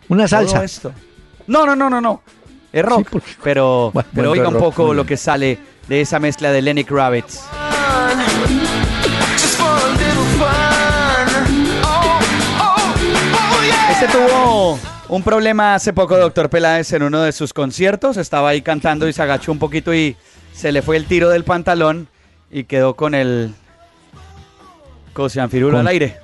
Una 0.07 0.27
todo 0.27 0.47
salsa. 0.47 0.63
esto. 0.63 0.93
No, 1.47 1.65
no, 1.65 1.75
no, 1.75 1.89
no, 1.89 1.99
no. 1.99 2.21
Es 2.71 2.85
rock. 2.85 2.99
Sí, 2.99 3.05
porque- 3.11 3.31
Pero, 3.43 3.91
Bueno, 3.93 4.09
pero 4.13 4.31
oiga 4.31 4.47
un 4.47 4.53
rock, 4.53 4.63
poco 4.63 4.93
lo 4.93 5.05
que 5.05 5.17
sale 5.17 5.57
de 5.87 6.01
esa 6.01 6.19
mezcla 6.19 6.51
de 6.51 6.61
Lenny 6.61 6.83
Kravitz. 6.83 7.41
Este 14.03 14.17
tuvo 14.17 14.77
un 15.07 15.23
problema 15.23 15.75
hace 15.75 15.93
poco, 15.93 16.17
doctor 16.17 16.49
Peláez, 16.49 16.91
en 16.91 17.03
uno 17.03 17.21
de 17.21 17.31
sus 17.31 17.53
conciertos. 17.53 18.17
Estaba 18.17 18.49
ahí 18.49 18.61
cantando 18.61 19.07
y 19.07 19.13
se 19.13 19.21
agachó 19.21 19.53
un 19.53 19.59
poquito 19.59 19.93
y 19.93 20.17
se 20.53 20.73
le 20.73 20.81
fue 20.81 20.97
el 20.97 21.05
tiro 21.05 21.29
del 21.29 21.45
pantalón 21.45 22.09
y 22.51 22.65
quedó 22.65 22.97
con 22.97 23.15
el 23.15 23.55
cosianfirul 25.13 25.71
Con- 25.71 25.79
al 25.79 25.87
aire. 25.87 26.17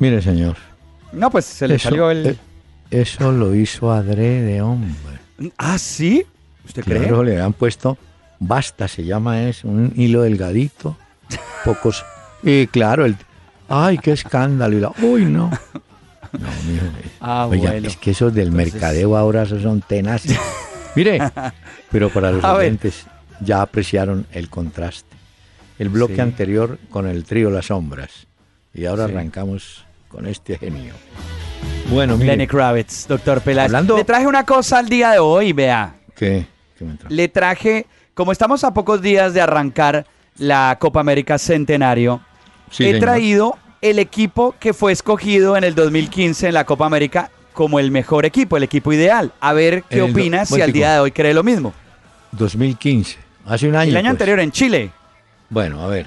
Mire, 0.00 0.20
señor. 0.20 0.56
No, 1.12 1.30
pues 1.30 1.44
se 1.44 1.68
le 1.68 1.76
eso, 1.76 1.90
salió 1.90 2.10
el... 2.10 2.36
Eso 2.90 3.30
lo 3.30 3.54
hizo 3.54 3.92
adrede, 3.92 4.60
hombre. 4.60 5.20
¿Ah, 5.56 5.78
sí? 5.78 6.26
¿Usted 6.64 6.82
cree? 6.82 7.02
Claro, 7.02 7.22
le 7.22 7.40
han 7.40 7.52
puesto 7.52 7.96
basta, 8.40 8.88
se 8.88 9.04
llama 9.04 9.44
es 9.44 9.62
un 9.62 9.92
hilo 9.94 10.22
delgadito, 10.22 10.96
pocos. 11.64 12.04
Y 12.42 12.66
claro, 12.66 13.04
el. 13.06 13.16
¡Ay, 13.68 13.98
qué 13.98 14.12
escándalo! 14.12 14.76
Y 14.76 14.80
la, 14.80 14.92
¡Uy, 15.02 15.24
no! 15.24 15.50
No, 16.32 16.48
mire, 16.66 16.82
Ah, 17.20 17.46
oiga, 17.46 17.70
bueno. 17.72 17.88
es 17.88 17.96
que 17.96 18.10
esos 18.12 18.32
del 18.34 18.48
Entonces- 18.48 18.72
mercadeo 18.74 19.16
ahora 19.16 19.46
son 19.46 19.80
tenaces. 19.82 20.38
Mire, 20.96 21.18
pero 21.90 22.08
para 22.08 22.30
los 22.32 22.42
oyentes 22.42 23.06
ya 23.40 23.60
apreciaron 23.60 24.26
el 24.32 24.48
contraste. 24.48 25.14
El 25.78 25.90
bloque 25.90 26.14
Sí. 26.14 26.20
anterior 26.22 26.78
con 26.88 27.06
el 27.06 27.24
trío 27.24 27.50
Las 27.50 27.66
Sombras. 27.66 28.26
Y 28.72 28.86
ahora 28.86 29.06
Sí. 29.06 29.12
arrancamos 29.12 29.84
con 30.08 30.26
este 30.26 30.56
genio. 30.56 30.94
Bueno, 31.90 32.16
mire, 32.16 32.30
Lenny 32.32 32.46
Kravitz, 32.46 33.06
doctor 33.06 33.42
Peláez. 33.42 33.66
Hablando- 33.66 33.96
Le 33.98 34.04
traje 34.04 34.26
una 34.26 34.44
cosa 34.44 34.78
al 34.78 34.88
día 34.88 35.10
de 35.10 35.18
hoy, 35.18 35.52
vea. 35.52 35.96
¿qué? 36.16 36.46
¿Qué 36.78 36.84
me 36.84 36.94
trajo? 36.96 37.14
Le 37.14 37.28
traje, 37.28 37.86
como 38.14 38.32
estamos 38.32 38.64
a 38.64 38.72
pocos 38.72 39.02
días 39.02 39.34
de 39.34 39.42
arrancar 39.42 40.06
la 40.38 40.76
Copa 40.80 41.00
América 41.00 41.36
Centenario, 41.38 42.22
Sí, 42.70 42.84
he 42.84 42.86
señor. 42.92 43.00
traído 43.02 43.58
el 43.80 43.98
equipo 43.98 44.54
que 44.58 44.72
fue 44.72 44.92
escogido 44.92 45.56
en 45.56 45.64
el 45.64 45.74
2015 45.74 46.48
en 46.48 46.54
la 46.54 46.64
Copa 46.64 46.86
América 46.86 47.30
como 47.52 47.78
el 47.78 47.90
mejor 47.90 48.26
equipo, 48.26 48.56
el 48.56 48.62
equipo 48.62 48.92
ideal. 48.92 49.32
A 49.40 49.52
ver 49.52 49.84
qué 49.84 49.96
el 49.96 50.10
opinas 50.10 50.48
si 50.48 50.60
al 50.60 50.72
día 50.72 50.92
de 50.92 51.00
hoy 51.00 51.10
cree 51.10 51.32
lo 51.32 51.42
mismo. 51.42 51.72
2015. 52.32 53.18
Hace 53.46 53.68
un 53.68 53.76
año. 53.76 53.90
el 53.90 53.96
año 53.96 54.04
pues. 54.04 54.10
anterior 54.10 54.40
en 54.40 54.52
Chile. 54.52 54.90
Bueno, 55.48 55.82
a 55.82 55.86
ver. 55.86 56.06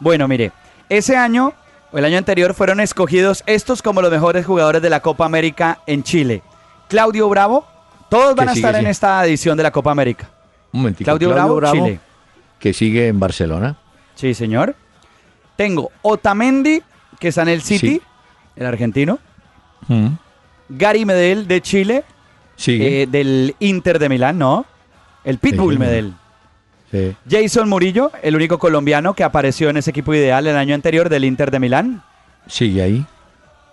Bueno, 0.00 0.26
mire, 0.28 0.52
ese 0.88 1.16
año 1.16 1.52
o 1.92 1.98
el 1.98 2.04
año 2.04 2.18
anterior 2.18 2.54
fueron 2.54 2.80
escogidos 2.80 3.42
estos 3.46 3.82
como 3.82 4.00
los 4.00 4.10
mejores 4.10 4.46
jugadores 4.46 4.82
de 4.82 4.90
la 4.90 5.00
Copa 5.00 5.26
América 5.26 5.80
en 5.86 6.02
Chile. 6.02 6.42
Claudio 6.88 7.28
Bravo, 7.28 7.66
todos 8.08 8.34
van 8.34 8.48
a 8.48 8.52
estar 8.52 8.76
en 8.76 8.86
esta 8.86 9.24
edición 9.26 9.56
de 9.56 9.64
la 9.64 9.70
Copa 9.70 9.90
América. 9.90 10.30
Un 10.72 10.80
momentico. 10.80 11.06
Claudio, 11.06 11.30
Bravo, 11.30 11.60
Chile. 11.72 12.00
que 12.58 12.72
sigue 12.72 13.08
en 13.08 13.18
Barcelona. 13.18 13.76
Sí, 14.14 14.34
señor. 14.34 14.76
Tengo 15.56 15.90
Otamendi, 16.02 16.82
que 17.18 17.28
está 17.28 17.42
en 17.42 17.48
el 17.48 17.62
City, 17.62 17.88
Sí. 17.88 18.02
el 18.56 18.66
argentino. 18.66 19.18
Gary 20.68 21.04
Medel 21.04 21.46
de 21.46 21.60
Chile, 21.60 22.04
eh, 22.66 23.06
del 23.10 23.54
Inter 23.60 23.98
de 23.98 24.08
Milán, 24.08 24.38
¿no? 24.38 24.66
El 25.24 25.38
Pitbull 25.38 25.74
señor. 25.74 25.88
Medel. 25.88 26.14
Sí. 26.90 27.16
Jason 27.28 27.68
Murillo, 27.68 28.10
el 28.22 28.36
único 28.36 28.58
colombiano 28.58 29.14
que 29.14 29.24
apareció 29.24 29.68
en 29.70 29.76
ese 29.76 29.90
equipo 29.90 30.14
ideal 30.14 30.46
el 30.46 30.56
año 30.56 30.74
anterior 30.74 31.08
del 31.08 31.24
Inter 31.24 31.50
de 31.50 31.60
Milán. 31.60 32.02
Sigue 32.46 32.82
ahí. 32.82 33.06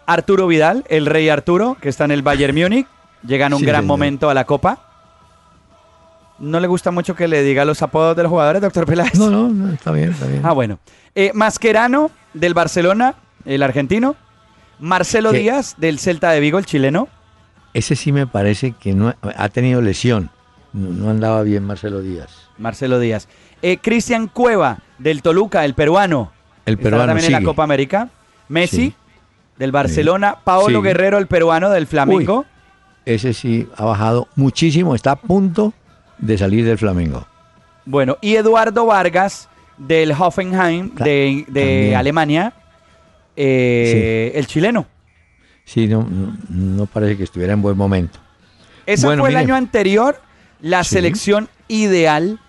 Arturo 0.06 0.48
Vidal, 0.48 0.84
el 0.89 1.06
rey 1.06 1.30
Arturo, 1.30 1.78
que 1.80 1.89
está 1.89 2.06
en 2.06 2.12
el 2.12 2.22
Bayern 2.24 2.56
Múnich. 2.56 2.88
Llega 3.26 3.46
en 3.48 3.54
un 3.54 3.60
Sí, 3.60 3.66
gran 3.66 3.82
señor. 3.84 3.88
momento 3.88 4.30
a 4.30 4.34
la 4.34 4.44
Copa. 4.46 4.80
¿No 6.39 6.60
le 6.60 6.68
gusta 6.68 6.91
mucho 6.91 7.16
que 7.16 7.28
le 7.28 7.41
diga 7.44 7.64
los 7.64 7.82
apodos 7.82 8.18
de 8.18 8.24
los 8.24 8.30
jugadores, 8.30 8.62
doctor 8.62 8.86
Peláez? 8.86 9.16
No, 9.16 9.30
no, 9.30 9.48
no, 9.50 9.72
está 9.72 9.91
bien, 9.91 10.10
está 10.12 10.26
bien. 10.28 10.41
Ah, 10.44 10.52
bueno. 10.52 10.80
Eh, 11.16 11.32
Mascherano, 11.34 12.12
del 12.34 12.54
Barcelona, 12.54 13.14
el 13.46 13.64
argentino. 13.64 14.16
Marcelo 14.80 15.32
¿Qué? 15.32 15.39
Díaz, 15.39 15.76
del 15.78 16.00
Celta 16.00 16.32
de 16.32 16.39
Vigo, 16.39 16.58
el 16.58 16.66
chileno. 16.66 17.08
Ese 17.74 17.96
sí 17.96 18.12
me 18.12 18.28
parece 18.28 18.74
que 18.74 18.94
no 18.94 19.14
ha, 19.22 19.50
tenido 19.50 19.82
lesión. 19.82 20.30
No, 20.74 20.89
no 20.89 21.10
andaba 21.10 21.41
bien 21.44 21.64
Marcelo 21.64 22.02
Díaz. 22.02 22.50
Marcelo 22.58 23.00
Díaz. 23.00 23.28
Eh, 23.62 23.78
Cristian 23.78 24.28
Cueva, 24.28 24.80
del 25.00 25.22
Toluca, 25.22 25.66
el 25.66 25.74
peruano. 25.74 26.32
El 26.66 26.78
peruano 26.78 27.08
también 27.08 27.28
en 27.28 27.32
la. 27.32 27.44
Copa 27.44 27.64
América. 27.64 28.10
Messi, 28.48 28.78
Sí. 28.78 28.96
del 29.58 29.72
Barcelona. 29.72 30.38
Paolo. 30.44 30.82
Guerrero, 30.82 31.18
el 31.18 31.28
peruano, 31.28 31.70
del 31.70 31.88
Flamengo. 31.88 32.46
Ese 33.06 33.34
sí 33.34 33.68
ha 33.76 33.86
bajado 33.86 34.28
muchísimo. 34.36 34.96
Está 34.96 35.12
a 35.12 35.16
punto 35.16 35.74
de 36.18 36.38
salir 36.38 36.66
del 36.66 36.78
Flamengo. 36.78 37.26
Bueno, 37.86 38.18
y 38.22 38.36
Eduardo 38.36 38.86
Vargas, 38.86 39.50
del 39.78 40.12
Hoffenheim, 40.12 40.94
de. 40.96 41.96
Alemania. 41.98 42.54
Eh, 43.36 44.31
El 44.36 44.47
chileno. 44.47 44.86
Sí, 45.65 45.88
no, 45.88 46.03
no, 46.09 46.36
no 46.49 46.86
parece 46.86 47.17
que 47.17 47.23
estuviera 47.23 47.53
en 47.53 47.61
buen 47.61 47.77
momento. 47.77 48.19
Ese 48.86 49.05
Bueno, 49.05 49.23
fue 49.23 49.29
el 49.29 49.38
año 49.38 49.55
anterior, 49.55 50.19
la 50.61 50.84
Sí. 50.84 50.95
selección 50.95 51.47
ideal 51.69 52.39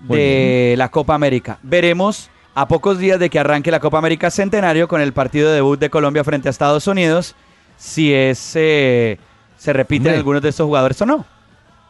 de 0.00 0.74
la 0.78 0.88
Copa 0.90 1.14
América. 1.14 1.58
Veremos 1.62 2.30
a 2.54 2.66
pocos 2.68 2.98
días 2.98 3.18
de 3.20 3.30
que 3.30 3.38
arranque 3.38 3.70
la 3.70 3.80
Copa 3.80 3.98
América 3.98 4.30
Centenario 4.30 4.88
con 4.88 5.00
el 5.00 5.12
partido 5.12 5.48
de 5.50 5.56
debut 5.56 5.78
de 5.78 5.90
Colombia 5.90 6.24
frente 6.24 6.48
a 6.48 6.50
Estados 6.50 6.86
Unidos, 6.86 7.34
si 7.76 8.12
es, 8.12 8.52
eh, 8.56 9.18
se 9.58 9.72
repiten 9.72 10.08
Hombre. 10.08 10.18
algunos 10.18 10.42
de 10.42 10.48
estos 10.48 10.66
jugadores 10.66 11.00
o 11.02 11.06
no. 11.06 11.26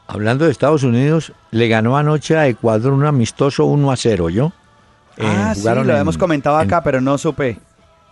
Hablando 0.08 0.44
de 0.44 0.50
Estados 0.50 0.82
Unidos, 0.82 1.32
le 1.52 1.68
ganó 1.68 1.96
anoche 1.96 2.36
a 2.36 2.46
Ecuador 2.48 2.92
un 2.92 3.06
amistoso 3.06 3.64
1 3.66 3.90
a 3.92 3.96
0, 3.96 4.28
¿yo? 4.30 4.52
Eh, 5.16 5.24
ah, 5.26 5.54
sí, 5.54 5.62
lo 5.64 5.82
en- 5.82 5.90
hemos 5.90 6.18
comentado 6.18 6.60
en- 6.60 6.66
acá, 6.66 6.82
pero 6.82 7.00
no 7.00 7.16
supe. 7.18 7.58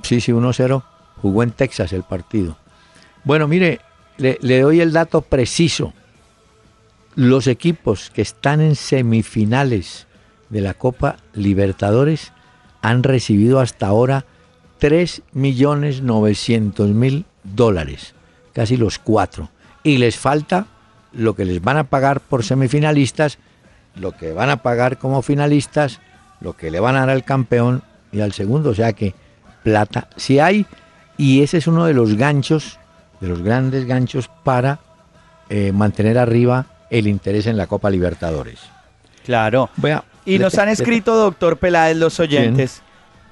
Sí, 0.02 0.20
sí, 0.20 0.32
1-0. 0.32 0.82
Jugó 1.22 1.42
en 1.42 1.50
Texas 1.50 1.92
el 1.92 2.02
partido. 2.02 2.56
Bueno, 3.24 3.48
mire, 3.48 3.80
le, 4.16 4.60
doy 4.60 4.80
el 4.80 4.92
dato 4.92 5.22
preciso. 5.22 5.92
Los 7.14 7.46
equipos 7.46 8.10
que 8.10 8.22
están 8.22 8.60
en 8.60 8.76
semifinales 8.76 10.06
de 10.48 10.60
la 10.60 10.74
Copa 10.74 11.16
Libertadores 11.34 12.32
han 12.82 13.02
recibido 13.02 13.58
hasta 13.60 13.88
ahora 13.88 14.24
3.900.000 14.80 17.24
dólares, 17.42 18.14
casi 18.52 18.76
los 18.76 18.98
cuatro. 18.98 19.50
Y 19.82 19.96
les 19.98 20.16
falta 20.16 20.66
lo 21.12 21.34
que 21.34 21.44
les 21.44 21.60
van 21.62 21.76
a 21.76 21.84
pagar 21.84 22.20
por 22.20 22.44
semifinalistas, 22.44 23.38
lo 23.96 24.12
que 24.12 24.32
van 24.32 24.50
a 24.50 24.62
pagar 24.62 24.98
como 24.98 25.22
finalistas, 25.22 26.00
lo 26.40 26.56
que 26.56 26.70
le 26.70 26.78
van 26.80 26.96
a 26.96 27.00
dar 27.00 27.10
al 27.10 27.24
campeón 27.24 27.82
y 28.12 28.20
al 28.20 28.32
segundo. 28.32 28.70
O 28.70 28.74
sea 28.74 28.92
que 28.92 29.14
plata 29.62 30.08
si 30.16 30.38
hay 30.38 30.66
y 31.16 31.42
ese 31.42 31.58
es 31.58 31.66
uno 31.66 31.84
de 31.86 31.94
los 31.94 32.14
ganchos, 32.16 32.78
de 33.20 33.28
los 33.28 33.42
grandes 33.42 33.84
ganchos 33.86 34.30
para 34.44 34.78
eh, 35.48 35.72
mantener 35.72 36.16
arriba 36.18 36.66
el 36.90 37.06
interés 37.06 37.46
en 37.46 37.56
la 37.56 37.66
Copa 37.66 37.90
Libertadores. 37.90 38.58
Claro. 39.24 39.68
A- 39.84 40.04
Y 40.24 40.38
nos 40.38 40.56
han 40.58 40.68
escrito, 40.68 41.14
doctor 41.16 41.56
Peláez, 41.58 41.96
los 41.96 42.20
oyentes, 42.20 42.82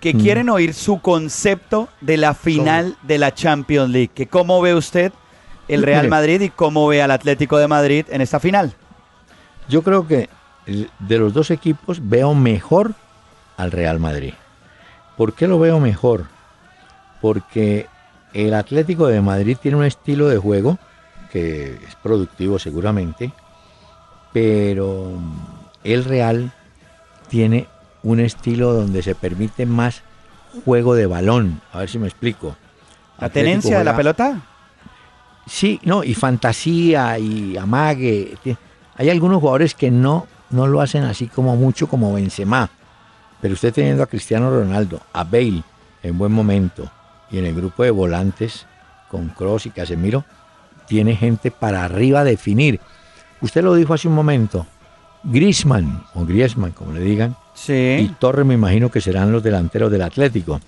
que 0.01 0.15
Mm. 0.15 0.21
quieren 0.21 0.49
oír 0.51 0.75
su 0.75 1.01
concepto 1.01 1.89
de 2.01 2.17
la 2.17 2.35
final 2.35 2.97
de 3.03 3.19
la 3.19 3.35
Champions 3.35 3.91
League. 3.91 4.11
Que 4.15 4.27
cómo 4.27 4.61
ve 4.61 4.75
usted 4.75 5.13
el 5.69 5.83
Real. 5.83 6.09
Madrid 6.09 6.41
y 6.41 6.51
cómo 6.51 6.87
ve 6.89 7.03
al 7.03 7.11
Atlético 7.11 7.59
de 7.59 7.69
Madrid 7.69 8.07
en 8.11 8.21
esta 8.21 8.39
final. 8.41 8.75
Yo 9.69 9.83
creo 9.83 10.07
que 10.07 10.29
de 10.67 11.19
los 11.19 11.33
dos 11.33 11.51
equipos 11.51 11.99
veo 12.03 12.35
mejor 12.35 12.93
al 13.57 13.71
Real 13.73 13.99
Madrid. 13.99 14.35
¿Por 15.19 15.35
qué 15.35 15.49
lo 15.49 15.59
veo 15.59 15.81
mejor? 15.81 16.27
Porque 17.21 17.89
el 18.33 18.55
Atlético 18.55 19.09
de 19.09 19.21
Madrid 19.21 19.57
tiene 19.61 19.77
un 19.77 19.85
estilo 19.85 20.29
de 20.29 20.39
juego 20.39 20.79
que 21.33 21.75
es 21.75 21.97
productivo 21.97 22.61
seguramente, 22.61 23.33
pero 24.33 25.11
el 25.83 26.05
Real 26.05 26.53
tiene 27.29 27.67
un 28.05 28.21
estilo 28.21 28.73
donde 28.73 29.03
se 29.03 29.17
permite 29.17 29.67
más 29.67 30.03
juego 30.65 30.95
de 30.95 31.07
balón. 31.07 31.61
A 31.73 31.81
ver 31.81 31.91
si 31.91 31.99
me 31.99 32.07
explico. 32.07 32.57
¿La 33.19 33.27
Atlético 33.27 33.51
tenencia 33.51 33.79
de 33.79 33.85
la 33.85 33.97
pelota? 33.97 34.41
Sí, 35.49 35.81
no, 35.83 36.05
y 36.05 36.15
fantasía 36.15 37.19
y 37.19 37.57
amague. 37.57 38.37
Hay 38.95 39.11
algunos 39.11 39.41
jugadores 39.41 39.75
que 39.75 39.91
no, 39.91 40.29
no 40.51 40.69
lo 40.69 40.81
hacen 40.81 41.03
así 41.03 41.27
como 41.27 41.57
mucho 41.57 41.89
como 41.89 42.13
Benzema. 42.13 42.71
Pero 43.41 43.55
usted 43.55 43.73
teniendo 43.73 44.03
a 44.03 44.07
Cristiano 44.07 44.51
Ronaldo, 44.51 45.01
a 45.13 45.25
Bale 45.25 45.63
en 46.03 46.19
buen 46.19 46.33
momento 46.33 46.91
y 47.31 47.39
en 47.39 47.47
el 47.47 47.55
grupo 47.55 47.83
de 47.83 47.91
volantes 47.91 48.67
con 49.09 49.29
Cross 49.29 49.67
y 49.67 49.71
Casemiro, 49.71 50.25
tiene 50.87 51.15
gente 51.17 51.51
para 51.51 51.85
arriba 51.85 52.21
a 52.21 52.25
definir. 52.25 52.81
Usted 53.41 53.63
lo 53.63 53.75
dijo 53.75 53.95
hace 53.95 54.09
un 54.09 54.15
momento. 54.15 54.67
Griezmann 55.25 56.05
o 56.15 56.25
Griezmann, 56.25 56.73
como 56.73 56.93
le 56.93 57.01
digan, 57.01 57.37
y. 57.67 58.09
Torres 58.19 58.47
me 58.47 58.55
imagino 58.55 58.91
que 58.91 59.01
serán 59.01 59.33
los 59.33 59.43
delanteros 59.43 59.91
del 59.91 60.03
Atlético. 60.03 60.61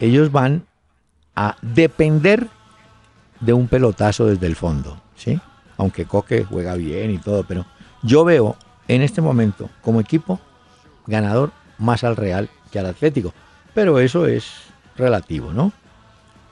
Ellos 0.00 0.30
van 0.32 0.64
a 1.34 1.56
depender 1.62 2.48
de 3.40 3.52
un 3.52 3.68
pelotazo 3.68 4.26
desde 4.26 4.46
el 4.46 4.56
fondo, 4.56 5.00
¿sí? 5.14 5.38
Aunque 5.76 6.06
Coque 6.06 6.44
juega 6.44 6.74
bien 6.74 7.10
y 7.10 7.18
todo, 7.18 7.44
pero 7.44 7.66
yo 8.02 8.24
veo 8.24 8.56
en 8.88 9.02
este 9.02 9.20
momento 9.20 9.70
como 9.82 10.00
equipo 10.00 10.40
ganador 11.06 11.52
más 11.78 12.04
al 12.04 12.16
Real 12.16 12.48
que 12.70 12.78
al 12.78 12.86
Atlético. 12.86 13.32
Pero 13.74 13.98
eso 14.00 14.26
es 14.26 14.44
relativo, 14.96 15.52
¿no? 15.52 15.72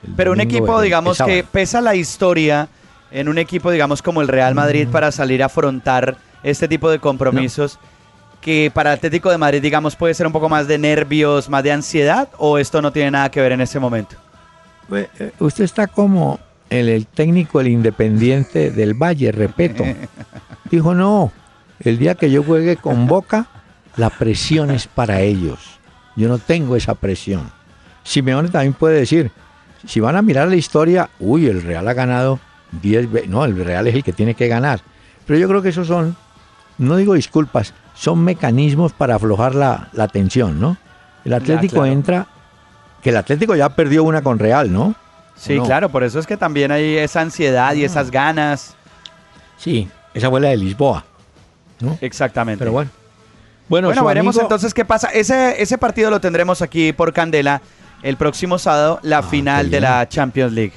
El 0.06 0.12
Pero 0.14 0.32
un 0.32 0.40
equipo, 0.40 0.74
el- 0.78 0.78
el 0.80 0.84
digamos, 0.84 1.18
que 1.18 1.44
pesa 1.44 1.80
la 1.80 1.94
historia 1.94 2.68
en 3.10 3.28
un 3.28 3.38
equipo, 3.38 3.70
digamos, 3.70 4.02
como 4.02 4.20
el 4.22 4.28
Real 4.28 4.54
Madrid 4.54 4.88
para 4.90 5.10
salir 5.12 5.42
a 5.42 5.46
afrontar 5.46 6.16
este 6.42 6.68
tipo 6.68 6.90
de 6.90 6.98
compromisos. 6.98 7.78
Que 8.42 8.70
para 8.74 8.92
Atlético 8.92 9.30
de 9.30 9.38
Madrid, 9.38 9.62
digamos, 9.62 9.96
puede 9.96 10.12
ser 10.12 10.26
un 10.26 10.32
poco 10.34 10.50
más 10.50 10.68
de 10.68 10.76
nervios, 10.76 11.48
más 11.48 11.62
de 11.64 11.72
ansiedad, 11.72 12.28
o 12.36 12.58
esto 12.58 12.82
no 12.82 12.92
tiene 12.92 13.12
nada 13.12 13.30
que 13.30 13.40
ver 13.40 13.52
en 13.52 13.62
ese 13.62 13.80
momento. 13.80 14.16
Eh, 14.92 15.32
Usted 15.38 15.64
está 15.64 15.86
como 15.86 16.38
el, 16.68 16.90
el 16.90 17.06
técnico, 17.06 17.62
el 17.62 17.68
independiente 17.68 18.70
del 18.70 18.92
Valle, 18.92 19.32
repito, 19.32 19.82
dijo, 20.70 20.92
no, 20.94 21.32
el 21.80 21.96
día 21.98 22.16
que 22.16 22.30
yo 22.30 22.42
juegue 22.42 22.76
con 22.76 23.06
Boca, 23.06 23.46
la 23.97 24.11
presión 24.11 24.70
es 24.70 24.86
para 24.86 25.20
ellos. 25.20 25.78
Yo 26.16 26.28
no 26.28 26.38
tengo 26.38 26.76
esa 26.76 26.95
presión. 26.95 27.51
Simeone 28.03 28.49
también 28.49 28.72
puede 28.74 28.99
decir, 28.99 29.30
si 29.86 30.01
van 30.01 30.16
a 30.16 30.22
mirar 30.22 30.49
la 30.49 30.57
historia, 30.57 31.11
uy, 31.18 31.47
el 31.47 31.62
Real 31.62 31.86
ha 31.88 31.95
ganado 31.95 32.38
10 32.82 33.11
veces. 33.12 33.28
No, 33.30 33.45
el 33.45 33.57
Real 33.64 33.86
es 33.86 33.95
el 33.95 34.05
que 34.05 34.12
tiene 34.12 34.34
que 34.34 34.49
ganar. 34.49 34.80
Pero 35.26 35.38
yo 35.38 35.49
creo 35.49 35.62
que 35.62 35.70
esos 35.70 35.86
son, 35.86 36.16
no 36.78 36.97
digo 36.97 37.14
disculpas, 37.14 37.72
son 37.95 38.22
mecanismos 38.24 38.92
para 38.92 39.14
aflojar 39.16 39.55
la, 39.55 39.88
la 39.92 40.09
tensión, 40.09 40.61
¿no? 40.61 40.76
El 41.24 41.32
Atlético 41.32 41.76
claro. 41.76 41.86
entra, 41.86 42.26
que 43.03 43.11
el 43.11 43.16
Atlético 43.16 43.55
ya 43.57 43.70
perdió 43.70 44.05
una 44.05 44.22
con 44.22 44.38
Real, 44.38 44.72
¿no? 44.72 44.95
Sí, 45.36 45.57
No. 45.57 45.64
claro, 45.64 45.88
por 45.88 46.05
eso 46.05 46.18
es 46.18 46.26
que 46.26 46.36
también 46.36 46.70
hay 46.70 46.97
esa 46.97 47.20
ansiedad 47.22 47.74
y 47.74 47.84
esas 47.84 48.11
ganas. 48.11 48.76
Sí, 49.57 49.88
esa 50.12 50.30
fue 50.30 50.40
la 50.40 50.49
de 50.51 50.57
Lisboa. 50.59 51.05
¿no? 51.80 51.99
Exactamente. 52.01 52.59
Pero 52.61 52.72
bueno. 52.72 52.90
Bueno, 53.68 53.88
Bueno, 53.88 54.04
veremos 54.04 54.34
amigo- 54.36 54.42
entonces 54.42 54.74
qué 54.74 54.84
pasa. 54.84 55.08
Ese, 55.08 55.60
ese 55.62 55.78
partido 55.78 56.10
lo 56.10 56.20
tendremos 56.20 56.60
aquí 56.62 56.92
por 56.92 57.12
Candela 57.12 57.62
el 58.02 58.16
próximo 58.16 58.58
sábado, 58.58 59.00
la 59.02 59.18
Ah, 59.18 59.22
final 59.22 59.70
de 59.70 59.80
la 59.80 60.06
Champions 60.08 60.52
League. 60.52 60.74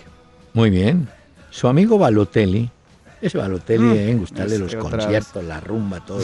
Muy 0.53 0.69
bien. 0.69 1.07
Su 1.49 1.67
amigo 1.67 1.97
Balotelli, 1.97 2.69
ese 3.21 3.37
Balotelli 3.37 3.83
Mm, 3.83 3.93
deben 3.93 4.17
gustarle 4.19 4.57
los 4.59 4.75
conciertos, 4.75 5.43
la 5.43 5.59
rumba, 5.59 5.99
todo. 6.05 6.21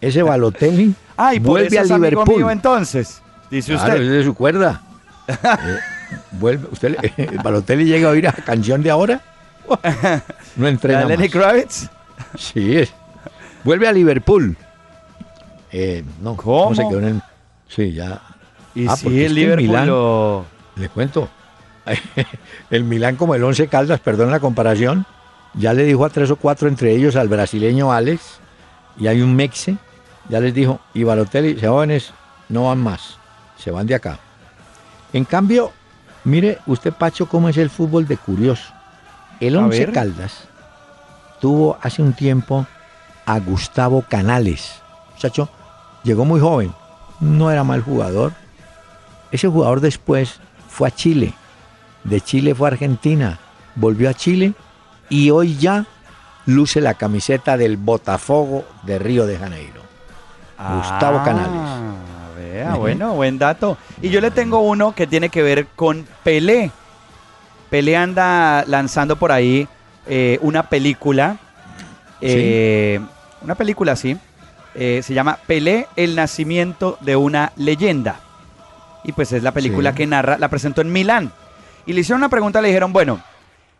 Ese 0.00 0.22
Balotelli 0.22 0.94
Ay, 1.16 1.40
por 1.40 1.50
vuelve 1.50 1.66
eso 1.68 1.80
a 1.80 1.82
es 1.82 1.90
amigo 1.90 2.10
Liverpool. 2.10 2.36
mío 2.36 2.50
entonces, 2.50 3.20
dice 3.50 3.72
Claro, 3.72 3.94
usted. 3.94 4.02
es 4.04 4.10
de 4.10 4.24
su 4.24 4.34
cuerda. 4.34 4.82
Eh, 5.30 6.16
vuelve, 6.32 6.66
usted, 6.72 6.96
le- 7.16 7.26
Balotelli 7.44 7.84
llega 7.84 8.08
a 8.08 8.10
oír 8.12 8.26
a 8.28 8.32
canción 8.32 8.82
de 8.82 8.90
ahora. 8.90 9.20
No 9.68 10.64
¿La 10.64 10.68
entrena 10.68 11.00
de 11.00 11.06
Lenny 11.06 11.22
más. 11.24 11.32
Kravitz? 11.32 11.88
Sí, 12.36 12.76
es. 12.78 12.92
Vuelve 13.62 13.86
a 13.86 13.92
Liverpool. 13.92 14.56
Eh, 15.72 16.04
no, 16.20 16.36
¿Cómo? 16.36 16.74
se 16.74 16.86
quedó 16.88 16.98
en 16.98 17.04
el- 17.04 17.22
Sí, 17.68 17.92
ya. 17.92 18.20
Y 18.74 18.88
Ah, 18.88 18.94
es 18.94 19.04
el 19.04 19.34
Liverpool 19.34 19.66
Milán- 19.68 19.86
lo- 19.86 20.44
Le 20.76 20.88
cuento. 20.88 21.28
El 22.70 22.84
Milán 22.84 23.16
como 23.16 23.34
el 23.34 23.42
Once 23.42 23.66
Caldas, 23.68 24.00
perdón 24.00 24.30
la 24.30 24.38
comparación, 24.40 25.06
ya 25.54 25.72
le 25.72 25.84
dijo 25.84 26.04
a 26.04 26.10
tres 26.10 26.30
o 26.30 26.36
cuatro 26.36 26.68
entre 26.68 26.92
ellos 26.94 27.16
al 27.16 27.28
brasileño 27.28 27.92
Alex 27.92 28.38
y 28.98 29.06
hay 29.08 29.20
un 29.22 29.34
mexe, 29.34 29.76
ya 30.28 30.38
les 30.40 30.54
dijo, 30.54 30.78
y 30.94 31.02
Balotelli, 31.04 31.60
jóvenes, 31.60 32.12
no 32.48 32.64
van 32.68 32.78
más, 32.78 33.16
se 33.58 33.70
van 33.72 33.86
de 33.86 33.94
acá. 33.96 34.18
En 35.12 35.24
cambio, 35.24 35.72
mire 36.24 36.58
usted 36.66 36.92
Pacho 36.92 37.26
cómo 37.26 37.48
es 37.48 37.56
el 37.56 37.70
fútbol 37.70 38.06
de 38.06 38.16
curioso. 38.16 38.72
El 39.40 39.56
A 39.56 39.60
Once 39.64 39.78
ver. 39.80 39.92
Caldas 39.92 40.44
tuvo 41.40 41.78
hace 41.82 42.02
un 42.02 42.12
tiempo 42.12 42.66
a 43.26 43.38
Gustavo 43.40 44.04
Canales. 44.08 44.74
Muchacho, 45.14 45.48
llegó 46.04 46.24
muy 46.24 46.40
joven, 46.40 46.72
no 47.20 47.50
era 47.50 47.64
mal 47.64 47.82
jugador. 47.82 48.32
Ese 49.32 49.48
jugador 49.48 49.80
después 49.80 50.40
fue 50.68 50.88
a 50.88 50.90
Chile, 50.90 51.34
de 52.04 52.20
Chile 52.20 52.54
fue 52.54 52.68
a 52.68 52.72
Argentina, 52.72 53.38
volvió 53.74 54.08
a 54.10 54.14
Chile 54.14 54.54
y 55.08 55.30
hoy 55.30 55.56
ya 55.56 55.86
luce 56.46 56.80
la 56.80 56.94
camiseta 56.94 57.56
del 57.56 57.76
Botafogo 57.76 58.64
de 58.82 58.98
Río 58.98 59.26
de 59.26 59.38
Janeiro. 59.38 59.80
Gustavo 60.58 61.18
Ah, 61.20 61.24
Canales. 61.24 61.60
Vea, 62.36 62.74
bueno, 62.74 63.14
buen 63.14 63.38
dato. 63.38 63.76
Y 64.02 64.08
yo 64.10 64.20
le 64.20 64.30
tengo 64.30 64.60
uno 64.60 64.94
que 64.94 65.06
tiene 65.06 65.28
que 65.28 65.42
ver 65.42 65.66
con 65.76 66.06
Pelé. 66.22 66.70
Pelé 67.70 67.96
anda 67.96 68.64
lanzando 68.66 69.16
por 69.16 69.30
ahí 69.32 69.68
eh, 70.06 70.38
una 70.42 70.64
película. 70.64 71.36
eh, 72.20 73.00
Una 73.42 73.54
película 73.54 73.92
así. 73.92 74.16
Eh, 74.74 75.00
se 75.02 75.14
llama 75.14 75.38
Pelé, 75.46 75.86
el 75.96 76.14
nacimiento 76.16 76.98
de 77.00 77.16
una 77.16 77.52
leyenda. 77.56 78.20
Y 79.04 79.12
pues 79.12 79.32
es 79.32 79.42
la 79.42 79.52
película 79.52 79.90
Sí. 79.90 79.96
que 79.96 80.06
narra, 80.06 80.38
la 80.38 80.48
presentó 80.48 80.80
en 80.80 80.92
Milán. 80.92 81.32
Y 81.86 81.92
le 81.92 82.00
hicieron 82.02 82.20
una 82.20 82.28
pregunta, 82.28 82.60
le 82.60 82.68
dijeron, 82.68 82.92
bueno, 82.92 83.20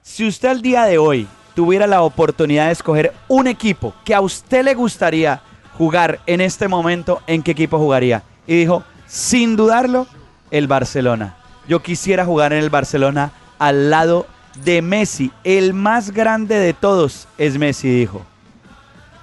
si 0.03 0.27
usted 0.27 0.49
al 0.49 0.63
día 0.63 0.85
de 0.85 0.99
hoy 0.99 1.29
tuviera 1.55 1.87
la 1.87 2.03
oportunidad 2.03 2.67
de 2.67 2.73
escoger 2.73 3.13
un 3.29 3.47
equipo 3.47 3.95
que 4.05 4.15
a 4.15 4.21
usted 4.21 4.65
le 4.65 4.75
gustaría 4.75 5.43
jugar 5.77 6.21
en 6.27 6.41
este 6.41 6.69
momento, 6.69 7.21
¿en 7.27 7.43
qué 7.43 7.51
equipo 7.53 7.79
jugaría? 7.79 8.23
Y 8.47 8.57
dijo, 8.57 8.83
sin 9.07 9.57
dudarlo, 9.57 10.07
el 10.51 10.67
Barcelona. 10.67 11.37
Yo 11.69 11.83
quisiera 11.83 12.25
jugar 12.25 12.53
en 12.53 12.61
el 12.61 12.71
Barcelona 12.71 13.31
al 13.59 13.91
lado 13.91 14.27
de 14.65 14.83
Messi. 14.83 15.31
El 15.45 15.75
más 15.75 16.11
grande 16.11 16.59
de 16.59 16.73
todos 16.73 17.29
es 17.39 17.59
Messi, 17.59 17.89
dijo. 17.89 18.23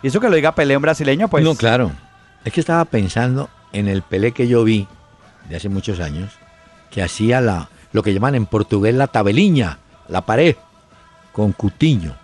Y 0.04 0.08
eso 0.08 0.20
que 0.20 0.30
lo 0.30 0.36
diga 0.36 0.54
Pelé, 0.54 0.76
un 0.76 0.82
brasileño, 0.84 1.28
pues... 1.28 1.44
no, 1.44 1.56
claro. 1.56 1.92
Es 2.46 2.54
que 2.54 2.60
estaba 2.60 2.86
pensando 2.86 3.50
en 3.74 3.88
el 3.88 4.02
Pelé 4.02 4.32
que 4.32 4.48
yo 4.48 4.64
vi 4.64 4.88
de 5.50 5.56
hace 5.56 5.70
muchos 5.70 6.00
años, 6.00 6.32
que 6.92 7.02
hacía 7.02 7.42
la, 7.42 7.70
lo 7.92 8.04
que 8.04 8.14
llaman 8.14 8.36
en 8.36 8.46
portugués 8.46 8.94
la 8.96 9.08
tabeliña, 9.08 9.80
la 10.08 10.22
pared, 10.22 10.56
con 11.34 11.52
Cutiño. 11.52 12.16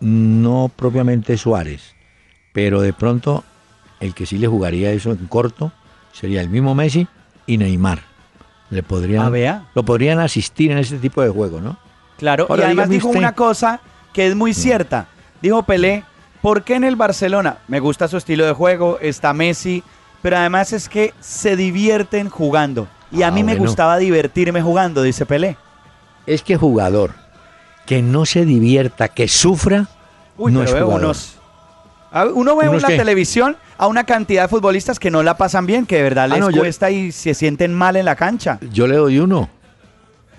No 0.00 0.70
propiamente 0.74 1.36
Suárez, 1.36 1.94
pero 2.52 2.80
de 2.80 2.92
pronto 2.92 3.44
el 4.00 4.14
que 4.14 4.26
sí 4.26 4.38
le 4.38 4.46
jugaría 4.46 4.92
eso 4.92 5.10
en 5.10 5.26
corto 5.26 5.72
sería 6.12 6.40
el 6.40 6.48
mismo 6.48 6.74
Messi 6.74 7.06
y 7.46 7.58
Neymar. 7.58 8.00
Le 8.70 8.82
podrían, 8.82 9.24
Ah, 9.26 9.30
vea. 9.30 9.64
lo 9.74 9.82
podrían 9.82 10.20
asistir 10.20 10.70
en 10.70 10.78
ese 10.78 10.98
tipo 10.98 11.22
de 11.22 11.30
juego, 11.30 11.60
¿no? 11.60 11.78
Claro, 12.18 12.46
Ahora, 12.48 12.62
y 12.62 12.66
además 12.66 12.88
dijo 12.90 13.08
usted. 13.08 13.18
una 13.18 13.32
cosa 13.32 13.80
que 14.12 14.26
es 14.26 14.34
muy 14.36 14.52
cierta. 14.54 15.08
Dijo 15.40 15.62
Pelé, 15.62 16.04
¿por 16.42 16.62
qué 16.62 16.74
en 16.74 16.84
el 16.84 16.96
Barcelona? 16.96 17.58
Me 17.68 17.80
gusta 17.80 18.08
su 18.08 18.16
estilo 18.16 18.46
de 18.46 18.52
juego, 18.52 18.98
está 19.00 19.32
Messi, 19.32 19.82
pero 20.22 20.36
además 20.36 20.72
es 20.72 20.88
que 20.88 21.14
se 21.20 21.56
divierten 21.56 22.28
jugando. 22.28 22.88
Y 23.10 23.22
a 23.22 23.28
Ah, 23.28 23.30
mí 23.30 23.42
me 23.44 23.52
bueno. 23.52 23.66
gustaba 23.66 23.96
divertirme 23.98 24.60
jugando, 24.62 25.02
dice 25.02 25.24
Pelé. 25.26 25.56
Es 26.26 26.42
que 26.42 26.56
jugador 26.56 27.12
que 27.86 28.02
no 28.02 28.26
se 28.26 28.44
divierta, 28.44 29.08
que 29.08 29.28
sufra, 29.28 29.86
Uy, 30.36 30.52
no 30.52 30.58
pero 30.60 30.68
es 30.68 30.74
veo 30.74 30.84
jugador. 30.86 31.04
unos... 31.04 31.34
Uno 32.34 32.56
ve 32.56 32.64
en 32.64 32.70
¿Unos 32.70 32.82
la 32.82 32.88
qué? 32.88 32.96
televisión 32.96 33.56
a 33.76 33.86
una 33.86 34.04
cantidad 34.04 34.42
de 34.42 34.48
futbolistas 34.48 34.98
que 34.98 35.10
no 35.10 35.22
la 35.22 35.36
pasan 35.36 35.66
bien, 35.66 35.84
que 35.86 35.96
de 35.96 36.02
verdad 36.02 36.24
Ah, 36.24 36.28
les 36.28 36.40
no, 36.40 36.50
yo- 36.50 36.60
cuesta 36.62 36.90
y 36.90 37.12
se 37.12 37.34
sienten 37.34 37.74
mal 37.74 37.96
en 37.96 38.06
la 38.06 38.16
cancha. 38.16 38.58
Yo 38.72 38.86
le 38.86 38.96
doy 38.96 39.18
uno. 39.18 39.48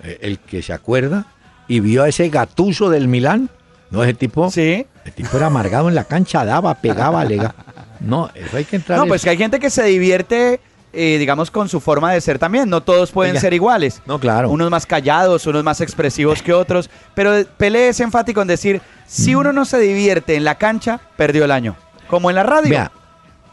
El 0.02 0.38
que 0.40 0.62
se 0.62 0.72
acuerda 0.72 1.26
y 1.68 1.78
vio 1.80 2.02
a 2.02 2.08
ese 2.08 2.28
gatuso 2.28 2.90
del 2.90 3.06
Milán. 3.06 3.50
No, 3.90 4.02
ese 4.04 4.14
tipo. 4.14 4.50
Sí. 4.50 4.86
El 5.04 5.12
tipo 5.12 5.36
era 5.36 5.46
amargado 5.46 5.88
en 5.88 5.94
la 5.94 6.04
cancha, 6.04 6.44
daba, 6.44 6.74
pegaba, 6.74 7.24
lega. 7.24 7.54
No, 8.00 8.30
eso 8.34 8.56
hay 8.56 8.64
que 8.64 8.76
entrar. 8.76 8.98
No, 8.98 9.04
es- 9.04 9.08
pues 9.08 9.22
que 9.24 9.30
hay 9.30 9.36
gente 9.36 9.58
que 9.58 9.68
se 9.70 9.82
divierte, 9.84 10.60
eh, 10.92 11.16
digamos, 11.18 11.50
con 11.50 11.68
su 11.68 11.80
forma 11.80 12.12
de 12.12 12.20
ser 12.20 12.38
también. 12.38 12.68
No 12.70 12.82
todos 12.82 13.10
pueden 13.10 13.32
Oiga. 13.32 13.40
ser 13.40 13.52
iguales. 13.54 14.00
No, 14.06 14.18
claro. 14.18 14.50
Unos 14.50 14.70
más 14.70 14.86
callados, 14.86 15.46
unos 15.46 15.64
más 15.64 15.80
expresivos 15.80 16.42
que 16.42 16.52
otros. 16.52 16.88
Pero 17.14 17.32
Pelé 17.56 17.88
es 17.88 18.00
enfático 18.00 18.40
en 18.42 18.48
decir, 18.48 18.80
si 19.06 19.34
uno 19.34 19.52
no 19.52 19.64
se 19.64 19.78
divierte 19.78 20.36
en 20.36 20.44
la 20.44 20.54
cancha, 20.56 21.00
perdió 21.16 21.44
el 21.44 21.50
año. 21.50 21.76
Como 22.08 22.30
en 22.30 22.36
la 22.36 22.42
radio. 22.42 22.70
Vea, 22.70 22.92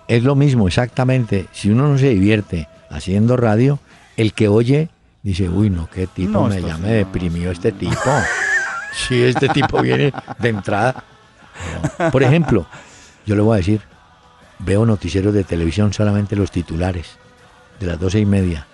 es 0.07 0.23
lo 0.23 0.35
mismo, 0.35 0.67
exactamente. 0.67 1.47
Si 1.51 1.69
uno 1.69 1.87
no 1.87 1.97
se 1.97 2.09
divierte 2.09 2.67
haciendo 2.89 3.37
radio, 3.37 3.79
el 4.15 4.33
que 4.33 4.47
oye 4.47 4.89
dice, 5.23 5.49
uy, 5.49 5.69
no, 5.69 5.89
qué 5.89 6.07
tipo 6.07 6.31
No, 6.31 6.47
me 6.47 6.59
sí, 6.59 6.65
me 6.65 6.71
no, 6.71 6.87
deprimió 6.87 7.51
este 7.51 7.71
tipo. 7.73 7.99
Si 8.97 9.21
este 9.23 9.47
tipo 9.49 9.81
viene 9.81 10.11
de 10.39 10.49
entrada. 10.49 11.03
No. 11.99 12.11
Por 12.11 12.23
ejemplo, 12.23 12.65
yo 13.25 13.35
le 13.35 13.41
voy 13.41 13.55
a 13.55 13.57
decir, 13.57 13.81
veo 14.59 14.85
noticieros 14.85 15.33
de 15.33 15.43
televisión, 15.43 15.93
solamente 15.93 16.35
los 16.35 16.51
titulares, 16.51 17.17
de 17.79 17.87
las 17.87 17.99
doce 17.99 18.19
y 18.19 18.25
media. 18.25 18.65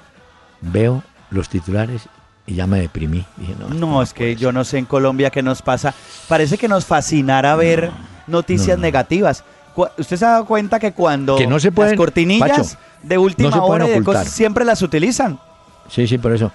Veo 0.61 1.03
los 1.29 1.49
titulares 1.49 2.07
y 2.45 2.55
ya 2.55 2.67
me 2.67 2.79
deprimí. 2.79 3.25
Dije, 3.37 3.55
no, 3.59 3.69
No, 3.69 4.01
es 4.01 4.13
que 4.13 4.35
yo 4.35 4.51
no 4.51 4.63
sé 4.63 4.77
en 4.77 4.85
Colombia 4.85 5.29
qué 5.29 5.41
nos 5.43 5.61
pasa. 5.61 5.93
Parece 6.27 6.57
que 6.57 6.67
nos 6.67 6.85
fascinara 6.85 7.55
ver 7.55 7.91
noticias 8.27 8.77
no, 8.77 8.81
negativas. 8.83 9.43
¿Usted 9.75 10.17
se 10.17 10.25
ha 10.25 10.29
dado 10.29 10.45
cuenta 10.45 10.79
que 10.79 10.93
cuando 10.93 11.35
Que 11.35 11.47
no 11.47 11.59
se 11.59 11.71
pueden- 11.71 11.93
las 11.93 11.97
cortinillas 11.97 12.49
Pacho, 12.49 12.77
de 13.01 13.17
última 13.17 13.63
hora 13.63 13.87
y 13.87 13.91
de 13.91 14.03
cosas 14.03 14.29
siempre 14.29 14.63
las 14.65 14.81
utilizan? 14.81 15.39
Sí, 15.89 16.07
sí, 16.07 16.17
por 16.17 16.31
eso. 16.31 16.51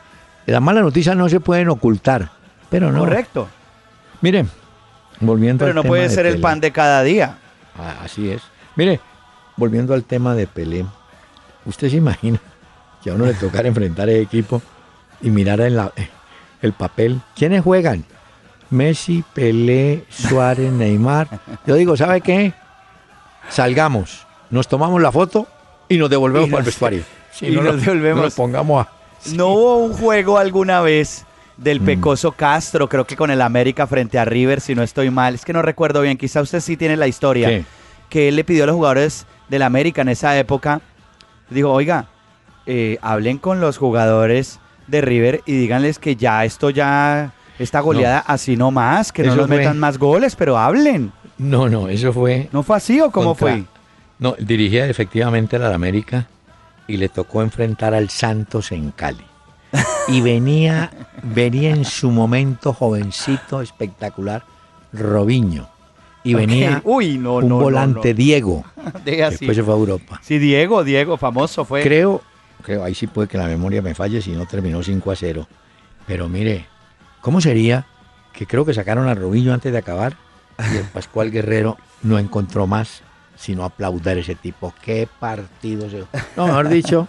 Las 0.46 0.62
malas 0.62 0.82
noticias 0.84 1.16
no 1.16 1.28
se 1.28 1.40
pueden 1.40 1.68
ocultar, 1.68 2.30
pero 2.70 2.92
no. 2.92 3.00
Correcto. 3.00 3.48
Mire, 4.20 4.46
volviendo 5.20 5.60
Pero 5.64 5.70
al 5.70 5.74
no 5.76 5.82
tema 5.82 5.90
puede 5.90 6.02
de 6.04 6.10
ser 6.10 6.26
el 6.26 6.40
pan 6.40 6.60
de 6.60 6.72
cada 6.72 7.02
día. 7.02 7.38
Ah, 7.78 7.96
Así 8.04 8.30
es. 8.30 8.42
Mire, 8.76 9.00
volviendo 9.56 9.94
al 9.94 10.04
tema 10.04 10.34
de 10.34 10.46
Pelé, 10.46 10.84
¿usted 11.64 11.90
se 11.90 11.96
imagina 11.96 12.40
que 13.02 13.10
a 13.10 13.14
uno 13.14 13.26
le 13.26 13.34
tocara 13.34 13.68
enfrentar 13.68 14.08
el 14.08 14.20
equipo 14.20 14.60
y 15.20 15.30
mirar 15.30 15.60
en 15.60 15.76
la, 15.76 15.92
el 16.62 16.72
papel? 16.72 17.20
¿Quiénes 17.36 17.62
juegan? 17.62 18.04
Messi, 18.70 19.24
Pelé, 19.32 20.04
Suárez, 20.10 20.70
Neymar. 20.72 21.28
Yo 21.66 21.74
digo, 21.76 21.96
¿sabe 21.96 22.20
qué? 22.20 22.52
Salgamos, 23.48 24.26
nos 24.50 24.68
tomamos 24.68 25.00
la 25.00 25.10
foto 25.12 25.46
y 25.88 25.96
nos 25.96 26.10
devolvemos 26.10 26.48
Y 26.48 26.50
para 26.50 26.60
el 26.60 26.64
nos- 26.64 26.74
vestuario. 26.74 27.02
Si 27.32 27.46
y 27.46 27.50
no 27.52 27.62
nos 27.62 27.80
devolvemos. 27.80 28.16
no 28.22 28.28
lo 28.28 28.34
pongamos 28.34 28.86
a... 28.86 28.90
¿No 29.34 29.48
hubo 29.48 29.76
un 29.78 29.92
juego 29.94 30.38
alguna 30.38 30.80
vez 30.80 31.24
del 31.58 31.80
Mm. 31.80 31.84
Pecoso 31.84 32.32
Castro, 32.32 32.88
creo 32.88 33.04
que 33.06 33.16
con 33.16 33.30
el 33.30 33.42
América 33.42 33.86
frente 33.86 34.18
a 34.18 34.24
River, 34.24 34.60
si 34.60 34.74
no 34.74 34.82
estoy 34.82 35.10
mal. 35.10 35.34
Es 35.34 35.44
que 35.44 35.52
no 35.52 35.60
recuerdo 35.60 36.00
bien, 36.02 36.16
quizá 36.16 36.40
usted 36.40 36.60
sí 36.60 36.76
tiene 36.76 36.96
la 36.96 37.06
historia. 37.08 37.48
¿Qué? 37.48 37.64
Que 38.08 38.28
él 38.28 38.36
le 38.36 38.44
pidió 38.44 38.64
a 38.64 38.66
los 38.68 38.76
jugadores 38.76 39.26
del 39.48 39.62
América 39.62 40.02
en 40.02 40.08
esa 40.08 40.38
época, 40.38 40.80
dijo, 41.50 41.70
oiga, 41.72 42.06
eh, 42.66 42.98
hablen 43.02 43.38
con 43.38 43.60
los 43.60 43.76
jugadores 43.76 44.60
de 44.86 45.00
River 45.00 45.42
y 45.46 45.52
díganles 45.52 45.98
que 45.98 46.16
ya 46.16 46.44
esto 46.44 46.70
ya, 46.70 47.32
esta 47.58 47.80
goleada 47.80 48.20
así 48.20 48.56
no 48.56 48.70
más, 48.70 49.10
que 49.12 49.24
no 49.24 49.34
nos 49.34 49.46
fue- 49.48 49.56
metan 49.58 49.78
más 49.78 49.98
goles, 49.98 50.36
pero 50.36 50.56
hablen. 50.58 51.12
No, 51.38 51.68
no, 51.68 51.88
eso 51.88 52.12
fue. 52.12 52.48
¿No 52.52 52.62
fue 52.62 52.76
así 52.76 53.00
o 53.00 53.10
cómo 53.10 53.34
contra- 53.34 53.54
fue? 53.56 53.64
No, 54.18 54.34
dirigía 54.38 54.86
efectivamente 54.86 55.56
al 55.56 55.72
América 55.72 56.26
y 56.86 56.96
le 56.96 57.08
tocó 57.08 57.42
enfrentar 57.42 57.94
al 57.94 58.08
Santos 58.10 58.72
en 58.72 58.90
Cali. 58.92 59.24
Y 60.08 60.22
venía, 60.22 60.90
venía 61.22 61.70
en 61.70 61.84
su 61.84 62.10
momento 62.10 62.72
jovencito, 62.72 63.60
espectacular, 63.60 64.42
Robinho. 64.92 65.68
Y 66.24 66.34
venía 66.34 66.80
Uy, 66.84 67.18
no, 67.18 67.36
un 67.36 67.48
no, 67.48 67.58
volante 67.58 68.10
no. 68.12 68.16
Diego. 68.16 68.64
Así. 69.04 69.16
Después 69.16 69.56
se 69.56 69.62
fue 69.62 69.74
a 69.74 69.76
Europa. 69.76 70.20
Sí, 70.22 70.38
Diego, 70.38 70.84
Diego, 70.84 71.16
famoso 71.16 71.64
fue. 71.64 71.82
Creo, 71.82 72.22
creo, 72.62 72.84
ahí 72.84 72.94
sí 72.94 73.06
puede 73.06 73.28
que 73.28 73.38
la 73.38 73.46
memoria 73.46 73.82
me 73.82 73.94
falle 73.94 74.20
si 74.20 74.32
no 74.32 74.46
terminó 74.46 74.82
5 74.82 75.10
a 75.10 75.16
0. 75.16 75.46
Pero 76.06 76.28
mire, 76.28 76.66
¿cómo 77.20 77.40
sería 77.40 77.86
que 78.32 78.46
creo 78.46 78.64
que 78.64 78.74
sacaron 78.74 79.08
a 79.08 79.14
Robinho 79.14 79.52
antes 79.52 79.72
de 79.72 79.78
acabar 79.78 80.16
y 80.72 80.76
el 80.76 80.84
Pascual 80.84 81.30
Guerrero 81.30 81.76
no 82.02 82.18
encontró 82.18 82.66
más 82.66 83.02
sino 83.36 83.64
aplaudar 83.64 84.16
a 84.16 84.20
ese 84.20 84.34
tipo? 84.34 84.74
¿Qué 84.82 85.08
partido 85.20 85.88
se... 85.90 86.04
No, 86.36 86.46
mejor 86.46 86.68
dicho, 86.68 87.08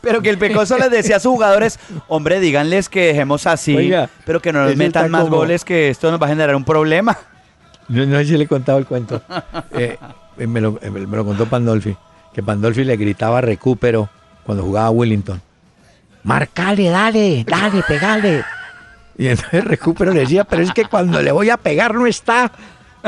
Pero 0.00 0.22
que 0.22 0.30
el 0.30 0.38
Pecoso 0.38 0.78
les 0.78 0.90
decía 0.90 1.16
a 1.16 1.20
sus 1.20 1.32
jugadores, 1.32 1.78
hombre, 2.08 2.40
díganles 2.40 2.88
que 2.88 3.06
dejemos 3.06 3.46
así, 3.46 3.76
Oiga, 3.76 4.08
pero 4.24 4.40
que 4.40 4.52
no 4.52 4.64
nos 4.64 4.74
metan 4.76 5.10
más 5.10 5.24
como- 5.24 5.36
goles, 5.36 5.64
que 5.64 5.90
esto 5.90 6.10
nos 6.10 6.20
va 6.20 6.26
a 6.26 6.30
generar 6.30 6.56
un 6.56 6.64
problema. 6.64 7.18
no, 7.88 8.06
no 8.06 8.16
sé 8.18 8.24
si 8.26 8.36
le 8.38 8.44
he 8.44 8.48
contado 8.48 8.78
el 8.78 8.86
cuento. 8.86 9.20
Eh, 9.72 9.98
eh, 10.38 10.46
me, 10.46 10.60
lo, 10.60 10.78
eh, 10.80 10.90
me 10.90 11.16
lo 11.16 11.24
contó 11.24 11.46
Pandolfi, 11.46 11.94
que 12.32 12.42
Pandolfi 12.42 12.84
le 12.84 12.96
gritaba 12.96 13.40
recupero 13.42 14.08
cuando 14.44 14.64
jugaba 14.64 14.86
a 14.86 14.90
Wellington. 14.90 15.40
Marcale, 16.22 16.88
dale, 16.88 17.44
dale, 17.46 17.82
pegale. 17.86 18.44
Y 19.18 19.28
entonces 19.28 19.64
recupero 19.64 20.12
le 20.12 20.20
decía, 20.20 20.44
pero 20.44 20.62
es 20.62 20.72
que 20.72 20.84
cuando 20.86 21.20
le 21.20 21.30
voy 21.32 21.50
a 21.50 21.56
pegar 21.58 21.94
no 21.94 22.06
está. 22.06 22.50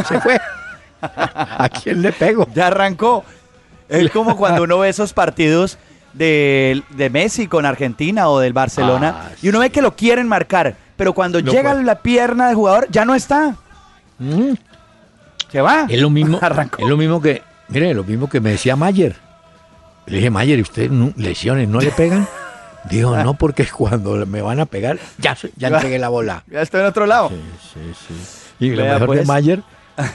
Se 0.06 0.20
fue. 0.20 0.38
¿A 1.02 1.68
quién 1.70 2.02
le 2.02 2.12
pego? 2.12 2.46
Ya 2.54 2.66
arrancó. 2.68 3.24
Es 3.88 4.10
como 4.10 4.36
cuando 4.36 4.62
uno 4.62 4.78
ve 4.78 4.88
esos 4.88 5.12
partidos 5.12 5.78
de, 6.12 6.82
de 6.90 7.10
Messi 7.10 7.46
con 7.46 7.64
Argentina 7.66 8.28
o 8.28 8.38
del 8.40 8.52
Barcelona 8.52 9.14
Ah, 9.16 9.30
y 9.42 9.48
uno 9.48 9.60
ve 9.60 9.70
que 9.70 9.82
lo 9.82 9.94
quieren 9.96 10.28
marcar, 10.28 10.76
pero 10.96 11.12
cuando 11.12 11.40
No 11.40 11.50
llega 11.52 11.72
puede. 11.72 11.84
la 11.84 11.96
pierna 11.96 12.46
del 12.48 12.56
jugador 12.56 12.86
ya 12.90 13.04
no 13.04 13.14
está. 13.14 13.56
Mm, 14.18 14.52
Se 15.50 15.60
va. 15.60 15.86
Es 15.88 16.00
lo 16.00 16.10
mismo, 16.10 16.38
Arrancó. 16.42 16.82
es 16.82 16.88
lo 16.88 16.96
mismo 16.96 17.20
que, 17.20 17.42
mire, 17.68 17.94
lo 17.94 18.04
mismo 18.04 18.28
que 18.28 18.40
me 18.40 18.50
decía 18.50 18.76
Mayer. 18.76 19.16
Le 20.06 20.16
dije, 20.16 20.30
Mayer, 20.30 20.58
¿y 20.58 20.62
usted 20.62 20.90
no- 20.90 21.12
lesiones 21.16 21.68
no 21.68 21.80
le 21.80 21.90
pegan? 21.92 22.26
Dijo, 22.90 23.16
no, 23.16 23.34
porque 23.34 23.64
cuando 23.66 24.26
me 24.26 24.42
van 24.42 24.58
a 24.58 24.66
pegar, 24.66 24.98
ya, 25.18 25.36
ya 25.56 25.68
entregué 25.68 26.00
la 26.00 26.08
bola. 26.08 26.42
Ya 26.50 26.62
estoy 26.62 26.80
en 26.80 26.86
otro 26.88 27.06
lado. 27.06 27.28
Sí, 27.28 27.40
sí, 27.74 27.80
sí. 28.08 28.14
Y 28.66 28.70
lo 28.74 28.82
mejor 28.84 29.00
de 29.00 29.06
pues. 29.06 29.26
Mayer 29.28 29.62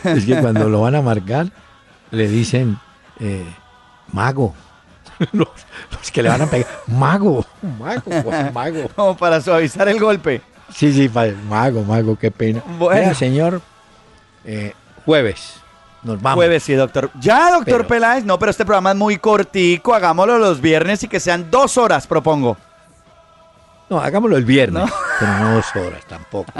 es 0.03 0.25
que 0.25 0.35
cuando 0.41 0.67
lo 0.67 0.81
van 0.81 0.95
a 0.95 1.01
marcar, 1.01 1.47
le 2.11 2.27
dicen, 2.27 2.77
eh, 3.21 3.45
mago. 4.11 4.53
Los, 5.31 5.47
los 5.91 6.11
que 6.11 6.21
le 6.21 6.29
van 6.29 6.41
a 6.43 6.47
pegar, 6.47 6.67
mago, 6.87 7.45
mago, 7.79 8.11
mago. 8.53 8.89
Como 8.95 9.17
para 9.17 9.41
suavizar 9.41 9.87
el 9.87 9.99
golpe. 9.99 10.41
Sí, 10.73 10.93
sí, 10.93 11.09
mago, 11.49 11.81
mago, 11.83 12.15
qué 12.17 12.29
pena. 12.29 12.61
Bueno. 12.77 13.01
Vea, 13.01 13.13
señor, 13.15 13.61
eh, 14.45 14.73
jueves, 15.05 15.55
nos 16.03 16.21
vamos. 16.21 16.35
Jueves, 16.37 16.63
sí, 16.63 16.73
doctor. 16.73 17.09
Ya, 17.19 17.51
doctor 17.51 17.65
Pero- 17.65 17.87
Peláez. 17.87 18.25
No, 18.25 18.37
pero 18.37 18.51
este 18.51 18.65
programa 18.65 18.91
es 18.91 18.97
muy 18.97 19.17
cortico. 19.17 19.93
Hagámoslo 19.95 20.37
los 20.37 20.61
viernes 20.61 21.01
y 21.03 21.07
que 21.07 21.19
sean 21.19 21.49
dos 21.49 21.77
horas, 21.77 22.05
propongo. 22.05 22.57
No, 23.89 23.99
hagámoslo 23.99 24.35
el 24.37 24.45
viernes, 24.45 24.83
¿No? 24.85 24.91
pero 25.19 25.33
no 25.39 25.55
dos 25.55 25.75
horas 25.75 26.05
tampoco. 26.07 26.51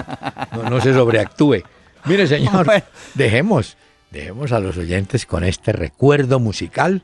No, 0.53 0.69
no 0.69 0.81
se 0.81 0.93
sobreactúe. 0.93 1.63
Mire, 2.05 2.25
señor, 2.25 2.65
Bueno. 2.65 2.83
dejemos, 3.15 3.75
dejemos 4.11 4.51
a 4.53 4.59
los 4.59 4.77
oyentes 4.77 5.25
con 5.25 5.43
este 5.43 5.73
recuerdo 5.73 6.39
musical 6.39 7.03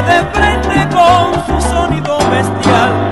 De 0.00 0.24
frente 0.32 0.88
con 0.94 1.34
su 1.46 1.68
sonido 1.68 2.18
bestial. 2.30 3.11